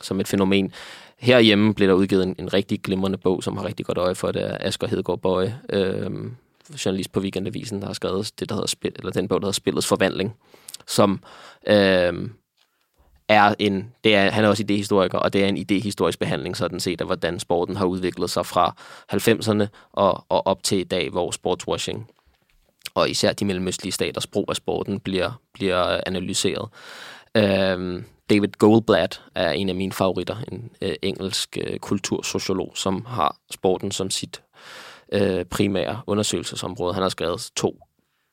som 0.01 0.19
et 0.19 0.27
fænomen. 0.27 0.71
Herhjemme 1.17 1.73
blev 1.73 1.87
der 1.87 1.93
udgivet 1.93 2.23
en, 2.23 2.35
en 2.39 2.53
rigtig 2.53 2.81
glimrende 2.81 3.17
bog, 3.17 3.43
som 3.43 3.57
har 3.57 3.65
rigtig 3.65 3.85
godt 3.85 3.97
øje 3.97 4.15
for 4.15 4.31
det, 4.31 4.39
af 4.39 4.67
Asger 4.67 4.87
Hedegaard 4.87 5.19
Bøje, 5.19 5.59
øh, 5.69 6.11
journalist 6.85 7.11
på 7.11 7.19
Weekendavisen, 7.19 7.81
der 7.81 7.87
har 7.87 7.93
skrevet 7.93 8.31
det, 8.39 8.49
der 8.49 8.55
hedder 8.55 8.67
Spil, 8.67 8.91
eller 8.97 9.11
den 9.11 9.27
bog, 9.27 9.41
der 9.41 9.45
hedder 9.45 9.53
Spillets 9.53 9.87
Forvandling, 9.87 10.35
som 10.87 11.19
øh, 11.67 12.13
er 13.27 13.55
en, 13.59 13.91
det 14.03 14.15
er, 14.15 14.31
han 14.31 14.43
er 14.43 14.49
også 14.49 14.63
idehistoriker, 14.63 15.17
og 15.17 15.33
det 15.33 15.43
er 15.43 15.47
en 15.47 15.57
idehistorisk 15.57 16.19
behandling, 16.19 16.57
sådan 16.57 16.79
set, 16.79 17.01
af 17.01 17.07
hvordan 17.07 17.39
sporten 17.39 17.75
har 17.75 17.85
udviklet 17.85 18.29
sig 18.29 18.45
fra 18.45 18.75
90'erne 19.13 19.67
og, 19.93 20.25
og 20.29 20.47
op 20.47 20.63
til 20.63 20.79
i 20.79 20.83
dag, 20.83 21.09
hvor 21.09 21.31
sportswashing 21.31 22.09
og 22.95 23.09
især 23.09 23.33
de 23.33 23.45
mellemøstlige 23.45 23.91
staters 23.91 24.27
brug 24.27 24.45
af 24.49 24.55
sporten 24.55 24.99
bliver, 24.99 25.41
bliver 25.53 26.01
analyseret. 26.05 26.69
Øhm, 27.37 28.05
David 28.29 28.49
Goldblatt 28.57 29.21
er 29.35 29.51
en 29.51 29.69
af 29.69 29.75
mine 29.75 29.93
favoritter, 29.93 30.35
en 30.51 30.71
øh, 30.81 30.95
engelsk 31.01 31.57
øh, 31.61 31.79
kultursociolog, 31.79 32.71
som 32.75 33.05
har 33.05 33.37
sporten 33.51 33.91
som 33.91 34.09
sit 34.09 34.43
øh, 35.13 35.45
primære 35.45 36.01
undersøgelsesområde. 36.07 36.93
Han 36.93 37.03
har 37.03 37.09
skrevet 37.09 37.51
to 37.55 37.79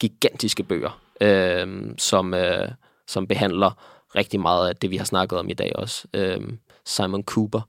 gigantiske 0.00 0.62
bøger, 0.62 1.00
øh, 1.20 1.82
som, 1.98 2.34
øh, 2.34 2.68
som 3.06 3.26
behandler 3.26 3.70
rigtig 4.16 4.40
meget 4.40 4.68
af 4.68 4.76
det, 4.76 4.90
vi 4.90 4.96
har 4.96 5.04
snakket 5.04 5.38
om 5.38 5.48
i 5.48 5.54
dag 5.54 5.72
også. 5.74 6.06
Øhm, 6.14 6.58
Simon 6.86 7.22
Cooper, 7.22 7.60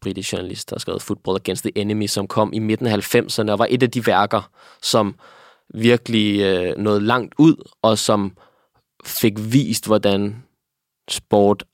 britisk 0.00 0.32
journalist, 0.32 0.70
der 0.70 0.76
har 0.76 0.78
skrevet 0.80 1.02
Football 1.02 1.36
Against 1.36 1.64
the 1.64 1.78
Enemy, 1.78 2.06
som 2.06 2.26
kom 2.26 2.52
i 2.52 2.58
midten 2.58 2.86
af 2.86 3.14
90'erne, 3.14 3.50
og 3.50 3.58
var 3.58 3.66
et 3.70 3.82
af 3.82 3.90
de 3.90 4.06
værker, 4.06 4.50
som 4.82 5.14
virkelig 5.74 6.40
øh, 6.40 6.76
nåede 6.78 7.00
langt 7.00 7.34
ud, 7.38 7.70
og 7.82 7.98
som 7.98 8.36
fik 9.04 9.32
vist, 9.38 9.86
hvordan 9.86 10.42
sport 11.10 11.64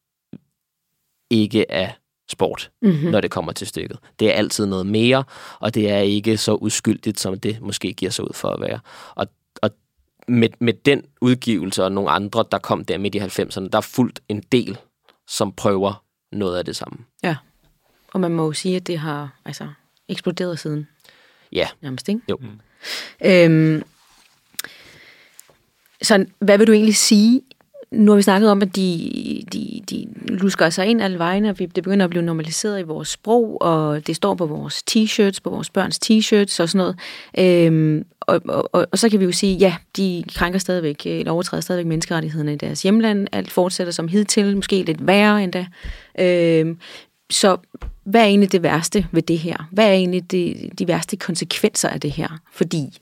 ikke 1.31 1.71
er 1.71 1.91
sport, 2.31 2.71
Mm-hmm. 2.83 3.11
når 3.11 3.21
det 3.21 3.31
kommer 3.31 3.53
til 3.53 3.67
stykket. 3.67 3.99
Det 4.19 4.29
er 4.29 4.33
altid 4.33 4.67
noget 4.67 4.87
mere, 4.87 5.25
og 5.61 5.75
det 5.75 5.91
er 5.91 5.99
ikke 5.99 6.37
så 6.37 6.55
uskyldigt, 6.55 7.21
som 7.21 7.41
det 7.41 7.61
måske 7.61 7.93
giver 7.93 8.11
sig 8.11 8.25
ud 8.25 8.35
for 8.35 8.49
at 8.49 8.61
være. 8.61 8.81
Og 9.15 9.27
med, 10.29 10.49
med 10.59 10.73
den 10.73 11.05
udgivelse 11.21 11.85
og 11.85 11.93
nogle 11.93 12.11
andre, 12.11 12.45
der 12.53 12.59
kom 12.59 12.85
der 12.85 12.99
midt 12.99 13.15
i 13.15 13.19
90'erne, 13.19 13.69
der 13.69 13.79
er 13.79 13.81
fuldt 13.81 14.21
en 14.29 14.43
del, 14.53 14.79
som 15.29 15.53
prøver 15.53 16.05
noget 16.33 16.59
af 16.59 16.65
det 16.65 16.77
samme. 16.77 16.99
Ja. 17.23 17.37
Og 18.13 18.21
man 18.21 18.31
må 18.31 18.45
jo 18.45 18.53
sige, 18.53 18.77
at 18.77 18.87
det 18.87 18.99
har 18.99 19.41
altså, 19.45 19.69
eksploderet 20.09 20.59
siden. 20.59 20.89
Ja. 21.53 21.69
Nærmest, 21.81 22.09
ikke? 22.09 22.21
Jo. 22.31 22.39
Øhm, 23.25 23.83
så 26.03 26.27
hvad 26.39 26.59
vil 26.59 26.67
du 26.67 26.73
egentlig 26.73 26.97
sige? 26.97 27.43
Nu 27.91 28.11
har 28.13 28.17
vi 28.17 28.23
snakket 28.23 28.51
om, 28.51 28.63
at 28.63 28.77
de, 28.77 29.45
de, 29.53 29.78
de 29.91 30.07
lusker 30.29 30.71
sig 30.71 30.87
ind 30.87 31.03
alle 31.03 31.19
vegne, 31.19 31.51
og 31.51 31.59
vi- 31.59 31.67
det 31.67 31.85
begynder 31.85 32.05
at 32.05 32.11
blive 32.11 32.23
normaliseret 32.23 32.81
i 32.81 32.83
vores 32.83 33.09
sprog, 33.09 33.63
og 33.63 34.07
det 34.07 34.17
står 34.17 34.35
på 34.35 34.47
vores 34.47 34.83
t-shirts, 34.91 35.41
på 35.45 35.51
vores 35.51 35.71
børns 35.71 35.99
t-shirts 36.05 36.63
og 36.63 36.69
sådan 36.69 36.79
noget. 36.79 36.99
Øhm, 37.39 38.05
og, 38.21 38.41
og, 38.49 38.71
og, 38.73 38.87
og 38.93 38.99
så 38.99 39.09
kan 39.09 39.21
vi 39.21 39.25
jo 39.25 39.33
sige, 39.33 39.57
ja, 39.57 39.77
de 39.97 40.25
krænker 40.35 40.59
stadigvæk, 40.59 41.07
eller 41.07 41.33
overtræder 41.33 41.61
stadigvæk 41.61 41.87
menneskerettighederne 41.87 42.53
i 42.53 42.57
deres 42.57 42.83
hjemland. 42.83 43.29
Alt 43.33 43.51
fortsætter 43.51 43.93
som 43.93 44.09
hidtil, 44.09 44.57
måske 44.57 44.83
lidt 44.83 45.07
værre 45.07 45.43
endda. 45.43 45.67
Øhm, 46.21 46.79
så 47.31 47.57
hvad 48.05 48.21
er 48.21 48.25
egentlig 48.25 48.53
det 48.53 48.63
værste 48.63 49.07
ved 49.13 49.23
det 49.23 49.39
her? 49.39 49.69
Hvad 49.73 49.87
er 49.89 49.93
egentlig 49.93 50.31
det, 50.31 50.71
de 50.79 50.89
værste 50.89 51.17
konsekvenser 51.17 51.89
af 51.89 52.01
det 52.01 52.11
her? 52.11 52.29
Fordi 52.53 52.99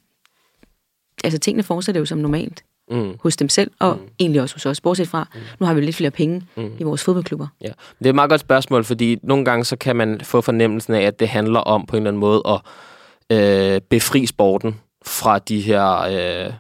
altså, 1.25 1.38
tingene 1.38 1.62
fortsætter 1.62 2.01
jo 2.01 2.05
som 2.05 2.18
normalt 2.18 2.64
Mm. 2.90 3.16
hos 3.22 3.37
dem 3.37 3.49
selv, 3.49 3.70
og 3.81 3.96
mm. 3.96 4.09
egentlig 4.18 4.42
også 4.42 4.55
hos 4.55 4.66
os, 4.66 4.81
bortset 4.81 5.09
fra, 5.09 5.29
mm. 5.35 5.40
nu 5.61 5.66
har 5.66 5.75
vi 5.75 5.81
lidt 5.81 5.96
flere 5.96 6.11
penge 6.11 6.42
mm. 6.57 6.70
i 6.79 6.83
vores 6.83 7.05
fodboldklubber. 7.05 7.46
Ja, 7.61 7.70
det 7.99 8.07
er 8.07 8.09
et 8.09 8.14
meget 8.14 8.31
godt 8.31 8.40
spørgsmål, 8.40 8.85
fordi 8.85 9.18
nogle 9.22 9.44
gange 9.44 9.64
så 9.64 9.77
kan 9.77 9.96
man 9.96 10.20
få 10.20 10.40
fornemmelsen 10.40 10.94
af, 10.94 11.03
at 11.03 11.20
det 11.20 11.29
handler 11.29 11.61
om 11.61 11.87
på 11.87 11.96
en 11.96 12.03
eller 12.03 12.11
anden 12.11 12.20
måde 12.20 12.42
at 12.46 12.61
øh, 13.33 13.81
befri 13.90 14.27
sporten 14.27 14.81
fra 15.07 15.38
de 15.38 15.61
her 15.61 16.01
øh, 16.01 16.53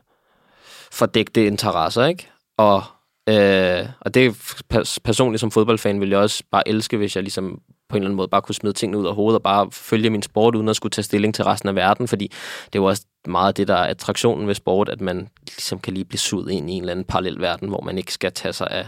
fordægte 0.92 1.46
interesser, 1.46 2.06
ikke? 2.06 2.28
Og, 2.58 2.82
øh, 3.28 3.86
og 4.00 4.14
det 4.14 4.36
pers- 4.74 4.98
personligt 5.04 5.40
som 5.40 5.50
fodboldfan 5.50 6.00
ville 6.00 6.12
jeg 6.12 6.20
også 6.20 6.42
bare 6.50 6.68
elske, 6.68 6.96
hvis 6.96 7.16
jeg 7.16 7.22
ligesom 7.22 7.60
på 7.88 7.96
en 7.96 8.02
eller 8.02 8.08
anden 8.08 8.16
måde 8.16 8.28
bare 8.28 8.42
kunne 8.42 8.54
smide 8.54 8.72
tingene 8.72 8.98
ud 8.98 9.06
af 9.06 9.14
hovedet 9.14 9.38
og 9.38 9.42
bare 9.42 9.68
følge 9.72 10.10
min 10.10 10.22
sport, 10.22 10.54
uden 10.54 10.68
at 10.68 10.76
skulle 10.76 10.90
tage 10.90 11.02
stilling 11.02 11.34
til 11.34 11.44
resten 11.44 11.68
af 11.68 11.74
verden, 11.74 12.08
fordi 12.08 12.28
det 12.66 12.78
er 12.78 12.82
jo 12.82 12.84
også 12.84 13.02
meget 13.28 13.48
af 13.48 13.54
det, 13.54 13.68
der 13.68 13.74
er 13.74 13.84
attraktionen 13.84 14.48
ved 14.48 14.54
sport, 14.54 14.88
at 14.88 15.00
man 15.00 15.28
ligesom 15.46 15.78
kan 15.78 15.94
lige 15.94 16.04
blive 16.04 16.18
suget 16.18 16.50
ind 16.50 16.70
i 16.70 16.72
en 16.72 16.82
eller 16.82 16.92
anden 16.92 17.04
parallel 17.04 17.40
verden, 17.40 17.68
hvor 17.68 17.80
man 17.80 17.98
ikke 17.98 18.12
skal 18.12 18.32
tage 18.32 18.52
sig 18.52 18.68
af, 18.70 18.86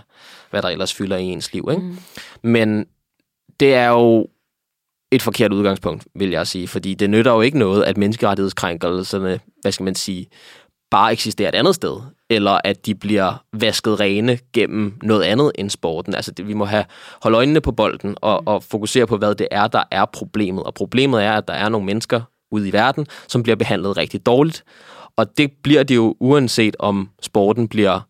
hvad 0.51 0.62
der 0.62 0.68
ellers 0.68 0.94
fylder 0.94 1.16
i 1.16 1.24
ens 1.24 1.53
liv. 1.53 1.68
Ikke? 1.70 1.83
Mm. 1.83 1.98
Men 2.42 2.87
det 3.61 3.74
er 3.74 3.88
jo 3.88 4.27
et 5.12 5.22
forkert 5.22 5.53
udgangspunkt, 5.53 6.07
vil 6.14 6.31
jeg 6.31 6.46
sige, 6.46 6.68
fordi 6.68 6.94
det 6.94 7.11
nytter 7.11 7.33
jo 7.33 7.40
ikke 7.40 7.59
noget, 7.59 7.85
at 7.85 7.96
menneskerettighedskrænkelserne, 7.96 9.40
hvad 9.62 9.72
skal 9.72 9.85
man 9.85 9.94
sige, 9.94 10.27
bare 10.90 11.12
eksisterer 11.12 11.48
et 11.48 11.55
andet 11.55 11.74
sted, 11.74 12.01
eller 12.31 12.61
at 12.64 12.87
de 12.87 12.94
bliver 12.94 13.44
vasket 13.53 14.01
rene 14.01 14.38
gennem 14.53 14.98
noget 15.03 15.22
andet 15.22 15.53
end 15.55 15.70
sporten. 15.70 16.14
Altså, 16.14 16.31
det, 16.31 16.48
vi 16.48 16.55
må 16.55 16.64
have 16.64 16.85
holde 17.22 17.37
øjnene 17.37 17.61
på 17.61 17.72
bolden 17.72 18.16
og, 18.20 18.42
og 18.46 18.62
fokusere 18.62 19.07
på, 19.07 19.16
hvad 19.16 19.35
det 19.35 19.48
er, 19.51 19.66
der 19.66 19.83
er 19.90 20.05
problemet. 20.05 20.64
Og 20.64 20.74
problemet 20.74 21.24
er, 21.24 21.33
at 21.33 21.48
der 21.48 21.55
er 21.55 21.68
nogle 21.68 21.87
mennesker 21.87 22.20
ude 22.50 22.68
i 22.68 22.72
verden, 22.72 23.06
som 23.28 23.42
bliver 23.42 23.56
behandlet 23.56 23.96
rigtig 23.96 24.26
dårligt. 24.26 24.64
Og 25.16 25.38
det 25.38 25.52
bliver 25.62 25.82
det 25.82 25.96
jo 25.96 26.16
uanset 26.20 26.76
om 26.78 27.11
sporten 27.22 27.68
bliver 27.68 28.00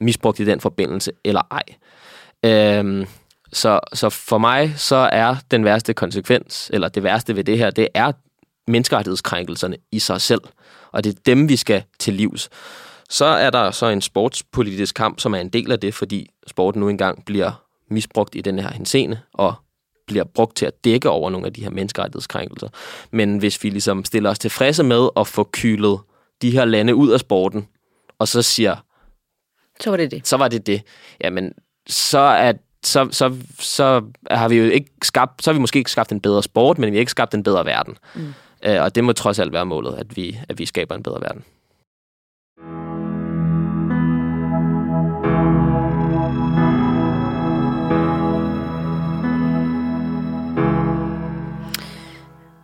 misbrugt 0.00 0.40
i 0.40 0.44
den 0.44 0.60
forbindelse 0.60 1.12
eller 1.24 1.42
ej. 1.50 1.62
Øhm, 2.44 3.06
så, 3.52 3.80
så 3.92 4.10
for 4.10 4.38
mig, 4.38 4.74
så 4.76 4.96
er 4.96 5.36
den 5.50 5.64
værste 5.64 5.94
konsekvens, 5.94 6.70
eller 6.72 6.88
det 6.88 7.02
værste 7.02 7.36
ved 7.36 7.44
det 7.44 7.58
her, 7.58 7.70
det 7.70 7.88
er 7.94 8.12
menneskerettighedskrænkelserne 8.66 9.76
i 9.92 9.98
sig 9.98 10.20
selv. 10.20 10.40
Og 10.92 11.04
det 11.04 11.10
er 11.10 11.20
dem, 11.26 11.48
vi 11.48 11.56
skal 11.56 11.82
til 11.98 12.14
livs. 12.14 12.48
Så 13.10 13.24
er 13.24 13.50
der 13.50 13.70
så 13.70 13.86
en 13.86 14.00
sportspolitisk 14.00 14.94
kamp, 14.94 15.20
som 15.20 15.34
er 15.34 15.38
en 15.38 15.48
del 15.48 15.72
af 15.72 15.80
det, 15.80 15.94
fordi 15.94 16.30
sporten 16.46 16.80
nu 16.80 16.88
engang 16.88 17.24
bliver 17.24 17.64
misbrugt 17.90 18.34
i 18.34 18.40
den 18.40 18.58
her 18.58 18.72
henseende, 18.72 19.20
og 19.32 19.54
bliver 20.10 20.24
brugt 20.24 20.56
til 20.56 20.66
at 20.66 20.84
dække 20.84 21.10
over 21.10 21.30
nogle 21.30 21.46
af 21.46 21.52
de 21.52 21.62
her 21.62 21.70
menneskerettighedskrænkelser. 21.70 22.68
Men 23.10 23.38
hvis 23.38 23.64
vi 23.64 23.70
ligesom 23.70 24.04
stiller 24.04 24.30
os 24.30 24.38
tilfredse 24.38 24.82
med 24.82 25.08
at 25.16 25.26
få 25.26 25.48
kylet 25.52 25.98
de 26.42 26.50
her 26.50 26.64
lande 26.64 26.94
ud 26.94 27.10
af 27.10 27.20
sporten, 27.20 27.66
og 28.18 28.28
så 28.28 28.42
siger, 28.42 28.76
Så 29.80 29.90
var 29.90 29.96
det 29.96 30.10
det. 30.10 30.26
så 30.28 30.36
var 30.36 30.48
det 30.48 30.66
det, 30.66 30.82
jamen, 31.24 31.52
så 31.88 32.18
er 32.18 32.52
så, 32.82 33.08
så, 33.10 33.36
så 33.58 34.02
har 34.30 34.48
vi 34.48 34.56
jo 34.56 34.64
ikke 34.64 34.90
skabt, 35.02 35.44
så 35.44 35.50
har 35.50 35.52
vi 35.54 35.60
måske 35.60 35.78
ikke 35.78 35.90
skabt 35.90 36.12
en 36.12 36.20
bedre 36.20 36.42
sport, 36.42 36.78
men 36.78 36.90
vi 36.92 36.96
har 36.96 37.00
ikke 37.00 37.10
skabt 37.10 37.34
en 37.34 37.42
bedre 37.42 37.64
verden. 37.64 37.96
Mm. 38.14 38.34
Øh, 38.64 38.82
og 38.82 38.94
det 38.94 39.04
må 39.04 39.12
trods 39.12 39.38
alt 39.38 39.52
være 39.52 39.66
målet, 39.66 39.94
at 39.98 40.16
vi, 40.16 40.38
at 40.48 40.58
vi 40.58 40.66
skaber 40.66 40.94
en 40.94 41.02
bedre 41.02 41.20
verden. 41.20 41.44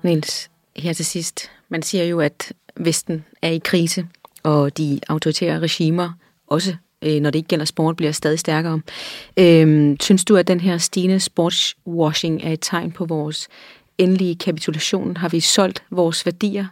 Niels, 0.07 0.50
her 0.76 0.92
til 0.92 1.04
sidst. 1.04 1.50
Man 1.68 1.82
siger 1.82 2.04
jo, 2.04 2.20
at 2.20 2.52
Vesten 2.76 3.24
er 3.42 3.48
i 3.48 3.61
krise, 3.64 4.07
og 4.42 4.78
de 4.78 5.00
autoritære 5.09 5.59
regimer, 5.59 6.12
også 6.46 6.76
øh, 7.02 7.20
når 7.20 7.30
det 7.30 7.38
ikke 7.38 7.48
gælder 7.48 7.64
sport, 7.64 7.96
bliver 7.96 8.12
stadig 8.12 8.38
stærkere. 8.38 8.80
Øhm, 9.36 9.96
synes 10.00 10.24
du, 10.24 10.36
at 10.36 10.48
den 10.48 10.61
her 10.61 10.78
stigende 10.78 11.20
sportswashing 11.20 12.44
er 12.44 12.52
et 12.52 12.59
tegn 12.62 12.92
på 12.92 13.04
vores 13.04 13.48
endelige 13.98 14.34
kapitulation? 14.34 15.16
Har 15.16 15.28
vi 15.28 15.40
solgt 15.40 15.82
vores 15.90 16.26
værdier? 16.26 16.66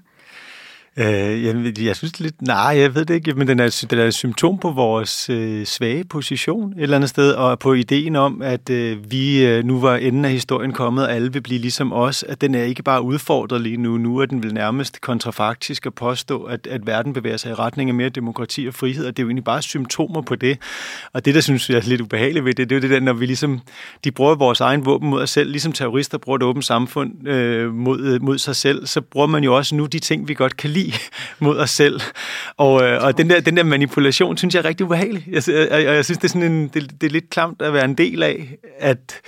Øh, 0.97 1.45
jeg, 1.45 1.79
jeg 1.81 1.97
synes 1.97 2.21
lidt, 2.21 2.43
nej, 2.43 2.77
jeg 2.79 2.95
ved 2.95 3.05
det 3.05 3.15
ikke, 3.15 3.35
men 3.35 3.49
den 3.49 3.61
er, 3.61 3.87
den 3.91 3.99
er 3.99 4.05
et 4.05 4.15
symptom 4.15 4.59
på 4.59 4.71
vores 4.71 5.31
øh, 5.31 5.67
svage 5.67 6.05
position 6.05 6.73
et 6.73 6.83
eller 6.83 6.97
andet 6.97 7.11
sted, 7.11 7.33
og 7.33 7.59
på 7.59 7.73
ideen 7.73 8.17
om, 8.17 8.43
at 8.43 8.71
øh, 8.71 9.11
vi 9.11 9.47
øh, 9.47 9.65
nu 9.65 9.81
var 9.81 9.97
enden 9.97 10.25
af 10.25 10.31
historien 10.31 10.73
kommet, 10.73 11.05
og 11.05 11.15
alle 11.15 11.33
vil 11.33 11.41
blive 11.41 11.61
ligesom 11.61 11.93
os, 11.93 12.23
at 12.23 12.41
den 12.41 12.55
er 12.55 12.63
ikke 12.63 12.83
bare 12.83 13.03
udfordret 13.03 13.61
lige 13.61 13.77
nu, 13.77 13.99
nu 13.99 14.19
er 14.19 14.27
den 14.27 14.43
vel 14.43 14.55
nærmest 14.55 15.01
kontrafaktisk 15.01 15.87
at 15.87 15.95
påstå, 15.95 16.43
at, 16.43 16.67
at 16.67 16.87
verden 16.87 17.13
bevæger 17.13 17.37
sig 17.37 17.51
i 17.51 17.55
retning 17.55 17.91
af 17.91 17.95
mere 17.95 18.09
demokrati 18.09 18.67
og 18.67 18.75
frihed, 18.75 19.07
og 19.07 19.17
det 19.17 19.23
er 19.23 19.25
jo 19.25 19.29
egentlig 19.29 19.45
bare 19.45 19.63
symptomer 19.63 20.23
på 20.23 20.35
det. 20.35 20.59
Og 21.13 21.25
det, 21.25 21.35
der 21.35 21.41
synes 21.41 21.71
jeg 21.71 21.77
er 21.77 21.89
lidt 21.89 22.01
ubehageligt 22.01 22.45
ved 22.45 22.55
det, 22.55 22.71
det 22.71 22.77
er 22.77 22.81
jo 22.81 22.83
det 22.83 22.91
der, 22.91 23.01
når 23.01 23.13
vi 23.13 23.27
ligesom, 23.27 23.61
de 24.05 24.11
bruger 24.11 24.35
vores 24.35 24.61
egen 24.61 24.85
våben 24.85 25.11
mod 25.11 25.23
os 25.23 25.31
selv, 25.31 25.51
ligesom 25.51 25.73
terrorister 25.73 26.19
bruger 26.19 26.37
et 26.37 26.43
åbent 26.43 26.65
samfund 26.65 27.29
øh, 27.29 27.75
mod, 27.75 28.19
mod 28.19 28.39
sig 28.39 28.57
selv, 28.57 28.87
så 28.87 29.01
bruger 29.01 29.27
man 29.27 29.45
jo 29.45 29.57
også 29.57 29.75
nu 29.75 29.87
de 29.87 29.99
ting, 29.99 30.29
vi 30.29 30.35
godt 30.35 30.57
kan 30.57 30.71
lide, 30.71 30.84
mod 31.45 31.59
os 31.59 31.70
selv. 31.70 32.01
Og, 32.57 32.82
øh, 32.82 33.03
og 33.03 33.18
den, 33.18 33.30
der, 33.30 33.41
den 33.41 33.57
der 33.57 33.62
manipulation, 33.62 34.37
synes 34.37 34.55
jeg 34.55 34.61
er 34.61 34.64
rigtig 34.64 34.87
ubehagelig. 34.87 35.24
Jeg, 35.30 35.43
jeg, 35.49 35.85
jeg 35.85 36.05
synes, 36.05 36.18
det 36.18 36.24
er, 36.24 36.28
sådan 36.28 36.53
en, 36.53 36.68
det, 36.68 37.01
det 37.01 37.07
er 37.07 37.11
lidt 37.11 37.30
klamt 37.30 37.62
at 37.62 37.72
være 37.72 37.85
en 37.85 37.95
del 37.95 38.22
af, 38.22 38.57
at 38.78 39.20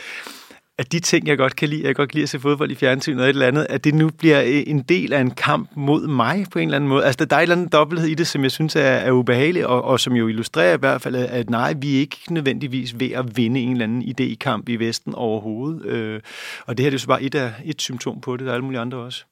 at 0.78 0.92
de 0.92 1.00
ting, 1.00 1.26
jeg 1.26 1.38
godt 1.38 1.57
kan 1.57 1.68
lide, 1.68 1.80
jeg 1.80 1.88
kan 1.88 1.94
godt 1.94 2.14
lide 2.14 2.22
at 2.22 2.28
se 2.28 2.40
fodbold 2.40 2.70
i 2.70 2.74
fjernsynet 2.74 3.20
og 3.20 3.24
et 3.24 3.28
eller 3.28 3.46
andet, 3.46 3.66
at 3.70 3.84
det 3.84 3.94
nu 3.94 4.11
bliver 4.18 4.42
øh, 4.42 4.62
en 4.66 4.82
del 4.82 5.12
af 5.12 5.20
en 5.20 5.30
kamp 5.30 5.70
mod 5.74 6.07
mig 6.07 6.46
på 6.50 6.59
en 6.59 6.68
eller 6.68 6.76
anden 6.76 6.88
måde. 6.88 7.04
Altså, 7.04 7.24
der 7.24 7.36
er 7.36 7.40
en 7.40 7.42
eller 7.42 7.57
anden 7.57 7.68
dobbelthed 7.68 8.09
i 8.09 8.14
det, 8.14 8.26
som 8.26 8.42
jeg 8.42 8.50
synes 8.50 8.76
er, 8.76 8.80
er 8.80 9.11
ubehagelig, 9.11 9.66
og, 9.66 9.84
og 9.84 10.00
som 10.00 10.12
jo 10.12 10.28
illustrerer 10.28 10.74
i 10.74 10.78
hvert 10.78 11.02
fald, 11.02 11.16
at 11.16 11.50
nej, 11.50 11.74
vi 11.80 11.96
er 11.96 12.00
ikke 12.00 12.18
nødvendigvis 12.30 13.00
ved 13.00 13.11
at 13.11 13.36
vinde 13.36 13.61
en 13.61 13.72
eller 13.72 13.84
anden 13.84 14.02
idékamp 14.02 14.62
i 14.66 14.76
Vesten 14.76 15.14
overhovedet. 15.14 15.86
Øh, 15.86 16.20
og 16.66 16.78
det 16.78 16.84
her 16.84 16.90
det 16.90 16.94
er 16.94 16.98
jo 16.98 16.98
så 16.98 17.07
bare 17.07 17.22
et, 17.22 17.34
af, 17.34 17.52
et 17.64 17.82
symptom 17.82 18.20
på 18.20 18.36
det, 18.36 18.44
der 18.44 18.50
er 18.50 18.54
alle 18.54 18.64
mulige 18.64 18.80
andre 18.80 18.98
også. 18.98 19.24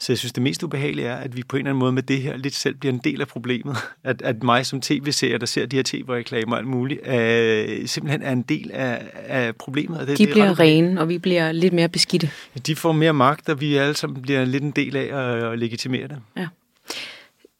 Så 0.00 0.12
jeg 0.12 0.18
synes, 0.18 0.32
det 0.32 0.42
mest 0.42 0.62
ubehagelige 0.62 1.08
er, 1.08 1.16
at 1.16 1.36
vi 1.36 1.42
på 1.48 1.56
en 1.56 1.60
eller 1.60 1.70
anden 1.70 1.78
måde 1.78 1.92
med 1.92 2.02
det 2.02 2.22
her 2.22 2.36
lidt 2.36 2.54
selv 2.54 2.74
bliver 2.74 2.92
en 2.92 3.00
del 3.04 3.20
af 3.20 3.28
problemet. 3.28 3.76
At, 4.04 4.22
at 4.22 4.42
mig 4.42 4.66
som 4.66 4.80
tv-seer, 4.80 5.38
der 5.38 5.46
ser 5.46 5.66
de 5.66 5.76
her 5.76 5.82
tv-reklamer 5.86 6.52
og 6.52 6.58
alt 6.58 6.68
muligt, 6.68 7.06
øh, 7.06 7.86
simpelthen 7.88 8.22
er 8.22 8.32
en 8.32 8.42
del 8.42 8.70
af, 8.72 9.02
af 9.14 9.56
problemet. 9.56 10.00
Og 10.00 10.06
det, 10.06 10.18
de 10.18 10.24
det 10.24 10.32
bliver 10.32 10.60
rene, 10.60 11.00
og 11.00 11.08
vi 11.08 11.18
bliver 11.18 11.52
lidt 11.52 11.72
mere 11.72 11.88
beskidte. 11.88 12.30
De 12.66 12.76
får 12.76 12.92
mere 12.92 13.12
magt, 13.12 13.48
og 13.48 13.60
vi 13.60 13.76
alle 13.76 13.94
sammen 13.94 14.22
bliver 14.22 14.44
lidt 14.44 14.62
en 14.62 14.70
del 14.70 14.96
af 14.96 15.18
at, 15.18 15.52
at 15.52 15.58
legitimere 15.58 16.08
det. 16.08 16.18
Ja. 16.36 16.46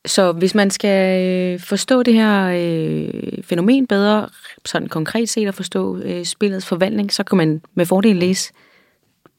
Så 0.06 0.32
hvis 0.32 0.54
man 0.54 0.70
skal 0.70 1.26
øh, 1.26 1.60
forstå 1.60 2.02
det 2.02 2.14
her 2.14 2.46
øh, 2.46 3.42
fænomen 3.42 3.86
bedre, 3.86 4.28
sådan 4.64 4.88
konkret 4.88 5.28
set 5.28 5.48
at 5.48 5.54
forstå 5.54 5.98
øh, 5.98 6.24
spillets 6.24 6.66
forvandling, 6.66 7.12
så 7.12 7.24
kan 7.24 7.38
man 7.38 7.62
med 7.74 7.86
fordel 7.86 8.16
læse 8.16 8.52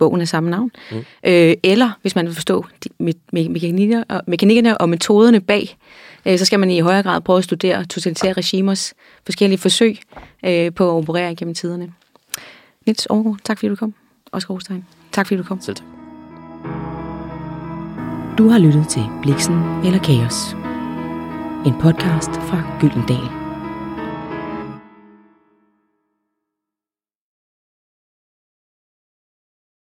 bogen 0.02 0.22
af 0.22 0.28
samme 0.28 0.49
navn. 0.49 0.72
Mm. 0.91 0.97
Øh, 1.24 1.54
eller 1.64 1.91
hvis 2.02 2.16
man 2.16 2.26
vil 2.26 2.34
forstå 2.34 2.66
de, 2.84 2.89
me, 2.99 3.14
me, 3.34 3.49
mekanikker, 3.49 4.04
og, 4.10 4.22
mekanikkerne 4.28 4.78
og 4.78 4.89
metoderne 4.89 5.41
bag, 5.41 5.78
øh, 6.26 6.38
så 6.38 6.45
skal 6.45 6.60
man 6.60 6.72
i 6.72 6.80
højere 6.80 7.04
grad 7.04 7.22
prøve 7.22 7.38
at 7.38 7.43
studere 7.43 7.86
totalitære 7.86 8.34
regimers 8.34 8.93
forskellige 9.26 9.60
forsøg 9.60 9.97
øh, 10.45 10.74
på 10.74 10.89
at 10.89 10.93
operere 10.93 11.32
igennem 11.32 11.56
tiderne. 11.56 11.93
Nils 12.86 13.06
Aargaard, 13.06 13.38
tak 13.43 13.58
fordi 13.58 13.70
du 13.70 13.76
kom. 13.76 13.93
Oscar 14.32 14.54
Rostein, 14.54 14.86
tak 15.12 15.28
fordi 15.28 15.38
du 15.38 15.43
kom. 15.43 15.62
Selv 15.62 15.76
tak. 15.76 15.86
Du 18.38 18.49
har 18.49 18.60
lyttet 18.60 18.88
til 18.89 19.04
Bliksen 19.22 19.56
eller 19.86 19.99
Kaos. 19.99 20.56
En 21.66 21.74
podcast 21.82 22.32
fra 22.32 22.64
Gyldendal. 22.80 23.41